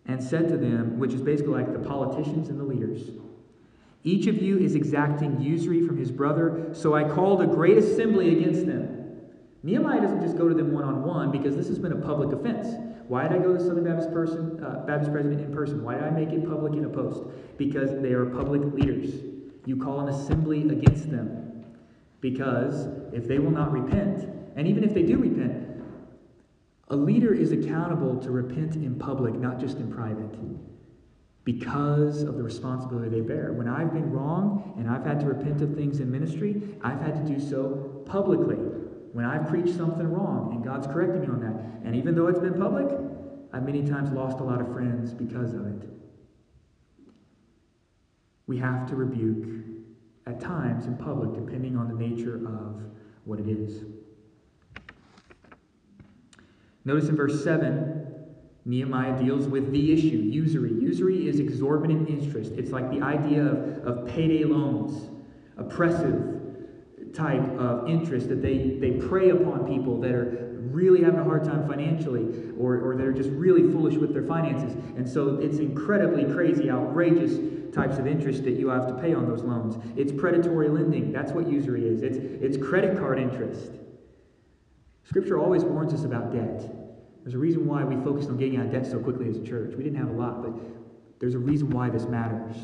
and 0.06 0.22
said 0.22 0.48
to 0.48 0.56
them, 0.56 0.98
which 0.98 1.14
is 1.14 1.22
basically 1.22 1.54
like 1.54 1.72
the 1.72 1.78
politicians 1.78 2.48
and 2.48 2.60
the 2.60 2.64
leaders, 2.64 3.10
each 4.02 4.26
of 4.26 4.40
you 4.40 4.58
is 4.58 4.74
exacting 4.74 5.40
usury 5.40 5.86
from 5.86 5.98
his 5.98 6.10
brother, 6.10 6.70
so 6.72 6.94
I 6.94 7.04
called 7.04 7.42
a 7.42 7.46
great 7.46 7.76
assembly 7.76 8.38
against 8.38 8.66
them. 8.66 8.96
Nehemiah 9.62 10.00
doesn't 10.00 10.22
just 10.22 10.38
go 10.38 10.48
to 10.48 10.54
them 10.54 10.72
one 10.72 10.84
on 10.84 11.02
one 11.02 11.30
because 11.30 11.54
this 11.54 11.68
has 11.68 11.78
been 11.78 11.92
a 11.92 11.96
public 11.96 12.32
offense. 12.32 12.68
Why 13.08 13.28
did 13.28 13.32
I 13.32 13.38
go 13.42 13.52
to 13.52 13.60
Southern 13.60 13.84
Baptist 13.84 14.12
person, 14.12 14.62
uh, 14.64 14.84
Baptist 14.86 15.12
president 15.12 15.42
in 15.42 15.52
person? 15.52 15.84
Why 15.84 15.94
did 15.94 16.04
I 16.04 16.10
make 16.10 16.30
it 16.30 16.48
public 16.48 16.72
in 16.72 16.84
a 16.84 16.88
post? 16.88 17.24
Because 17.58 17.90
they 18.00 18.12
are 18.12 18.24
public 18.24 18.62
leaders. 18.72 19.12
You 19.66 19.76
call 19.76 20.00
an 20.00 20.08
assembly 20.08 20.62
against 20.70 21.10
them 21.10 21.64
because 22.20 22.86
if 23.12 23.26
they 23.26 23.38
will 23.38 23.50
not 23.50 23.72
repent, 23.72 24.28
and 24.56 24.66
even 24.66 24.84
if 24.84 24.94
they 24.94 25.02
do 25.02 25.18
repent, 25.18 25.66
a 26.88 26.96
leader 26.96 27.32
is 27.32 27.52
accountable 27.52 28.18
to 28.18 28.30
repent 28.30 28.76
in 28.76 28.94
public, 28.96 29.34
not 29.34 29.58
just 29.58 29.78
in 29.78 29.92
private 29.92 30.32
because 31.44 32.22
of 32.22 32.36
the 32.36 32.42
responsibility 32.42 33.08
they 33.08 33.20
bear. 33.20 33.52
When 33.52 33.68
I've 33.68 33.92
been 33.92 34.12
wrong 34.12 34.74
and 34.78 34.88
I've 34.88 35.04
had 35.04 35.20
to 35.20 35.26
repent 35.26 35.62
of 35.62 35.74
things 35.74 36.00
in 36.00 36.10
ministry, 36.10 36.62
I've 36.82 37.00
had 37.00 37.14
to 37.26 37.32
do 37.32 37.40
so 37.40 38.02
publicly. 38.06 38.56
When 39.12 39.24
I've 39.24 39.48
preached 39.48 39.76
something 39.76 40.06
wrong 40.06 40.52
and 40.54 40.64
God's 40.64 40.86
corrected 40.86 41.22
me 41.22 41.28
on 41.28 41.40
that. 41.40 41.86
And 41.86 41.96
even 41.96 42.14
though 42.14 42.28
it's 42.28 42.38
been 42.38 42.54
public, 42.54 42.86
I've 43.52 43.64
many 43.64 43.84
times 43.84 44.12
lost 44.12 44.38
a 44.38 44.44
lot 44.44 44.60
of 44.60 44.72
friends 44.72 45.12
because 45.12 45.54
of 45.54 45.66
it. 45.66 45.88
We 48.46 48.58
have 48.58 48.88
to 48.88 48.96
rebuke 48.96 49.64
at 50.26 50.40
times 50.40 50.86
in 50.86 50.96
public, 50.96 51.34
depending 51.34 51.76
on 51.76 51.88
the 51.88 51.94
nature 51.94 52.36
of 52.36 52.82
what 53.24 53.40
it 53.40 53.48
is. 53.48 53.84
Notice 56.84 57.08
in 57.08 57.16
verse 57.16 57.42
7 57.42 58.09
Nehemiah 58.64 59.18
deals 59.18 59.48
with 59.48 59.72
the 59.72 59.92
issue, 59.92 60.18
usury. 60.18 60.72
Usury 60.72 61.28
is 61.28 61.40
exorbitant 61.40 62.08
interest. 62.08 62.52
It's 62.52 62.70
like 62.70 62.90
the 62.90 63.02
idea 63.02 63.42
of, 63.42 63.86
of 63.86 64.06
payday 64.06 64.44
loans, 64.44 65.10
oppressive 65.56 66.40
type 67.14 67.42
of 67.58 67.88
interest 67.88 68.28
that 68.28 68.42
they, 68.42 68.78
they 68.80 68.92
prey 68.92 69.30
upon 69.30 69.66
people 69.66 70.00
that 70.00 70.12
are 70.12 70.58
really 70.70 71.02
having 71.02 71.20
a 71.20 71.24
hard 71.24 71.42
time 71.44 71.66
financially 71.66 72.52
or, 72.58 72.78
or 72.78 72.96
that 72.96 73.04
are 73.04 73.12
just 73.12 73.30
really 73.30 73.62
foolish 73.72 73.94
with 73.94 74.12
their 74.12 74.22
finances. 74.22 74.74
And 74.96 75.08
so 75.08 75.36
it's 75.36 75.58
incredibly 75.58 76.24
crazy, 76.32 76.70
outrageous 76.70 77.38
types 77.74 77.98
of 77.98 78.06
interest 78.06 78.44
that 78.44 78.52
you 78.52 78.68
have 78.68 78.86
to 78.88 78.94
pay 78.94 79.14
on 79.14 79.28
those 79.28 79.42
loans. 79.42 79.76
It's 79.96 80.12
predatory 80.12 80.68
lending. 80.68 81.12
That's 81.12 81.32
what 81.32 81.48
usury 81.48 81.86
is. 81.86 82.02
It's, 82.02 82.16
it's 82.18 82.56
credit 82.56 82.98
card 82.98 83.18
interest. 83.18 83.72
Scripture 85.04 85.38
always 85.38 85.64
warns 85.64 85.92
us 85.92 86.04
about 86.04 86.32
debt. 86.32 86.79
There's 87.30 87.36
a 87.36 87.42
reason 87.42 87.64
why 87.64 87.84
we 87.84 87.94
focused 88.02 88.28
on 88.28 88.38
getting 88.38 88.56
out 88.56 88.66
of 88.66 88.72
debt 88.72 88.84
so 88.84 88.98
quickly 88.98 89.28
as 89.28 89.36
a 89.36 89.44
church. 89.44 89.76
We 89.76 89.84
didn't 89.84 90.00
have 90.00 90.08
a 90.08 90.18
lot, 90.18 90.42
but 90.42 90.52
there's 91.20 91.36
a 91.36 91.38
reason 91.38 91.70
why 91.70 91.88
this 91.88 92.04
matters. 92.06 92.56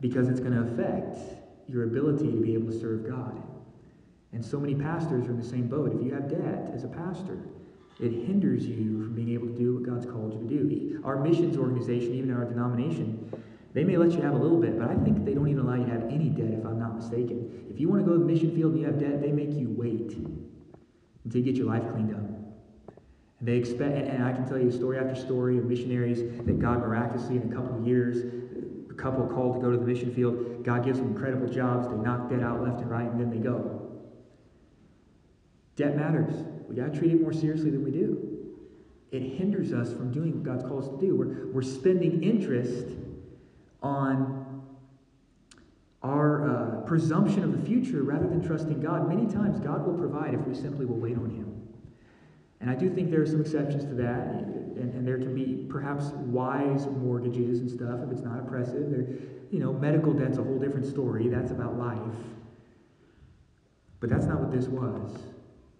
Because 0.00 0.28
it's 0.28 0.38
going 0.38 0.52
to 0.52 0.60
affect 0.60 1.18
your 1.66 1.82
ability 1.82 2.30
to 2.30 2.36
be 2.40 2.54
able 2.54 2.70
to 2.70 2.78
serve 2.78 3.04
God. 3.04 3.42
And 4.32 4.44
so 4.44 4.60
many 4.60 4.76
pastors 4.76 5.26
are 5.26 5.32
in 5.32 5.40
the 5.40 5.44
same 5.44 5.66
boat. 5.66 5.92
If 5.92 6.06
you 6.06 6.14
have 6.14 6.30
debt 6.30 6.70
as 6.72 6.84
a 6.84 6.86
pastor, 6.86 7.36
it 7.98 8.12
hinders 8.12 8.64
you 8.64 9.02
from 9.02 9.12
being 9.12 9.30
able 9.30 9.48
to 9.48 9.54
do 9.54 9.74
what 9.74 9.82
God's 9.82 10.06
called 10.06 10.32
you 10.32 10.46
to 10.46 10.46
do. 10.46 11.02
Our 11.04 11.16
missions 11.16 11.56
organization, 11.56 12.14
even 12.14 12.32
our 12.32 12.44
denomination, 12.44 13.28
they 13.74 13.82
may 13.82 13.96
let 13.96 14.12
you 14.12 14.20
have 14.20 14.34
a 14.34 14.38
little 14.38 14.60
bit, 14.60 14.78
but 14.78 14.88
I 14.88 14.94
think 14.94 15.24
they 15.24 15.34
don't 15.34 15.48
even 15.48 15.64
allow 15.64 15.74
you 15.74 15.86
to 15.86 15.90
have 15.90 16.04
any 16.04 16.28
debt, 16.28 16.52
if 16.60 16.64
I'm 16.64 16.78
not 16.78 16.94
mistaken. 16.94 17.66
If 17.68 17.80
you 17.80 17.88
want 17.88 18.04
to 18.04 18.06
go 18.06 18.12
to 18.12 18.20
the 18.20 18.24
mission 18.24 18.54
field 18.54 18.74
and 18.74 18.80
you 18.82 18.86
have 18.86 19.00
debt, 19.00 19.20
they 19.20 19.32
make 19.32 19.50
you 19.50 19.74
wait 19.76 20.16
until 21.24 21.40
you 21.40 21.42
get 21.42 21.56
your 21.56 21.66
life 21.66 21.82
cleaned 21.90 22.14
up. 22.14 22.41
They 23.42 23.56
expect, 23.56 23.96
and 23.96 24.22
I 24.22 24.32
can 24.32 24.48
tell 24.48 24.58
you 24.58 24.70
story 24.70 24.98
after 24.98 25.16
story 25.16 25.58
of 25.58 25.64
missionaries 25.64 26.20
that 26.46 26.60
God 26.60 26.78
miraculously, 26.78 27.36
in 27.36 27.52
a 27.52 27.54
couple 27.54 27.76
of 27.76 27.84
years, 27.84 28.18
a 28.88 28.94
couple 28.94 29.26
called 29.26 29.56
to 29.56 29.60
go 29.60 29.72
to 29.72 29.76
the 29.76 29.84
mission 29.84 30.14
field, 30.14 30.64
God 30.64 30.84
gives 30.84 30.98
them 30.98 31.08
incredible 31.08 31.48
jobs. 31.48 31.88
They 31.88 31.96
knock 31.96 32.30
debt 32.30 32.40
out 32.40 32.62
left 32.62 32.80
and 32.80 32.90
right, 32.90 33.10
and 33.10 33.20
then 33.20 33.30
they 33.30 33.38
go. 33.38 33.90
Debt 35.74 35.96
matters. 35.96 36.34
We 36.68 36.76
got 36.76 36.92
to 36.92 36.98
treat 36.98 37.12
it 37.12 37.20
more 37.20 37.32
seriously 37.32 37.70
than 37.70 37.82
we 37.82 37.90
do. 37.90 38.28
It 39.10 39.22
hinders 39.22 39.72
us 39.72 39.92
from 39.92 40.12
doing 40.12 40.32
what 40.34 40.44
God's 40.44 40.62
called 40.62 40.84
us 40.84 40.90
to 40.90 40.98
do. 40.98 41.16
We're, 41.16 41.52
we're 41.52 41.62
spending 41.62 42.22
interest 42.22 42.96
on 43.82 44.62
our 46.02 46.48
uh, 46.48 46.80
presumption 46.82 47.42
of 47.42 47.52
the 47.52 47.66
future 47.66 48.02
rather 48.02 48.28
than 48.28 48.46
trusting 48.46 48.80
God. 48.80 49.08
Many 49.08 49.26
times, 49.26 49.58
God 49.58 49.84
will 49.84 49.98
provide 49.98 50.34
if 50.34 50.40
we 50.46 50.54
simply 50.54 50.86
will 50.86 50.96
wait 50.96 51.16
on 51.16 51.30
Him. 51.30 51.51
And 52.62 52.70
I 52.70 52.76
do 52.76 52.88
think 52.88 53.10
there 53.10 53.20
are 53.20 53.26
some 53.26 53.40
exceptions 53.40 53.84
to 53.84 53.94
that, 53.94 54.28
and, 54.28 54.94
and, 54.94 55.06
there 55.06 55.18
can 55.18 55.34
be 55.34 55.66
perhaps 55.68 56.12
wise 56.12 56.86
mortgages 56.86 57.58
and 57.58 57.68
stuff 57.68 58.00
if 58.04 58.12
it's 58.12 58.22
not 58.22 58.38
oppressive. 58.38 58.88
There, 58.88 59.04
you 59.50 59.58
know, 59.58 59.72
medical 59.72 60.12
debt's 60.12 60.38
a 60.38 60.44
whole 60.44 60.60
different 60.60 60.86
story. 60.86 61.26
That's 61.26 61.50
about 61.50 61.76
life. 61.76 61.98
But 63.98 64.10
that's 64.10 64.26
not 64.26 64.40
what 64.40 64.52
this 64.52 64.68
was. 64.68 65.18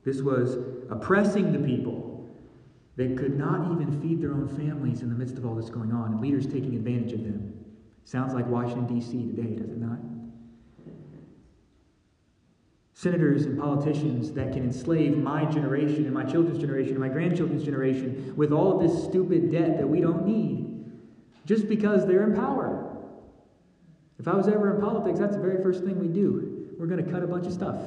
This 0.05 0.23
was 0.23 0.57
oppressing 0.91 1.53
the 1.53 1.59
people 1.61 2.29
that 2.97 3.17
could 3.17 3.39
not 3.39 3.71
even 3.71 4.01
feed 4.03 4.21
their 4.21 4.33
own 4.33 4.49
families 4.49 5.03
in 5.03 5.09
the 5.09 5.15
midst 5.15 5.39
of 5.39 5.47
all 5.47 5.55
this 5.55 5.71
going 5.71 5.93
on, 5.93 6.13
and 6.13 6.21
leaders 6.21 6.47
taking 6.47 6.75
advantage 6.75 7.13
of 7.13 7.23
them. 7.23 7.55
Sounds 8.05 8.35
like 8.35 8.47
Washington, 8.49 8.93
D.C. 8.93 9.13
today, 9.37 9.55
does 9.55 9.71
it 9.71 9.79
not? 9.79 9.99
Senators 13.03 13.47
and 13.47 13.59
politicians 13.59 14.31
that 14.31 14.53
can 14.53 14.63
enslave 14.63 15.19
my 15.19 15.45
generation 15.47 16.05
and 16.05 16.15
my 16.15 16.23
children's 16.23 16.61
generation 16.61 16.93
and 16.93 17.01
my 17.01 17.09
grandchildren's 17.09 17.65
generation 17.65 18.33
with 18.37 18.53
all 18.53 18.81
of 18.81 18.89
this 18.89 19.03
stupid 19.03 19.51
debt 19.51 19.77
that 19.77 19.89
we 19.89 20.01
don't 20.01 20.25
need 20.25 20.89
just 21.45 21.69
because 21.69 22.07
they're 22.07 22.23
in 22.23 22.33
power. 22.33 22.97
If 24.21 24.29
I 24.29 24.37
was 24.37 24.47
ever 24.47 24.73
in 24.73 24.81
politics, 24.81 25.19
that's 25.19 25.35
the 25.35 25.43
very 25.43 25.61
first 25.61 25.83
thing 25.83 25.99
we 25.99 26.07
do. 26.07 26.69
We're 26.79 26.87
going 26.87 27.05
to 27.05 27.11
cut 27.11 27.25
a 27.25 27.27
bunch 27.27 27.45
of 27.45 27.53
stuff 27.53 27.81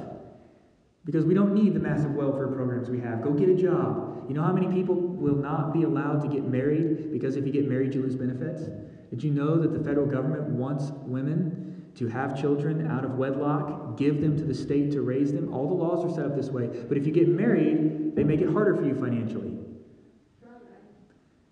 because 1.06 1.24
we 1.24 1.32
don't 1.32 1.54
need 1.54 1.72
the 1.72 1.80
massive 1.80 2.10
welfare 2.10 2.48
programs 2.48 2.90
we 2.90 3.00
have. 3.00 3.24
Go 3.24 3.32
get 3.32 3.48
a 3.48 3.54
job. 3.54 4.26
You 4.28 4.34
know 4.34 4.42
how 4.42 4.52
many 4.52 4.66
people 4.66 4.96
will 4.96 5.36
not 5.36 5.72
be 5.72 5.84
allowed 5.84 6.20
to 6.24 6.28
get 6.28 6.44
married 6.44 7.10
because 7.10 7.36
if 7.36 7.46
you 7.46 7.52
get 7.54 7.66
married, 7.66 7.94
you 7.94 8.02
lose 8.02 8.16
benefits? 8.16 8.64
Did 9.08 9.24
you 9.24 9.30
know 9.30 9.56
that 9.62 9.72
the 9.72 9.82
federal 9.82 10.06
government 10.06 10.44
wants 10.50 10.90
women 11.06 11.66
to 11.96 12.08
have 12.08 12.40
children 12.40 12.86
out 12.86 13.04
of 13.04 13.12
wedlock, 13.12 13.96
give 13.96 14.20
them 14.20 14.36
to 14.36 14.44
the 14.44 14.54
state 14.54 14.92
to 14.92 15.02
raise 15.02 15.32
them? 15.32 15.52
All 15.52 15.68
the 15.68 15.74
laws 15.74 16.04
are 16.04 16.14
set 16.14 16.26
up 16.26 16.36
this 16.36 16.50
way. 16.50 16.66
But 16.88 16.96
if 16.96 17.06
you 17.06 17.12
get 17.12 17.28
married, 17.28 18.14
they 18.14 18.24
make 18.24 18.40
it 18.40 18.50
harder 18.50 18.74
for 18.74 18.84
you 18.84 18.94
financially. 18.94 19.52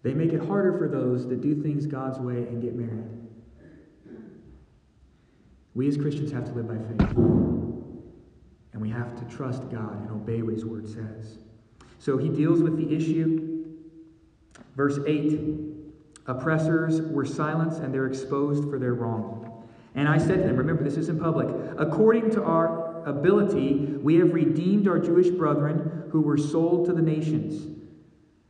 They 0.02 0.12
make 0.12 0.32
it 0.32 0.44
harder 0.46 0.76
for 0.76 0.86
those 0.86 1.26
that 1.28 1.40
do 1.40 1.54
things 1.62 1.86
God's 1.86 2.18
way 2.18 2.36
and 2.36 2.60
get 2.60 2.74
married. 2.74 3.08
We 5.74 5.88
as 5.88 5.96
Christians 5.96 6.30
have 6.32 6.44
to 6.44 6.52
live 6.52 6.68
by 6.68 6.76
faith. 6.76 7.16
And 7.16 8.82
we 8.82 8.90
have 8.90 9.16
to 9.16 9.34
trust 9.34 9.62
God 9.70 10.02
and 10.02 10.10
obey 10.10 10.42
what 10.42 10.54
His 10.54 10.64
Word 10.64 10.86
says. 10.86 11.38
So 12.04 12.18
he 12.18 12.28
deals 12.28 12.60
with 12.62 12.76
the 12.76 12.94
issue. 12.94 13.64
Verse 14.76 14.98
8 15.06 15.40
Oppressors 16.26 17.00
were 17.02 17.24
silenced 17.24 17.80
and 17.80 17.92
they're 17.92 18.06
exposed 18.06 18.68
for 18.68 18.78
their 18.78 18.94
wrong. 18.94 19.43
And 19.94 20.08
I 20.08 20.18
said 20.18 20.38
to 20.38 20.42
them, 20.42 20.56
remember, 20.56 20.82
this 20.82 20.96
is 20.96 21.08
in 21.08 21.20
public, 21.20 21.48
according 21.78 22.30
to 22.32 22.42
our 22.42 23.06
ability, 23.06 23.96
we 24.02 24.16
have 24.16 24.32
redeemed 24.32 24.88
our 24.88 24.98
Jewish 24.98 25.28
brethren 25.28 26.08
who 26.10 26.20
were 26.20 26.38
sold 26.38 26.86
to 26.86 26.92
the 26.92 27.02
nations. 27.02 27.70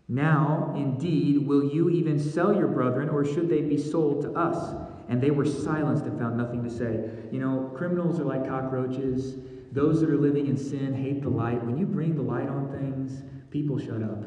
Now, 0.09 0.73
indeed, 0.77 1.47
will 1.47 1.65
you 1.65 1.91
even 1.91 2.19
sell 2.19 2.55
your 2.55 2.69
brethren, 2.69 3.09
or 3.09 3.25
should 3.25 3.49
they 3.49 3.63
be 3.63 3.79
sold 3.79 4.23
to 4.23 4.33
us? 4.33 4.75
And 5.09 5.21
they 5.21 5.31
were 5.31 5.45
silenced 5.45 6.05
and 6.05 6.19
found 6.19 6.37
nothing 6.37 6.63
to 6.65 6.71
say. 6.71 7.11
You 7.31 7.41
know, 7.41 7.73
criminals 7.77 8.21
are 8.21 8.25
like 8.25 8.49
cockroaches. 8.49 9.37
Those 9.73 10.01
that 10.01 10.11
are 10.11 10.17
living 10.17 10.47
in 10.47 10.57
sin 10.57 10.95
hate 10.95 11.23
the 11.23 11.29
light. 11.29 11.63
When 11.65 11.77
you 11.77 11.85
bring 11.85 12.17
the 12.17 12.23
light 12.23 12.49
on 12.49 12.71
things, 12.71 13.23
people 13.51 13.79
shut 13.79 14.03
up. 14.03 14.25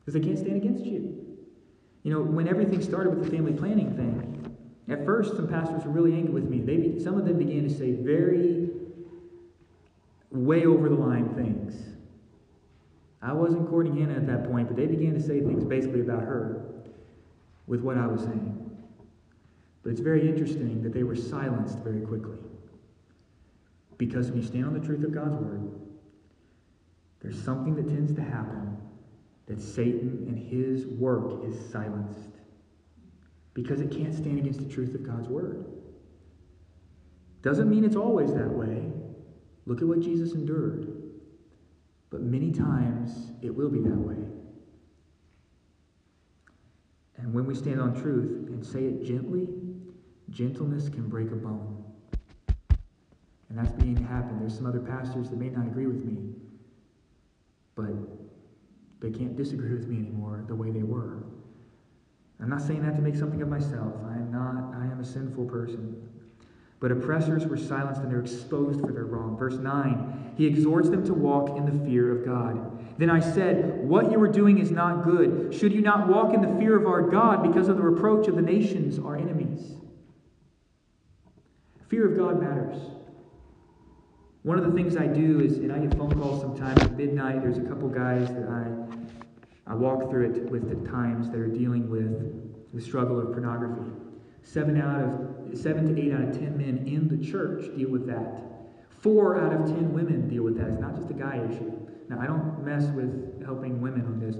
Because 0.00 0.14
they 0.14 0.20
can't 0.20 0.38
stand 0.38 0.56
against 0.56 0.84
you. 0.84 1.36
You 2.04 2.12
know, 2.12 2.20
when 2.20 2.48
everything 2.48 2.80
started 2.80 3.16
with 3.16 3.24
the 3.24 3.36
family 3.36 3.52
planning 3.52 3.96
thing, 3.96 4.25
at 4.88 5.04
first 5.04 5.36
some 5.36 5.48
pastors 5.48 5.84
were 5.84 5.90
really 5.90 6.14
angry 6.14 6.32
with 6.32 6.48
me. 6.48 6.60
They, 6.60 7.02
some 7.02 7.18
of 7.18 7.24
them 7.24 7.38
began 7.38 7.64
to 7.64 7.70
say 7.70 7.92
very 7.92 8.70
way 10.30 10.64
over 10.64 10.88
the 10.88 10.94
line 10.94 11.34
things. 11.34 11.74
I 13.20 13.32
wasn't 13.32 13.68
courting 13.68 13.96
Hannah 13.96 14.14
at 14.14 14.26
that 14.28 14.48
point, 14.48 14.68
but 14.68 14.76
they 14.76 14.86
began 14.86 15.14
to 15.14 15.20
say 15.20 15.40
things 15.40 15.64
basically 15.64 16.00
about 16.00 16.22
her 16.22 16.64
with 17.66 17.80
what 17.80 17.98
I 17.98 18.06
was 18.06 18.22
saying. 18.22 18.70
But 19.82 19.90
it's 19.90 20.00
very 20.00 20.28
interesting 20.28 20.82
that 20.82 20.92
they 20.92 21.02
were 21.02 21.16
silenced 21.16 21.78
very 21.78 22.00
quickly. 22.00 22.38
Because 23.98 24.30
when 24.30 24.42
you 24.42 24.46
stand 24.46 24.66
on 24.66 24.74
the 24.74 24.84
truth 24.84 25.02
of 25.02 25.12
God's 25.12 25.36
word, 25.36 25.70
there's 27.20 27.42
something 27.42 27.74
that 27.76 27.88
tends 27.88 28.12
to 28.14 28.20
happen 28.20 28.76
that 29.46 29.60
Satan 29.60 30.26
and 30.28 30.38
his 30.38 30.86
work 30.86 31.44
is 31.44 31.58
silenced 31.70 32.35
because 33.56 33.80
it 33.80 33.90
can't 33.90 34.14
stand 34.14 34.38
against 34.38 34.60
the 34.60 34.68
truth 34.68 34.94
of 34.94 35.02
God's 35.02 35.30
word. 35.30 35.64
Doesn't 37.40 37.70
mean 37.70 37.86
it's 37.86 37.96
always 37.96 38.34
that 38.34 38.50
way. 38.50 38.92
Look 39.64 39.80
at 39.80 39.88
what 39.88 40.00
Jesus 40.00 40.32
endured. 40.32 40.92
But 42.10 42.20
many 42.20 42.52
times 42.52 43.32
it 43.40 43.48
will 43.48 43.70
be 43.70 43.80
that 43.80 43.96
way. 43.96 44.18
And 47.16 47.32
when 47.32 47.46
we 47.46 47.54
stand 47.54 47.80
on 47.80 47.98
truth 47.98 48.46
and 48.48 48.64
say 48.64 48.80
it 48.80 49.02
gently, 49.02 49.48
gentleness 50.28 50.90
can 50.90 51.08
break 51.08 51.32
a 51.32 51.36
bone. 51.36 51.82
And 53.48 53.56
that's 53.56 53.72
beginning 53.72 53.96
to 53.96 54.04
happen. 54.04 54.38
There's 54.38 54.54
some 54.54 54.66
other 54.66 54.80
pastors 54.80 55.30
that 55.30 55.38
may 55.38 55.48
not 55.48 55.66
agree 55.66 55.86
with 55.86 56.04
me, 56.04 56.18
but 57.74 57.94
they 59.00 59.10
can't 59.10 59.34
disagree 59.34 59.72
with 59.72 59.88
me 59.88 59.96
anymore 59.96 60.44
the 60.46 60.54
way 60.54 60.70
they 60.70 60.82
were. 60.82 61.25
I'm 62.40 62.50
not 62.50 62.62
saying 62.62 62.82
that 62.84 62.94
to 62.96 63.02
make 63.02 63.16
something 63.16 63.40
of 63.42 63.48
myself. 63.48 63.94
I 64.08 64.14
am 64.14 64.30
not, 64.30 64.74
I 64.78 64.84
am 64.84 65.00
a 65.00 65.04
sinful 65.04 65.46
person. 65.46 66.08
But 66.78 66.92
oppressors 66.92 67.46
were 67.46 67.56
silenced 67.56 68.02
and 68.02 68.10
they're 68.10 68.20
exposed 68.20 68.80
for 68.80 68.92
their 68.92 69.06
wrong. 69.06 69.36
Verse 69.38 69.56
9, 69.56 70.34
he 70.36 70.46
exhorts 70.46 70.90
them 70.90 71.04
to 71.06 71.14
walk 71.14 71.56
in 71.56 71.64
the 71.64 71.84
fear 71.86 72.12
of 72.12 72.24
God. 72.26 72.98
Then 72.98 73.08
I 73.08 73.20
said, 73.20 73.86
What 73.86 74.10
you 74.12 74.20
are 74.20 74.28
doing 74.28 74.58
is 74.58 74.70
not 74.70 75.04
good. 75.04 75.54
Should 75.54 75.72
you 75.72 75.80
not 75.80 76.08
walk 76.08 76.34
in 76.34 76.42
the 76.42 76.58
fear 76.58 76.76
of 76.76 76.86
our 76.86 77.02
God 77.02 77.42
because 77.42 77.68
of 77.68 77.76
the 77.76 77.82
reproach 77.82 78.28
of 78.28 78.36
the 78.36 78.42
nations, 78.42 78.98
our 78.98 79.16
enemies? 79.16 79.72
Fear 81.88 82.12
of 82.12 82.18
God 82.18 82.42
matters. 82.42 82.76
One 84.42 84.58
of 84.58 84.64
the 84.64 84.72
things 84.72 84.96
I 84.96 85.06
do 85.06 85.40
is, 85.40 85.58
and 85.58 85.72
I 85.72 85.78
get 85.78 85.96
phone 85.96 86.12
calls 86.12 86.40
sometimes 86.40 86.80
at 86.82 86.96
midnight. 86.96 87.42
There's 87.42 87.58
a 87.58 87.62
couple 87.62 87.88
guys 87.88 88.28
that 88.28 88.48
I, 88.48 88.85
I 89.66 89.74
walk 89.74 90.10
through 90.10 90.30
it 90.30 90.50
with 90.50 90.68
the 90.68 90.88
times 90.88 91.30
that 91.30 91.38
are 91.38 91.48
dealing 91.48 91.90
with 91.90 92.72
the 92.72 92.80
struggle 92.80 93.18
of 93.18 93.32
pornography. 93.32 93.90
Seven 94.42 94.80
out 94.80 95.00
of 95.00 95.58
seven 95.58 95.92
to 95.92 96.00
eight 96.00 96.12
out 96.12 96.22
of 96.22 96.32
ten 96.32 96.56
men 96.56 96.86
in 96.86 97.08
the 97.08 97.24
church 97.24 97.64
deal 97.76 97.90
with 97.90 98.06
that. 98.06 98.42
Four 99.00 99.40
out 99.40 99.52
of 99.52 99.66
ten 99.66 99.92
women 99.92 100.28
deal 100.28 100.44
with 100.44 100.56
that. 100.58 100.68
It's 100.68 100.80
not 100.80 100.94
just 100.94 101.10
a 101.10 101.14
guy 101.14 101.44
issue. 101.50 101.72
Now 102.08 102.20
I 102.20 102.26
don't 102.26 102.64
mess 102.64 102.84
with 102.90 103.44
helping 103.44 103.80
women 103.80 104.02
on 104.02 104.20
this, 104.20 104.36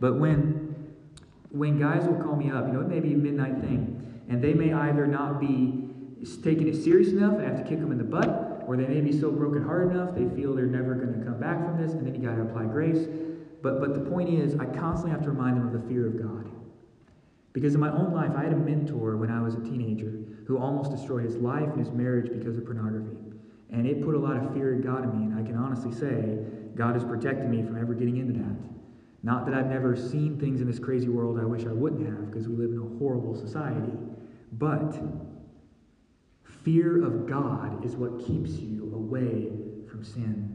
but 0.00 0.18
when 0.18 0.70
when 1.50 1.78
guys 1.78 2.04
will 2.04 2.22
call 2.22 2.36
me 2.36 2.50
up, 2.50 2.66
you 2.68 2.72
know, 2.72 2.80
it 2.80 2.88
may 2.88 3.00
be 3.00 3.12
a 3.14 3.16
midnight 3.16 3.60
thing, 3.60 4.22
and 4.28 4.42
they 4.42 4.54
may 4.54 4.72
either 4.72 5.06
not 5.06 5.40
be 5.40 5.88
taking 6.42 6.68
it 6.68 6.76
serious 6.76 7.08
enough 7.08 7.34
and 7.34 7.44
have 7.44 7.56
to 7.56 7.68
kick 7.68 7.80
them 7.80 7.92
in 7.92 7.98
the 7.98 8.04
butt, 8.04 8.64
or 8.66 8.76
they 8.76 8.86
may 8.86 9.00
be 9.00 9.18
so 9.18 9.30
broken 9.30 9.62
hearted 9.64 9.90
enough 9.90 10.14
they 10.14 10.28
feel 10.36 10.54
they're 10.54 10.66
never 10.66 10.94
going 10.94 11.18
to 11.18 11.24
come 11.24 11.40
back 11.40 11.58
from 11.64 11.76
this, 11.76 11.92
and 11.92 12.06
then 12.06 12.14
you 12.14 12.26
got 12.26 12.36
to 12.36 12.42
apply 12.42 12.64
grace. 12.64 13.08
But, 13.62 13.80
but 13.80 13.94
the 13.94 14.10
point 14.10 14.28
is, 14.28 14.54
I 14.58 14.66
constantly 14.66 15.10
have 15.10 15.22
to 15.22 15.30
remind 15.30 15.56
them 15.56 15.66
of 15.66 15.72
the 15.72 15.88
fear 15.88 16.06
of 16.06 16.20
God. 16.20 16.50
Because 17.52 17.74
in 17.74 17.80
my 17.80 17.90
own 17.90 18.12
life, 18.12 18.32
I 18.36 18.44
had 18.44 18.52
a 18.52 18.56
mentor 18.56 19.16
when 19.16 19.30
I 19.30 19.42
was 19.42 19.54
a 19.54 19.60
teenager 19.60 20.12
who 20.46 20.58
almost 20.58 20.90
destroyed 20.90 21.24
his 21.24 21.36
life 21.36 21.68
and 21.68 21.78
his 21.78 21.90
marriage 21.90 22.30
because 22.32 22.56
of 22.56 22.64
pornography. 22.64 23.16
And 23.70 23.86
it 23.86 24.04
put 24.04 24.14
a 24.14 24.18
lot 24.18 24.36
of 24.36 24.52
fear 24.54 24.72
in 24.72 24.80
God 24.80 25.04
in 25.04 25.18
me, 25.18 25.26
and 25.26 25.38
I 25.38 25.42
can 25.42 25.56
honestly 25.56 25.92
say 25.92 26.38
God 26.74 26.94
has 26.94 27.04
protected 27.04 27.48
me 27.48 27.62
from 27.62 27.80
ever 27.80 27.94
getting 27.94 28.16
into 28.16 28.32
that. 28.40 28.56
Not 29.22 29.44
that 29.46 29.54
I've 29.54 29.66
never 29.66 29.96
seen 29.96 30.38
things 30.38 30.60
in 30.60 30.66
this 30.66 30.78
crazy 30.78 31.08
world 31.08 31.38
I 31.38 31.44
wish 31.44 31.66
I 31.66 31.72
wouldn't 31.72 32.06
have, 32.06 32.30
because 32.30 32.48
we 32.48 32.56
live 32.56 32.70
in 32.70 32.78
a 32.78 32.98
horrible 32.98 33.34
society, 33.34 33.92
but 34.52 34.98
Fear 36.64 37.04
of 37.04 37.26
God 37.26 37.84
is 37.84 37.96
what 37.96 38.26
keeps 38.26 38.50
you 38.50 38.92
away 38.94 39.48
from 39.88 40.04
sin. 40.04 40.49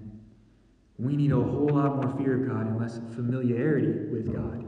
We 0.98 1.16
need 1.16 1.32
a 1.32 1.36
whole 1.36 1.70
lot 1.70 1.96
more 1.96 2.16
fear 2.18 2.42
of 2.42 2.48
God 2.48 2.68
and 2.68 2.80
less 2.80 3.00
familiarity 3.16 3.88
with 4.12 4.34
God. 4.34 4.66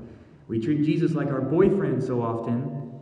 We 0.48 0.60
treat 0.60 0.84
Jesus 0.84 1.14
like 1.14 1.28
our 1.28 1.42
boyfriend 1.42 2.04
so 2.04 2.22
often, 2.22 3.00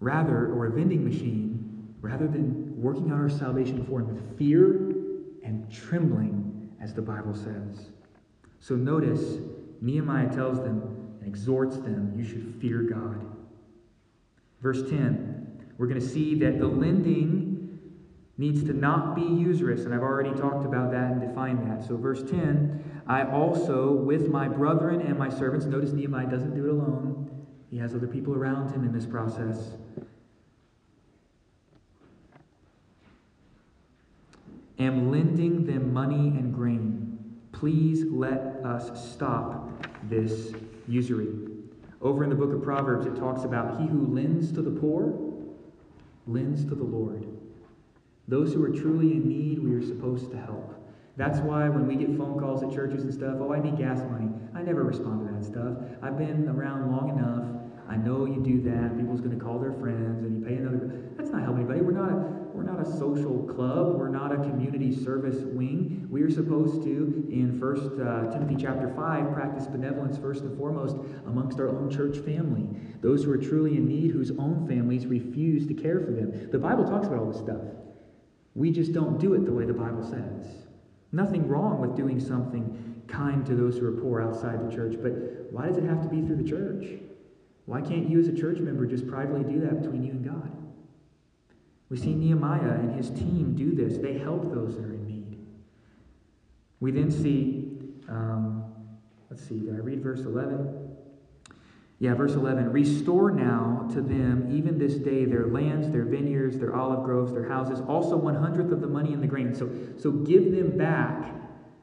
rather, 0.00 0.52
or 0.52 0.66
a 0.66 0.70
vending 0.70 1.04
machine, 1.04 1.94
rather 2.00 2.26
than 2.26 2.80
working 2.80 3.10
out 3.10 3.18
our 3.18 3.28
salvation 3.28 3.76
before 3.76 4.00
Him 4.00 4.14
with 4.14 4.38
fear 4.38 4.66
and 5.44 5.70
trembling, 5.70 6.70
as 6.80 6.94
the 6.94 7.02
Bible 7.02 7.34
says. 7.34 7.90
So 8.60 8.74
notice, 8.74 9.38
Nehemiah 9.80 10.32
tells 10.32 10.58
them 10.58 11.16
and 11.20 11.28
exhorts 11.28 11.76
them, 11.76 12.14
you 12.16 12.24
should 12.24 12.54
fear 12.60 12.82
God. 12.82 13.24
Verse 14.60 14.88
10 14.88 15.42
we're 15.78 15.88
going 15.88 16.00
to 16.00 16.06
see 16.06 16.36
that 16.36 16.60
the 16.60 16.66
lending 16.66 17.51
needs 18.42 18.64
to 18.64 18.72
not 18.72 19.14
be 19.14 19.22
usurious, 19.22 19.84
and 19.84 19.94
I've 19.94 20.02
already 20.02 20.32
talked 20.32 20.66
about 20.66 20.90
that 20.90 21.12
and 21.12 21.20
defined 21.20 21.70
that. 21.70 21.86
So, 21.86 21.96
verse 21.96 22.22
10 22.28 23.02
I 23.06 23.24
also, 23.24 23.92
with 23.92 24.28
my 24.28 24.48
brethren 24.48 25.00
and 25.00 25.16
my 25.18 25.28
servants, 25.28 25.64
notice 25.64 25.92
Nehemiah 25.92 26.26
doesn't 26.26 26.54
do 26.54 26.66
it 26.66 26.70
alone, 26.70 27.46
he 27.70 27.78
has 27.78 27.94
other 27.94 28.08
people 28.08 28.34
around 28.34 28.72
him 28.72 28.84
in 28.84 28.92
this 28.92 29.06
process. 29.06 29.76
Am 34.78 35.12
lending 35.12 35.64
them 35.64 35.92
money 35.92 36.36
and 36.36 36.52
grain. 36.52 37.38
Please 37.52 38.04
let 38.04 38.40
us 38.64 39.12
stop 39.12 39.86
this 40.08 40.52
usury. 40.88 41.28
Over 42.00 42.24
in 42.24 42.30
the 42.30 42.36
book 42.36 42.52
of 42.52 42.62
Proverbs, 42.62 43.06
it 43.06 43.14
talks 43.14 43.44
about 43.44 43.80
he 43.80 43.86
who 43.86 44.12
lends 44.12 44.50
to 44.52 44.62
the 44.62 44.72
poor 44.72 45.14
lends 46.26 46.64
to 46.64 46.74
the 46.74 46.84
Lord. 46.84 47.31
Those 48.28 48.54
who 48.54 48.62
are 48.62 48.70
truly 48.70 49.12
in 49.12 49.28
need, 49.28 49.58
we 49.58 49.74
are 49.74 49.82
supposed 49.82 50.30
to 50.30 50.36
help. 50.36 50.74
That's 51.16 51.40
why 51.40 51.68
when 51.68 51.86
we 51.86 51.96
get 51.96 52.16
phone 52.16 52.38
calls 52.38 52.62
at 52.62 52.72
churches 52.72 53.02
and 53.02 53.12
stuff, 53.12 53.36
oh, 53.40 53.52
I 53.52 53.60
need 53.60 53.76
gas 53.76 53.98
money. 54.10 54.30
I 54.54 54.62
never 54.62 54.82
respond 54.82 55.26
to 55.26 55.34
that 55.34 55.44
stuff. 55.44 55.76
I've 56.02 56.16
been 56.16 56.48
around 56.48 56.90
long 56.90 57.10
enough. 57.10 57.62
I 57.88 57.96
know 57.96 58.24
you 58.24 58.40
do 58.40 58.62
that. 58.70 58.96
People's 58.96 59.20
going 59.20 59.38
to 59.38 59.44
call 59.44 59.58
their 59.58 59.72
friends 59.72 60.22
and 60.22 60.40
you 60.40 60.46
pay 60.46 60.54
another. 60.54 61.02
That's 61.16 61.30
not 61.30 61.42
helping 61.42 61.64
anybody. 61.64 61.82
We're 61.82 61.92
not 61.92 62.10
a, 62.10 62.16
we're 62.54 62.62
not 62.62 62.80
a 62.80 62.90
social 62.98 63.42
club. 63.42 63.98
We're 63.98 64.08
not 64.08 64.32
a 64.32 64.36
community 64.36 64.94
service 64.94 65.42
wing. 65.44 66.06
We 66.10 66.22
are 66.22 66.30
supposed 66.30 66.82
to, 66.84 67.28
in 67.30 67.58
First 67.60 68.00
uh, 68.00 68.30
Timothy 68.32 68.56
chapter 68.58 68.88
5, 68.88 69.34
practice 69.34 69.66
benevolence 69.66 70.16
first 70.16 70.42
and 70.42 70.56
foremost 70.56 70.96
amongst 71.26 71.60
our 71.60 71.68
own 71.68 71.90
church 71.90 72.18
family. 72.18 72.66
Those 73.02 73.24
who 73.24 73.32
are 73.32 73.38
truly 73.38 73.76
in 73.76 73.86
need, 73.86 74.12
whose 74.12 74.30
own 74.38 74.66
families 74.66 75.06
refuse 75.06 75.66
to 75.66 75.74
care 75.74 76.00
for 76.00 76.12
them. 76.12 76.50
The 76.50 76.58
Bible 76.58 76.84
talks 76.84 77.08
about 77.08 77.18
all 77.18 77.30
this 77.30 77.40
stuff. 77.40 77.60
We 78.54 78.70
just 78.70 78.92
don't 78.92 79.18
do 79.18 79.34
it 79.34 79.44
the 79.44 79.52
way 79.52 79.64
the 79.64 79.72
Bible 79.72 80.02
says. 80.02 80.66
Nothing 81.12 81.48
wrong 81.48 81.80
with 81.80 81.96
doing 81.96 82.20
something 82.20 83.02
kind 83.06 83.44
to 83.46 83.54
those 83.54 83.78
who 83.78 83.86
are 83.86 84.00
poor 84.00 84.22
outside 84.22 84.66
the 84.66 84.74
church, 84.74 84.96
but 85.02 85.12
why 85.50 85.66
does 85.66 85.76
it 85.76 85.84
have 85.84 86.02
to 86.02 86.08
be 86.08 86.22
through 86.22 86.36
the 86.36 86.48
church? 86.48 87.00
Why 87.66 87.80
can't 87.80 88.08
you, 88.08 88.18
as 88.20 88.28
a 88.28 88.36
church 88.36 88.58
member, 88.58 88.86
just 88.86 89.06
privately 89.06 89.44
do 89.44 89.60
that 89.60 89.82
between 89.82 90.02
you 90.02 90.12
and 90.12 90.24
God? 90.24 90.50
We 91.88 91.96
see 91.98 92.14
Nehemiah 92.14 92.78
and 92.78 92.94
his 92.96 93.10
team 93.10 93.54
do 93.54 93.74
this. 93.74 93.98
They 93.98 94.18
help 94.18 94.52
those 94.52 94.76
that 94.76 94.84
are 94.84 94.94
in 94.94 95.06
need. 95.06 95.38
We 96.80 96.90
then 96.90 97.10
see, 97.10 97.78
um, 98.08 98.64
let's 99.30 99.46
see, 99.46 99.60
did 99.60 99.74
I 99.74 99.78
read 99.78 100.02
verse 100.02 100.20
11? 100.20 100.81
Yeah, 102.02 102.14
verse 102.14 102.32
11. 102.32 102.72
Restore 102.72 103.30
now 103.30 103.88
to 103.92 104.00
them, 104.00 104.48
even 104.50 104.76
this 104.76 104.94
day, 104.94 105.24
their 105.24 105.46
lands, 105.46 105.88
their 105.88 106.04
vineyards, 106.04 106.58
their 106.58 106.74
olive 106.74 107.04
groves, 107.04 107.32
their 107.32 107.48
houses, 107.48 107.80
also 107.86 108.16
one 108.16 108.34
hundredth 108.34 108.72
of 108.72 108.80
the 108.80 108.88
money 108.88 109.12
and 109.12 109.22
the 109.22 109.28
grain. 109.28 109.54
So, 109.54 109.70
so 110.00 110.10
give 110.10 110.50
them 110.50 110.76
back 110.76 111.32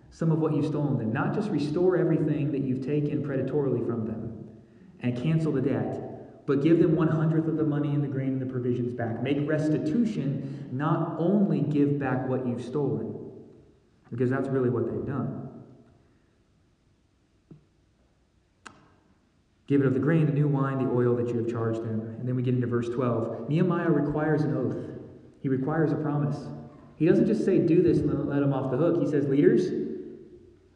some 0.09 0.29
of 0.29 0.39
what 0.39 0.53
you've 0.53 0.65
stolen 0.65 0.97
them. 0.97 1.13
Not 1.13 1.33
just 1.33 1.49
restore 1.49 1.95
everything 1.95 2.51
that 2.51 2.59
you've 2.59 2.85
taken 2.85 3.23
predatorily 3.23 3.87
from 3.87 4.07
them 4.07 4.45
and 4.99 5.15
cancel 5.15 5.53
the 5.53 5.61
debt, 5.61 6.45
but 6.45 6.61
give 6.63 6.79
them 6.79 6.97
one 6.97 7.07
hundredth 7.07 7.47
of 7.47 7.55
the 7.55 7.63
money 7.63 7.93
and 7.95 8.03
the 8.03 8.09
grain 8.09 8.33
and 8.33 8.41
the 8.41 8.45
provisions 8.45 8.91
back. 8.91 9.23
Make 9.23 9.47
restitution, 9.47 10.67
not 10.73 11.15
only 11.17 11.61
give 11.61 11.97
back 11.97 12.27
what 12.27 12.45
you've 12.45 12.65
stolen, 12.65 13.15
because 14.11 14.29
that's 14.29 14.49
really 14.49 14.69
what 14.69 14.85
they've 14.85 15.07
done. 15.07 15.48
Give 19.69 19.81
it 19.81 19.85
of 19.85 19.93
the 19.93 19.99
grain, 19.99 20.25
the 20.25 20.31
new 20.31 20.47
wine, 20.47 20.83
the 20.83 20.91
oil 20.91 21.15
that 21.17 21.27
you 21.27 21.37
have 21.37 21.47
charged 21.47 21.83
them. 21.83 21.99
And 22.17 22.27
then 22.27 22.35
we 22.35 22.41
get 22.41 22.55
into 22.55 22.65
verse 22.65 22.89
12. 22.89 23.49
Nehemiah 23.49 23.91
requires 23.91 24.41
an 24.41 24.57
oath, 24.57 24.75
he 25.41 25.47
requires 25.47 25.91
a 25.91 25.95
promise. 25.95 26.37
He 26.95 27.05
doesn't 27.05 27.27
just 27.27 27.45
say, 27.45 27.59
do 27.59 27.83
this 27.83 27.99
and 27.99 28.27
let 28.27 28.41
him 28.41 28.51
off 28.51 28.71
the 28.71 28.77
hook. 28.77 28.99
He 28.99 29.07
says, 29.07 29.27
leaders, 29.27 29.67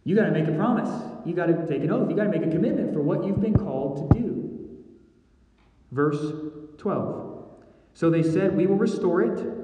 you 0.03 0.15
got 0.15 0.25
to 0.25 0.31
make 0.31 0.47
a 0.47 0.51
promise. 0.51 0.89
You 1.25 1.33
got 1.33 1.47
to 1.47 1.67
take 1.67 1.81
an 1.81 1.91
oath. 1.91 2.09
You 2.09 2.15
got 2.15 2.25
to 2.25 2.29
make 2.29 2.43
a 2.43 2.51
commitment 2.51 2.93
for 2.93 3.01
what 3.01 3.25
you've 3.25 3.41
been 3.41 3.57
called 3.57 4.09
to 4.09 4.19
do. 4.19 4.69
Verse 5.91 6.31
12. 6.77 7.45
So 7.95 8.09
they 8.09 8.23
said, 8.23 8.55
We 8.55 8.67
will 8.67 8.77
restore 8.77 9.21
it 9.23 9.62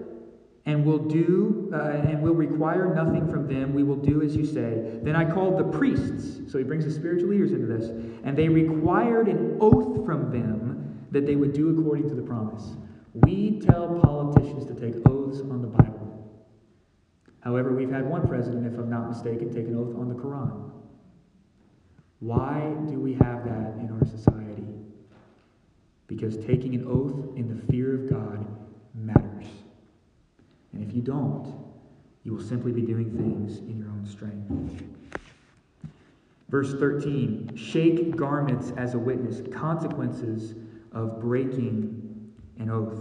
and 0.66 0.86
will 0.86 1.00
do 1.00 1.70
uh, 1.74 1.78
and 1.78 2.22
will 2.22 2.34
require 2.34 2.94
nothing 2.94 3.28
from 3.30 3.48
them. 3.48 3.74
We 3.74 3.84
will 3.84 3.96
do 3.96 4.22
as 4.22 4.36
you 4.36 4.46
say. 4.46 5.00
Then 5.02 5.16
i 5.16 5.30
called 5.30 5.58
the 5.58 5.78
priests. 5.78 6.52
So 6.52 6.58
he 6.58 6.64
brings 6.64 6.86
the 6.86 6.92
spiritual 6.92 7.30
leaders 7.30 7.52
into 7.52 7.68
this. 7.68 7.90
And 8.24 8.38
they 8.38 8.50
required 8.50 9.28
an 9.28 9.58
oath 9.62 10.06
from 10.06 10.32
them 10.32 11.08
that 11.12 11.26
they 11.26 11.36
would 11.36 11.54
do 11.54 11.78
according 11.78 12.10
to 12.10 12.16
the 12.16 12.22
promise. 12.22 12.76
We 13.14 13.60
tell 13.60 14.00
politicians 14.00 14.66
to 14.66 14.74
take 14.74 14.96
oaths 15.08 15.40
on 15.42 15.62
the 15.62 15.68
bible. 15.68 16.46
However 17.42 17.74
we've 17.74 17.90
had 17.90 18.08
one 18.08 18.28
president 18.28 18.66
if 18.68 18.78
i'm 18.78 18.90
not 18.90 19.10
mistaken 19.10 19.50
take 19.54 19.66
an 19.68 19.76
oath 19.76 19.96
on 19.96 20.10
the 20.10 20.16
quran. 20.16 20.72
Why 22.20 22.76
do 22.88 23.00
we 23.00 23.14
have 23.14 23.46
that 23.46 23.76
in 23.80 23.90
our 23.92 24.06
society? 24.06 24.68
Because 26.08 26.38
taking 26.38 26.76
an 26.76 26.86
oath 26.86 27.38
in 27.38 27.48
the 27.48 27.72
fear 27.72 27.96
of 27.96 28.10
god 28.10 28.46
matters 28.94 29.48
and 30.80 30.90
if 30.90 30.96
you 30.96 31.02
don't, 31.02 31.54
you 32.24 32.34
will 32.34 32.42
simply 32.42 32.72
be 32.72 32.82
doing 32.82 33.12
things 33.12 33.60
in 33.60 33.78
your 33.78 33.90
own 33.90 34.06
strength. 34.06 34.50
Verse 36.48 36.74
13 36.74 37.56
shake 37.58 38.16
garments 38.16 38.72
as 38.78 38.94
a 38.94 38.98
witness, 38.98 39.42
consequences 39.54 40.56
of 40.94 41.20
breaking 41.20 42.32
an 42.60 42.70
oath. 42.70 42.98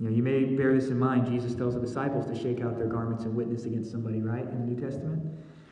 You 0.00 0.08
know, 0.08 0.16
you 0.16 0.22
may 0.22 0.44
bear 0.44 0.74
this 0.74 0.88
in 0.88 0.98
mind. 0.98 1.26
Jesus 1.26 1.54
tells 1.54 1.74
the 1.74 1.80
disciples 1.80 2.26
to 2.26 2.34
shake 2.34 2.62
out 2.62 2.78
their 2.78 2.88
garments 2.88 3.24
and 3.24 3.36
witness 3.36 3.64
against 3.64 3.90
somebody, 3.90 4.20
right, 4.20 4.44
in 4.44 4.60
the 4.60 4.74
New 4.74 4.80
Testament? 4.80 5.22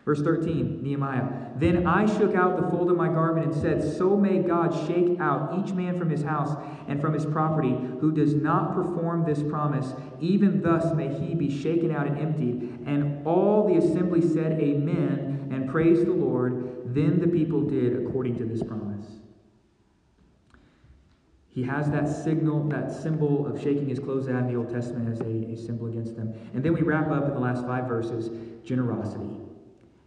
Verse 0.04 0.20
13, 0.20 0.82
Nehemiah. 0.82 1.28
Then 1.56 1.86
I 1.86 2.06
shook 2.06 2.34
out 2.34 2.60
the 2.60 2.68
fold 2.68 2.90
of 2.90 2.96
my 2.96 3.06
garment 3.06 3.52
and 3.52 3.62
said, 3.62 3.96
So 3.96 4.16
may 4.16 4.38
God 4.38 4.88
shake 4.88 5.20
out 5.20 5.56
each 5.60 5.72
man 5.74 5.96
from 5.96 6.10
his 6.10 6.22
house 6.22 6.56
and 6.88 7.00
from 7.00 7.14
his 7.14 7.24
property 7.24 7.76
who 8.00 8.10
does 8.10 8.34
not 8.34 8.74
perform 8.74 9.24
this 9.24 9.42
promise. 9.44 9.94
Even 10.20 10.60
thus 10.60 10.92
may 10.94 11.08
he 11.08 11.34
be 11.36 11.56
shaken 11.62 11.92
out 11.92 12.08
and 12.08 12.18
emptied. 12.18 12.80
And 12.84 13.24
all 13.24 13.68
the 13.68 13.76
assembly 13.76 14.22
said, 14.22 14.60
Amen, 14.60 15.48
and 15.52 15.70
praised 15.70 16.06
the 16.06 16.12
Lord. 16.12 16.94
Then 16.94 17.20
the 17.20 17.28
people 17.28 17.62
did 17.62 18.04
according 18.04 18.38
to 18.38 18.44
this 18.44 18.62
promise. 18.62 19.06
He 21.48 21.62
has 21.62 21.88
that 21.90 22.08
signal, 22.08 22.66
that 22.70 22.90
symbol 22.90 23.46
of 23.46 23.62
shaking 23.62 23.88
his 23.88 24.00
clothes 24.00 24.26
out 24.26 24.40
in 24.40 24.48
the 24.48 24.56
Old 24.56 24.72
Testament 24.72 25.12
as 25.12 25.20
a, 25.20 25.52
a 25.52 25.56
symbol 25.56 25.86
against 25.86 26.16
them. 26.16 26.34
And 26.54 26.64
then 26.64 26.72
we 26.72 26.80
wrap 26.80 27.10
up 27.10 27.24
in 27.24 27.34
the 27.34 27.40
last 27.40 27.64
five 27.66 27.86
verses 27.86 28.30
generosity. 28.64 29.28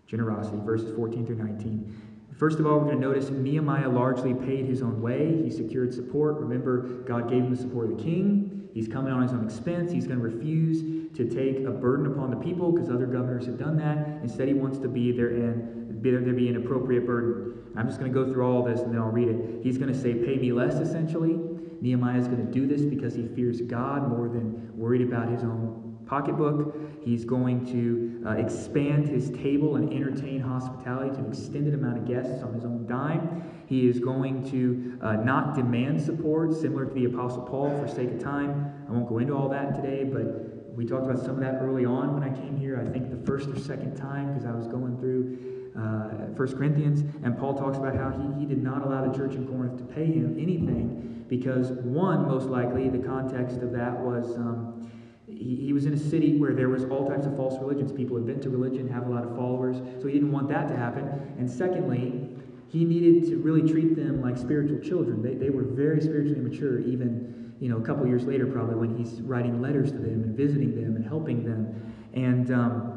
Generosity, 0.07 0.57
verses 0.63 0.95
14 0.95 1.25
through 1.25 1.37
19. 1.37 2.13
First 2.37 2.59
of 2.59 2.67
all, 2.67 2.79
we're 2.79 2.85
going 2.85 2.99
to 2.99 3.07
notice 3.07 3.29
Nehemiah 3.29 3.87
largely 3.87 4.33
paid 4.33 4.65
his 4.65 4.81
own 4.81 5.01
way. 5.01 5.41
He 5.43 5.49
secured 5.49 5.93
support. 5.93 6.35
Remember, 6.35 6.81
God 7.05 7.29
gave 7.29 7.43
him 7.43 7.55
the 7.55 7.61
support 7.61 7.89
of 7.89 7.97
the 7.97 8.03
king. 8.03 8.69
He's 8.73 8.89
coming 8.89 9.13
on 9.13 9.21
his 9.21 9.31
own 9.31 9.45
expense. 9.45 9.91
He's 9.91 10.05
going 10.05 10.19
to 10.19 10.25
refuse 10.25 10.81
to 11.15 11.29
take 11.29 11.65
a 11.65 11.71
burden 11.71 12.07
upon 12.07 12.29
the 12.29 12.35
people 12.35 12.73
because 12.73 12.89
other 12.89 13.05
governors 13.05 13.45
have 13.45 13.57
done 13.57 13.77
that. 13.77 14.21
Instead, 14.21 14.49
he 14.49 14.53
wants 14.53 14.79
to 14.79 14.89
be 14.89 15.13
there 15.13 15.29
and 15.29 16.01
be 16.01 16.11
there, 16.11 16.19
there 16.19 16.33
be 16.33 16.49
an 16.49 16.57
appropriate 16.57 17.05
burden. 17.05 17.53
I'm 17.77 17.87
just 17.87 17.99
going 17.99 18.11
to 18.11 18.15
go 18.15 18.31
through 18.31 18.45
all 18.45 18.63
this 18.63 18.81
and 18.81 18.93
then 18.93 19.01
I'll 19.01 19.07
read 19.07 19.29
it. 19.29 19.63
He's 19.63 19.77
going 19.77 19.91
to 19.91 19.99
say, 19.99 20.13
Pay 20.13 20.35
me 20.35 20.51
less, 20.51 20.75
essentially. 20.75 21.39
Nehemiah 21.79 22.19
is 22.19 22.27
going 22.27 22.45
to 22.45 22.51
do 22.51 22.67
this 22.67 22.81
because 22.81 23.13
he 23.15 23.27
fears 23.27 23.61
God 23.61 24.09
more 24.09 24.27
than 24.27 24.77
worried 24.77 25.01
about 25.01 25.29
his 25.29 25.43
own 25.43 25.84
pocketbook. 26.07 26.75
He's 27.03 27.25
going 27.25 27.65
to 27.67 28.27
uh, 28.27 28.31
expand 28.33 29.07
his 29.07 29.29
table 29.31 29.75
and 29.75 29.91
entertain 29.93 30.41
hospitality 30.41 31.11
to 31.11 31.17
an 31.17 31.31
extended 31.31 31.73
amount 31.73 31.97
of 31.97 32.07
guests 32.07 32.43
on 32.43 32.53
his 32.53 32.65
own 32.65 32.85
dime. 32.87 33.43
He 33.67 33.87
is 33.87 33.99
going 33.99 34.49
to 34.51 34.99
uh, 35.01 35.13
not 35.13 35.55
demand 35.55 36.01
support, 36.01 36.53
similar 36.53 36.85
to 36.85 36.93
the 36.93 37.05
Apostle 37.05 37.43
Paul, 37.43 37.69
for 37.79 37.87
sake 37.87 38.11
of 38.11 38.19
time. 38.19 38.85
I 38.87 38.91
won't 38.91 39.09
go 39.09 39.17
into 39.17 39.33
all 39.33 39.49
that 39.49 39.75
today, 39.81 40.03
but 40.03 40.73
we 40.75 40.85
talked 40.85 41.09
about 41.09 41.23
some 41.23 41.35
of 41.35 41.39
that 41.41 41.61
early 41.61 41.85
on 41.85 42.13
when 42.13 42.23
I 42.23 42.35
came 42.35 42.57
here. 42.57 42.79
I 42.79 42.89
think 42.91 43.09
the 43.09 43.25
first 43.25 43.47
or 43.47 43.59
second 43.59 43.95
time, 43.95 44.33
because 44.33 44.45
I 44.45 44.51
was 44.51 44.67
going 44.67 44.97
through 44.99 45.71
uh, 45.75 46.33
1 46.35 46.57
Corinthians, 46.57 47.01
and 47.23 47.37
Paul 47.37 47.55
talks 47.55 47.77
about 47.77 47.95
how 47.95 48.11
he, 48.11 48.41
he 48.41 48.45
did 48.45 48.61
not 48.61 48.85
allow 48.85 49.07
the 49.07 49.17
church 49.17 49.33
in 49.33 49.47
Corinth 49.47 49.77
to 49.77 49.83
pay 49.83 50.05
him 50.05 50.37
anything 50.39 51.25
because, 51.27 51.71
one, 51.71 52.27
most 52.27 52.47
likely, 52.47 52.89
the 52.89 52.99
context 52.99 53.57
of 53.57 53.71
that 53.71 53.99
was. 53.99 54.35
Um, 54.35 54.91
he, 55.37 55.73
was 55.73 55.85
in 55.85 55.93
a 55.93 55.97
city 55.97 56.37
where 56.37 56.53
there 56.53 56.69
was 56.69 56.85
all 56.85 57.09
types 57.09 57.25
of 57.25 57.35
false 57.35 57.59
religions. 57.59 57.91
People 57.91 58.15
had 58.15 58.25
been 58.25 58.39
to 58.41 58.49
religion, 58.49 58.87
have 58.87 59.07
a 59.07 59.09
lot 59.09 59.23
of 59.23 59.35
followers, 59.35 59.77
so 60.01 60.07
he 60.07 60.13
didn't 60.13 60.31
want 60.31 60.47
that 60.49 60.67
to 60.69 60.75
happen. 60.75 61.03
And 61.37 61.49
secondly, 61.49 62.29
he 62.67 62.83
needed 62.85 63.29
to 63.29 63.37
really 63.37 63.61
treat 63.61 63.95
them 63.95 64.21
like 64.21 64.37
spiritual 64.37 64.79
children. 64.79 65.21
They, 65.21 65.35
they 65.35 65.49
were 65.49 65.63
very 65.63 66.01
spiritually 66.01 66.39
mature, 66.39 66.79
even 66.79 67.53
you 67.59 67.69
know 67.69 67.77
a 67.77 67.81
couple 67.81 68.05
years 68.07 68.25
later, 68.25 68.45
probably 68.45 68.75
when 68.75 68.97
he's 68.97 69.21
writing 69.21 69.61
letters 69.61 69.91
to 69.91 69.97
them 69.97 70.23
and 70.23 70.35
visiting 70.35 70.75
them 70.75 70.95
and 70.95 71.05
helping 71.05 71.43
them. 71.43 71.93
And 72.13 72.51
um, 72.51 72.95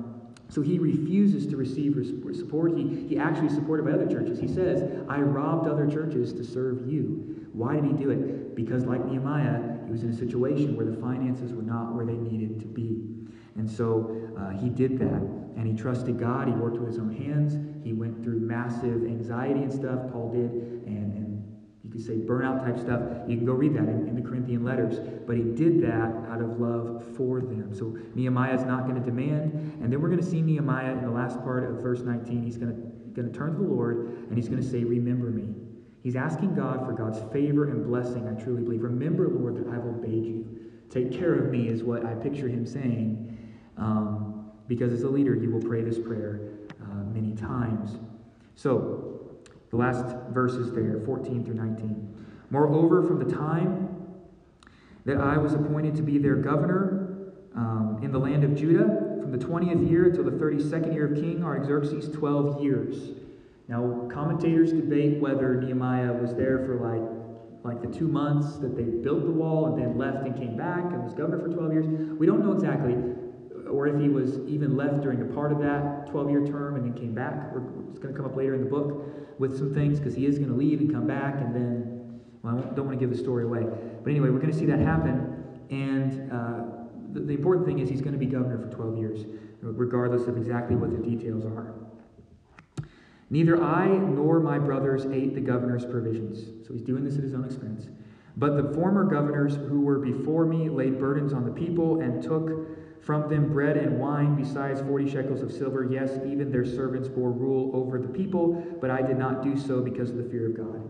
so 0.48 0.62
he 0.62 0.78
refuses 0.78 1.46
to 1.48 1.56
receive 1.56 1.94
support. 2.34 2.76
He, 2.76 3.06
he 3.08 3.18
actually 3.18 3.48
is 3.48 3.54
supported 3.54 3.84
by 3.84 3.92
other 3.92 4.06
churches. 4.06 4.38
He 4.38 4.48
says, 4.48 4.82
I 5.08 5.20
robbed 5.20 5.68
other 5.68 5.86
churches 5.86 6.32
to 6.34 6.44
serve 6.44 6.90
you. 6.90 7.46
Why 7.52 7.74
did 7.74 7.84
he 7.84 7.92
do 7.92 8.10
it? 8.10 8.54
Because, 8.54 8.84
like 8.84 9.04
Nehemiah, 9.04 9.77
he 9.88 9.92
was 9.92 10.02
in 10.02 10.10
a 10.10 10.16
situation 10.16 10.76
where 10.76 10.84
the 10.84 10.96
finances 11.00 11.54
were 11.54 11.62
not 11.62 11.94
where 11.94 12.04
they 12.04 12.12
needed 12.12 12.60
to 12.60 12.66
be. 12.66 13.02
And 13.56 13.68
so 13.68 14.30
uh, 14.38 14.50
he 14.50 14.68
did 14.68 14.98
that. 14.98 15.22
And 15.56 15.66
he 15.66 15.72
trusted 15.72 16.20
God. 16.20 16.46
He 16.46 16.52
worked 16.52 16.76
with 16.76 16.88
his 16.88 16.98
own 16.98 17.10
hands. 17.10 17.56
He 17.82 17.94
went 17.94 18.22
through 18.22 18.38
massive 18.40 19.06
anxiety 19.06 19.62
and 19.62 19.72
stuff, 19.72 20.12
Paul 20.12 20.30
did, 20.30 20.52
and, 20.86 21.12
and 21.14 21.58
you 21.82 21.90
could 21.90 22.04
say 22.04 22.16
burnout 22.16 22.62
type 22.62 22.78
stuff. 22.78 23.00
You 23.26 23.38
can 23.38 23.46
go 23.46 23.54
read 23.54 23.74
that 23.74 23.88
in, 23.88 24.06
in, 24.08 24.14
the 24.14 24.20
Corinthian 24.20 24.62
letters. 24.62 24.98
But 25.26 25.38
he 25.38 25.42
did 25.42 25.82
that 25.82 26.12
out 26.30 26.42
of 26.42 26.60
love 26.60 27.02
for 27.16 27.40
them. 27.40 27.74
So 27.74 27.96
Nehemiah 28.14 28.56
is 28.56 28.64
not 28.64 28.82
going 28.82 28.96
to 28.96 29.04
demand. 29.04 29.52
And 29.82 29.90
then 29.90 30.02
we're 30.02 30.10
going 30.10 30.22
to 30.22 30.30
see 30.30 30.42
Nehemiah 30.42 30.92
in 30.92 31.00
the 31.00 31.10
last 31.10 31.42
part 31.42 31.64
of 31.64 31.82
verse 31.82 32.02
19. 32.02 32.42
He's 32.42 32.58
going 32.58 32.76
to, 32.76 32.82
going 33.18 33.32
to 33.32 33.36
turn 33.36 33.52
to 33.54 33.58
the 33.58 33.64
Lord 33.64 34.06
and 34.28 34.36
he's 34.36 34.50
going 34.50 34.62
to 34.62 34.68
say, 34.68 34.84
Remember 34.84 35.30
me. 35.30 35.54
He's 36.02 36.16
asking 36.16 36.54
God 36.54 36.86
for 36.86 36.92
God's 36.92 37.20
favor 37.32 37.70
and 37.70 37.86
blessing, 37.86 38.28
I 38.28 38.40
truly 38.40 38.62
believe. 38.62 38.82
Remember, 38.82 39.28
Lord, 39.28 39.56
that 39.56 39.68
I've 39.68 39.84
obeyed 39.84 40.24
you. 40.24 40.46
Take 40.90 41.12
care 41.12 41.34
of 41.34 41.50
me, 41.50 41.68
is 41.68 41.82
what 41.82 42.06
I 42.06 42.14
picture 42.14 42.48
him 42.48 42.64
saying. 42.64 43.36
Um, 43.76 44.50
because 44.68 44.92
as 44.92 45.02
a 45.02 45.08
leader, 45.08 45.34
you 45.34 45.50
will 45.50 45.62
pray 45.62 45.82
this 45.82 45.98
prayer 45.98 46.40
uh, 46.82 47.04
many 47.12 47.34
times. 47.34 47.98
So, 48.54 49.04
the 49.70 49.76
last 49.76 50.16
verses 50.30 50.72
there, 50.72 51.00
14 51.04 51.44
through 51.44 51.54
19. 51.54 52.26
Moreover, 52.50 53.02
from 53.02 53.18
the 53.18 53.30
time 53.30 53.88
that 55.04 55.18
I 55.18 55.36
was 55.36 55.52
appointed 55.52 55.94
to 55.96 56.02
be 56.02 56.18
their 56.18 56.36
governor, 56.36 57.08
um, 57.58 57.98
in 58.02 58.12
the 58.12 58.18
land 58.18 58.44
of 58.44 58.54
Judah 58.54 59.18
from 59.20 59.32
the 59.32 59.38
20th 59.38 59.90
year 59.90 60.04
until 60.04 60.24
the 60.24 60.30
32nd 60.30 60.94
year 60.94 61.12
of 61.12 61.14
King 61.14 61.42
Artaxerxes, 61.42 62.08
12 62.16 62.62
years. 62.62 63.10
Now, 63.68 64.08
commentators 64.10 64.72
debate 64.72 65.20
whether 65.20 65.60
Nehemiah 65.60 66.14
was 66.14 66.34
there 66.34 66.64
for 66.64 66.76
like, 66.80 67.04
like 67.64 67.82
the 67.82 67.98
two 67.98 68.08
months 68.08 68.56
that 68.56 68.74
they 68.74 68.84
built 68.84 69.26
the 69.26 69.30
wall 69.30 69.66
and 69.66 69.78
then 69.78 69.98
left 69.98 70.26
and 70.26 70.34
came 70.34 70.56
back 70.56 70.84
and 70.84 71.04
was 71.04 71.12
governor 71.12 71.38
for 71.38 71.52
12 71.52 71.72
years. 71.72 71.86
We 72.18 72.26
don't 72.26 72.42
know 72.42 72.52
exactly, 72.52 72.96
or 73.70 73.86
if 73.86 74.00
he 74.00 74.08
was 74.08 74.38
even 74.48 74.74
left 74.74 75.02
during 75.02 75.20
a 75.20 75.26
part 75.26 75.52
of 75.52 75.58
that 75.58 76.06
12 76.10 76.30
year 76.30 76.46
term 76.46 76.76
and 76.76 76.84
then 76.84 76.98
came 76.98 77.14
back. 77.14 77.52
It's 77.90 77.98
going 77.98 78.14
to 78.14 78.18
come 78.18 78.24
up 78.24 78.36
later 78.36 78.54
in 78.54 78.64
the 78.64 78.70
book 78.70 79.04
with 79.38 79.58
some 79.58 79.74
things 79.74 79.98
because 79.98 80.14
he 80.14 80.24
is 80.24 80.38
going 80.38 80.50
to 80.50 80.56
leave 80.56 80.80
and 80.80 80.90
come 80.90 81.06
back 81.06 81.34
and 81.34 81.54
then, 81.54 82.20
well, 82.42 82.56
I 82.56 82.74
don't 82.74 82.86
want 82.86 82.98
to 82.98 83.06
give 83.06 83.14
the 83.14 83.22
story 83.22 83.44
away. 83.44 83.64
But 84.02 84.10
anyway, 84.10 84.30
we're 84.30 84.40
going 84.40 84.52
to 84.52 84.58
see 84.58 84.66
that 84.66 84.78
happen. 84.78 85.44
And 85.68 86.32
uh, 86.32 86.60
the, 87.12 87.20
the 87.20 87.34
important 87.34 87.66
thing 87.66 87.80
is 87.80 87.90
he's 87.90 88.00
going 88.00 88.14
to 88.14 88.18
be 88.18 88.24
governor 88.24 88.58
for 88.66 88.74
12 88.74 88.98
years, 88.98 89.26
regardless 89.60 90.26
of 90.26 90.38
exactly 90.38 90.74
what 90.74 90.90
the 90.90 91.06
details 91.06 91.44
are. 91.44 91.74
Neither 93.30 93.62
I 93.62 93.88
nor 93.88 94.40
my 94.40 94.58
brothers 94.58 95.04
ate 95.06 95.34
the 95.34 95.40
governor's 95.40 95.84
provisions. 95.84 96.66
So 96.66 96.72
he's 96.72 96.82
doing 96.82 97.04
this 97.04 97.16
at 97.16 97.22
his 97.22 97.34
own 97.34 97.44
expense. 97.44 97.88
But 98.36 98.56
the 98.56 98.72
former 98.74 99.04
governors 99.04 99.56
who 99.56 99.80
were 99.80 99.98
before 99.98 100.46
me 100.46 100.68
laid 100.68 100.98
burdens 100.98 101.32
on 101.32 101.44
the 101.44 101.50
people 101.50 102.00
and 102.00 102.22
took 102.22 103.02
from 103.02 103.28
them 103.28 103.52
bread 103.52 103.76
and 103.76 103.98
wine 103.98 104.36
besides 104.36 104.80
40 104.80 105.10
shekels 105.10 105.42
of 105.42 105.50
silver. 105.50 105.88
Yes, 105.90 106.18
even 106.26 106.52
their 106.52 106.64
servants 106.64 107.08
bore 107.08 107.32
rule 107.32 107.70
over 107.74 107.98
the 107.98 108.08
people, 108.08 108.62
but 108.80 108.90
I 108.90 109.02
did 109.02 109.18
not 109.18 109.42
do 109.42 109.58
so 109.58 109.80
because 109.80 110.10
of 110.10 110.16
the 110.16 110.24
fear 110.24 110.46
of 110.46 110.56
God. 110.56 110.82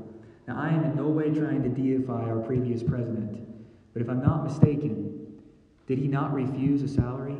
Now, 0.47 0.59
I 0.59 0.69
am 0.69 0.85
in 0.85 0.97
no 0.97 1.09
way 1.09 1.31
trying 1.31 1.63
to 1.63 1.69
deify 1.69 2.25
our 2.25 2.41
previous 2.41 2.83
president, 2.83 3.39
but 3.93 4.03
if 4.03 4.09
I'm 4.09 4.23
not 4.23 4.45
mistaken, 4.45 5.39
did 5.87 5.99
he 5.99 6.09
not 6.09 6.35
refuse 6.35 6.83
a 6.83 6.89
salary? 6.89 7.38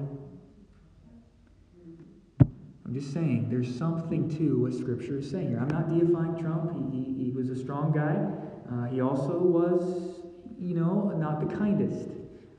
Just 2.99 3.13
saying, 3.13 3.47
there's 3.49 3.73
something 3.79 4.29
to 4.39 4.61
what 4.61 4.75
Scripture 4.75 5.19
is 5.19 5.31
saying 5.31 5.51
here. 5.51 5.61
I'm 5.61 5.69
not 5.69 5.89
deifying 5.89 6.37
Trump. 6.43 6.73
He, 6.73 6.99
he, 6.99 7.25
he 7.27 7.31
was 7.31 7.49
a 7.49 7.55
strong 7.55 7.93
guy. 7.93 8.27
Uh, 8.75 8.87
he 8.87 9.01
also 9.01 9.39
was, 9.39 10.21
you 10.59 10.75
know, 10.75 11.13
not 11.17 11.39
the 11.39 11.55
kindest. 11.57 12.09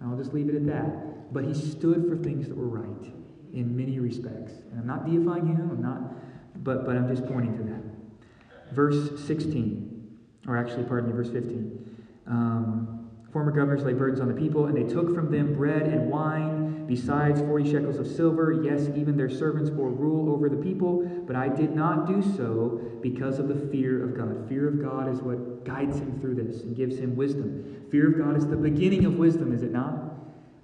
I'll 0.02 0.16
just 0.16 0.34
leave 0.34 0.48
it 0.48 0.56
at 0.56 0.66
that. 0.68 1.34
But 1.34 1.44
he 1.44 1.54
stood 1.54 2.08
for 2.08 2.16
things 2.16 2.48
that 2.48 2.56
were 2.56 2.70
right 2.70 3.12
in 3.52 3.76
many 3.76 4.00
respects. 4.00 4.54
And 4.72 4.80
I'm 4.80 4.88
not 4.88 5.06
deifying 5.06 5.46
him. 5.46 5.72
I'm 5.72 5.82
not, 5.82 6.64
but 6.64 6.86
but 6.86 6.96
I'm 6.96 7.14
just 7.14 7.28
pointing 7.28 7.58
to 7.58 7.64
that. 7.64 8.74
Verse 8.74 9.20
16, 9.28 10.18
or 10.48 10.56
actually, 10.56 10.86
pardon 10.86 11.10
me, 11.10 11.18
verse 11.18 11.32
15. 11.32 11.98
Um, 12.28 12.99
Former 13.32 13.52
governors 13.52 13.84
laid 13.84 13.98
burdens 13.98 14.20
on 14.20 14.28
the 14.28 14.34
people, 14.34 14.66
and 14.66 14.76
they 14.76 14.92
took 14.92 15.14
from 15.14 15.30
them 15.32 15.56
bread 15.56 15.84
and 15.84 16.10
wine, 16.10 16.86
besides 16.88 17.40
forty 17.42 17.70
shekels 17.70 18.00
of 18.00 18.08
silver. 18.08 18.62
Yes, 18.64 18.90
even 18.96 19.16
their 19.16 19.30
servants 19.30 19.70
bore 19.70 19.92
rule 19.92 20.34
over 20.34 20.50
the 20.50 20.58
people, 20.58 21.06
but 21.28 21.36
I 21.36 21.48
did 21.48 21.76
not 21.76 22.08
do 22.08 22.24
so 22.36 22.82
because 23.02 23.38
of 23.38 23.48
the 23.48 23.56
fear 23.70 24.04
of 24.04 24.18
God. 24.18 24.50
Fear 24.50 24.68
of 24.68 24.82
God 24.82 25.14
is 25.14 25.22
what 25.22 25.64
guides 25.64 26.00
him 26.00 26.20
through 26.20 26.36
this 26.36 26.64
and 26.64 26.76
gives 26.76 26.98
him 26.98 27.16
wisdom. 27.16 27.86
Fear 27.92 28.14
of 28.14 28.18
God 28.18 28.36
is 28.36 28.48
the 28.48 28.58
beginning 28.58 29.06
of 29.06 29.18
wisdom, 29.18 29.54
is 29.54 29.62
it 29.62 29.72
not? 29.72 30.16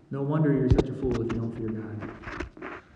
No 0.09 0.24
wonder 0.24 0.51
you're 0.51 0.70
such 0.70 0.89
a 0.89 0.93
fool 0.93 1.11
if 1.22 1.32
you 1.34 1.39
don't 1.39 1.55
fear 1.55 1.70
God. 1.70 2.11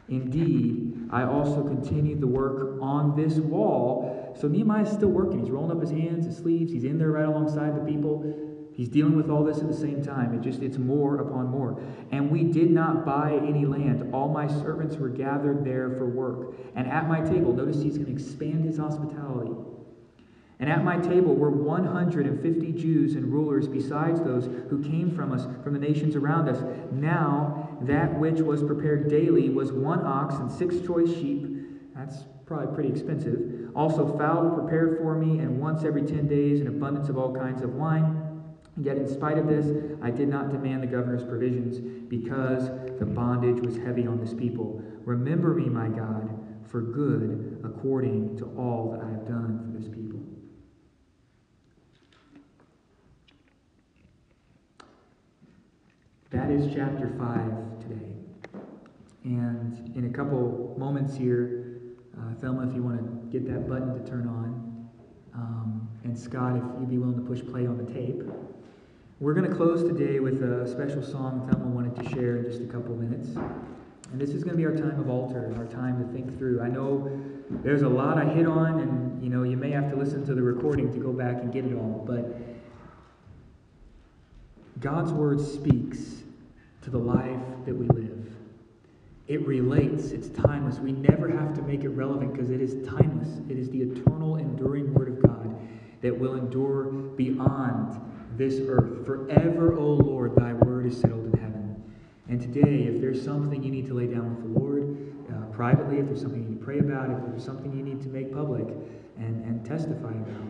Indeed, 0.08 1.10
I 1.12 1.24
also 1.24 1.64
continued 1.64 2.22
the 2.22 2.28
work 2.28 2.82
on 2.82 3.16
this 3.16 3.36
wall. 3.36 4.36
So 4.40 4.48
Nehemiah 4.48 4.84
is 4.84 4.92
still 4.92 5.10
working. 5.10 5.40
He's 5.40 5.52
rolling 5.52 5.72
up 5.72 5.82
his 5.82 5.92
hands, 5.92 6.26
his 6.26 6.38
sleeves. 6.38 6.72
He's 6.72 6.84
in 6.84 6.98
there 6.98 7.12
right 7.12 7.26
alongside 7.26 7.76
the 7.76 7.92
people. 7.92 8.49
He's 8.80 8.88
dealing 8.88 9.18
with 9.18 9.30
all 9.30 9.44
this 9.44 9.58
at 9.58 9.68
the 9.68 9.76
same 9.76 10.02
time. 10.02 10.34
It 10.34 10.40
just 10.40 10.62
it's 10.62 10.78
more 10.78 11.20
upon 11.20 11.48
more. 11.48 11.82
And 12.14 12.32
we 12.32 12.46
did 12.46 12.72
not 12.72 13.06
buy 13.06 13.34
any 13.34 13.66
land. 13.66 14.14
All 14.14 14.30
my 14.30 14.48
servants 14.48 14.96
were 14.96 15.10
gathered 15.10 15.66
there 15.66 15.90
for 15.98 16.06
work. 16.06 16.56
And 16.78 16.88
at 16.88 17.10
my 17.10 17.20
table, 17.20 17.52
notice 17.52 17.82
he's 17.82 17.98
going 17.98 18.06
to 18.06 18.14
expand 18.14 18.64
his 18.64 18.78
hospitality. 18.78 19.52
And 20.62 20.70
at 20.70 20.86
my 20.86 20.98
table 20.98 21.36
were 21.36 21.50
150 21.50 22.72
Jews 22.72 23.16
and 23.16 23.26
rulers, 23.26 23.68
besides 23.68 24.22
those 24.22 24.46
who 24.70 24.82
came 24.82 25.14
from 25.14 25.34
us, 25.34 25.46
from 25.62 25.74
the 25.74 25.80
nations 25.80 26.16
around 26.16 26.48
us. 26.48 26.64
Now, 26.94 27.78
that 27.82 28.18
which 28.18 28.40
was 28.40 28.64
prepared 28.64 29.10
daily 29.10 29.50
was 29.50 29.74
one 29.74 30.06
ox 30.06 30.36
and 30.36 30.50
six 30.50 30.80
choice 30.80 31.10
sheep. 31.10 31.48
That's 31.98 32.24
probably 32.46 32.74
pretty 32.74 32.90
expensive. 32.92 33.72
Also, 33.76 34.18
fowl 34.18 34.52
prepared 34.52 35.00
for 35.00 35.16
me, 35.16 35.40
and 35.40 35.60
once 35.60 35.84
every 35.84 36.04
10 36.04 36.30
days, 36.30 36.62
an 36.62 36.68
abundance 36.68 37.10
of 37.10 37.18
all 37.18 37.36
kinds 37.36 37.62
of 37.62 37.76
wine. 37.76 38.19
Yet, 38.82 38.96
in 38.96 39.10
spite 39.10 39.38
of 39.38 39.48
this, 39.48 39.68
I 40.02 40.10
did 40.10 40.30
not 40.30 40.52
demand 40.52 40.84
the 40.84 40.88
governor's 40.88 41.24
provisions 41.24 41.80
because 42.08 42.70
the 42.98 43.06
bondage 43.06 43.60
was 43.60 43.76
heavy 43.76 44.08
on 44.08 44.22
this 44.22 44.34
people. 44.34 44.82
Remember 45.04 45.54
me, 45.54 45.66
my 45.66 45.90
God, 45.90 46.30
for 46.66 46.82
good 46.82 47.60
according 47.66 48.38
to 48.38 48.46
all 48.58 48.92
that 48.92 49.02
I 49.06 49.10
have 49.10 49.28
done 49.28 49.60
for 49.66 49.78
this 49.78 49.90
people. 49.90 50.22
That 56.30 56.50
is 56.50 56.74
chapter 56.74 57.10
5 57.18 57.80
today. 57.82 58.14
And 59.26 59.94
in 59.98 60.06
a 60.06 60.10
couple 60.10 60.76
moments 60.78 61.18
here, 61.18 61.82
uh, 62.18 62.34
Thelma, 62.36 62.70
if 62.70 62.74
you 62.74 62.84
want 62.84 63.00
to 63.00 63.40
get 63.40 63.46
that 63.52 63.68
button 63.68 64.02
to 64.02 64.10
turn 64.10 64.28
on, 64.28 64.90
um, 65.34 65.90
and 66.06 66.18
Scott, 66.18 66.56
if 66.56 66.64
you'd 66.80 66.90
be 66.90 66.98
willing 66.98 67.16
to 67.16 67.22
push 67.22 67.42
play 67.46 67.68
on 67.68 67.78
the 67.78 67.92
tape. 67.92 68.24
We're 69.22 69.34
going 69.34 69.50
to 69.50 69.54
close 69.54 69.84
today 69.84 70.22
with 70.22 70.42
a 70.44 70.66
special 70.66 71.04
song 71.04 71.46
Thelma 71.52 71.68
wanted 71.68 71.94
to 71.98 72.10
share 72.10 72.38
in 72.38 72.46
just 72.46 72.62
a 72.62 72.66
couple 72.68 72.96
minutes. 72.96 73.28
And 74.14 74.22
this 74.22 74.30
is 74.30 74.46
going 74.46 74.56
to 74.56 74.58
be 74.58 74.66
our 74.66 74.74
time 74.74 74.98
of 74.98 75.10
altar, 75.10 75.54
our 75.58 75.66
time 75.66 76.02
to 76.02 76.14
think 76.14 76.38
through. 76.38 76.62
I 76.62 76.70
know 76.70 77.22
there's 77.50 77.82
a 77.82 77.90
lot 77.90 78.18
I 78.18 78.24
hit 78.24 78.48
on, 78.48 78.80
and 78.80 79.22
you 79.22 79.30
know 79.30 79.44
you 79.44 79.58
may 79.58 79.72
have 79.72 79.90
to 79.90 79.98
listen 79.98 80.26
to 80.26 80.34
the 80.34 80.42
recording 80.42 80.94
to 80.94 81.00
go 81.00 81.12
back 81.12 81.42
and 81.42 81.52
get 81.52 81.66
it 81.66 81.74
all. 81.74 82.02
But 82.08 82.34
God's 84.80 85.12
word 85.12 85.42
speaks 85.42 86.24
to 86.84 86.90
the 86.90 86.98
life 86.98 87.42
that 87.66 87.76
we 87.76 87.88
live. 87.88 88.26
It 89.28 89.46
relates. 89.46 90.12
It's 90.12 90.30
timeless. 90.30 90.80
We 90.80 90.94
never 90.94 91.28
have 91.28 91.54
to 91.56 91.62
make 91.64 91.84
it 91.84 91.90
relevant 91.90 92.32
because 92.32 92.52
it 92.52 92.62
is 92.62 92.88
timeless. 92.88 93.42
It 93.50 93.58
is 93.60 93.70
the 93.70 93.82
eternal, 93.82 94.38
enduring 94.38 94.94
word 94.94 95.10
of 95.10 95.22
God 95.22 95.60
that 96.04 96.18
will 96.18 96.36
endure 96.36 96.86
beyond 96.86 98.00
this 98.40 98.62
earth. 98.68 99.06
Forever, 99.06 99.76
O 99.78 99.84
Lord, 99.84 100.34
thy 100.36 100.54
word 100.54 100.86
is 100.86 101.00
settled 101.00 101.34
in 101.34 101.40
heaven. 101.40 101.94
And 102.30 102.42
today, 102.42 102.86
if 102.86 103.02
there's 103.02 103.22
something 103.24 103.62
you 103.62 103.70
need 103.70 103.86
to 103.88 103.94
lay 103.94 104.08
down 104.08 104.34
with 104.34 104.54
the 104.54 104.60
Lord 104.60 104.98
uh, 105.30 105.54
privately, 105.54 105.98
if 106.00 106.06
there's 106.06 106.22
something 106.22 106.42
you 106.42 106.50
need 106.50 106.60
to 106.60 106.66
pray 106.66 106.80
about, 106.80 107.10
if 107.12 107.18
there's 107.30 107.44
something 107.44 107.76
you 107.76 107.84
need 107.84 108.02
to 108.02 108.08
make 108.08 108.34
public 108.34 108.66
and, 109.18 109.44
and 109.44 109.66
testify 109.66 110.12
about, 110.12 110.48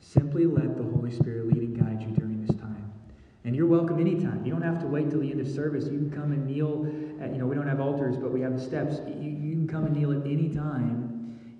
simply 0.00 0.46
let 0.46 0.76
the 0.76 0.84
Holy 0.84 1.10
Spirit 1.10 1.48
lead 1.48 1.62
and 1.62 1.76
guide 1.76 2.00
you 2.00 2.14
during 2.14 2.46
this 2.46 2.56
time. 2.56 2.92
And 3.44 3.56
you're 3.56 3.66
welcome 3.66 3.98
anytime. 3.98 4.44
You 4.44 4.52
don't 4.52 4.62
have 4.62 4.80
to 4.82 4.86
wait 4.86 5.10
till 5.10 5.20
the 5.20 5.30
end 5.32 5.40
of 5.40 5.48
service. 5.48 5.86
You 5.86 5.98
can 5.98 6.12
come 6.12 6.30
and 6.30 6.46
kneel. 6.46 6.86
At, 7.20 7.32
you 7.32 7.38
know, 7.38 7.46
we 7.46 7.56
don't 7.56 7.66
have 7.66 7.80
altars, 7.80 8.16
but 8.16 8.30
we 8.30 8.42
have 8.42 8.52
the 8.56 8.62
steps. 8.62 9.00
You, 9.08 9.30
you 9.30 9.52
can 9.54 9.66
come 9.66 9.86
and 9.86 9.96
kneel 9.96 10.12
at 10.12 10.24
any 10.24 10.50
time 10.50 11.07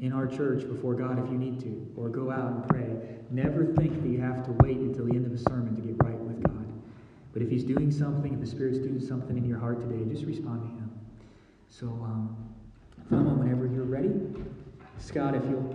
in 0.00 0.12
our 0.12 0.26
church 0.26 0.68
before 0.68 0.94
God 0.94 1.18
if 1.22 1.30
you 1.30 1.38
need 1.38 1.60
to, 1.60 1.86
or 1.96 2.08
go 2.08 2.30
out 2.30 2.52
and 2.52 2.68
pray. 2.68 3.16
Never 3.30 3.66
think 3.74 4.02
that 4.02 4.08
you 4.08 4.20
have 4.20 4.44
to 4.44 4.52
wait 4.62 4.76
until 4.78 5.06
the 5.06 5.12
end 5.14 5.26
of 5.26 5.32
a 5.32 5.38
sermon 5.38 5.74
to 5.74 5.82
get 5.82 6.02
right 6.02 6.18
with 6.18 6.42
God. 6.42 6.66
But 7.32 7.42
if 7.42 7.50
He's 7.50 7.64
doing 7.64 7.90
something, 7.90 8.32
if 8.32 8.40
the 8.40 8.46
Spirit's 8.46 8.78
doing 8.78 9.00
something 9.00 9.36
in 9.36 9.44
your 9.44 9.58
heart 9.58 9.80
today, 9.80 10.08
just 10.10 10.24
respond 10.24 10.62
to 10.62 10.68
Him. 10.68 10.90
So, 11.68 11.86
um, 11.86 12.36
come 13.08 13.26
on 13.26 13.38
whenever 13.38 13.66
you're 13.66 13.84
ready, 13.84 14.12
Scott, 14.98 15.34
if 15.34 15.42
you'll 15.44 15.74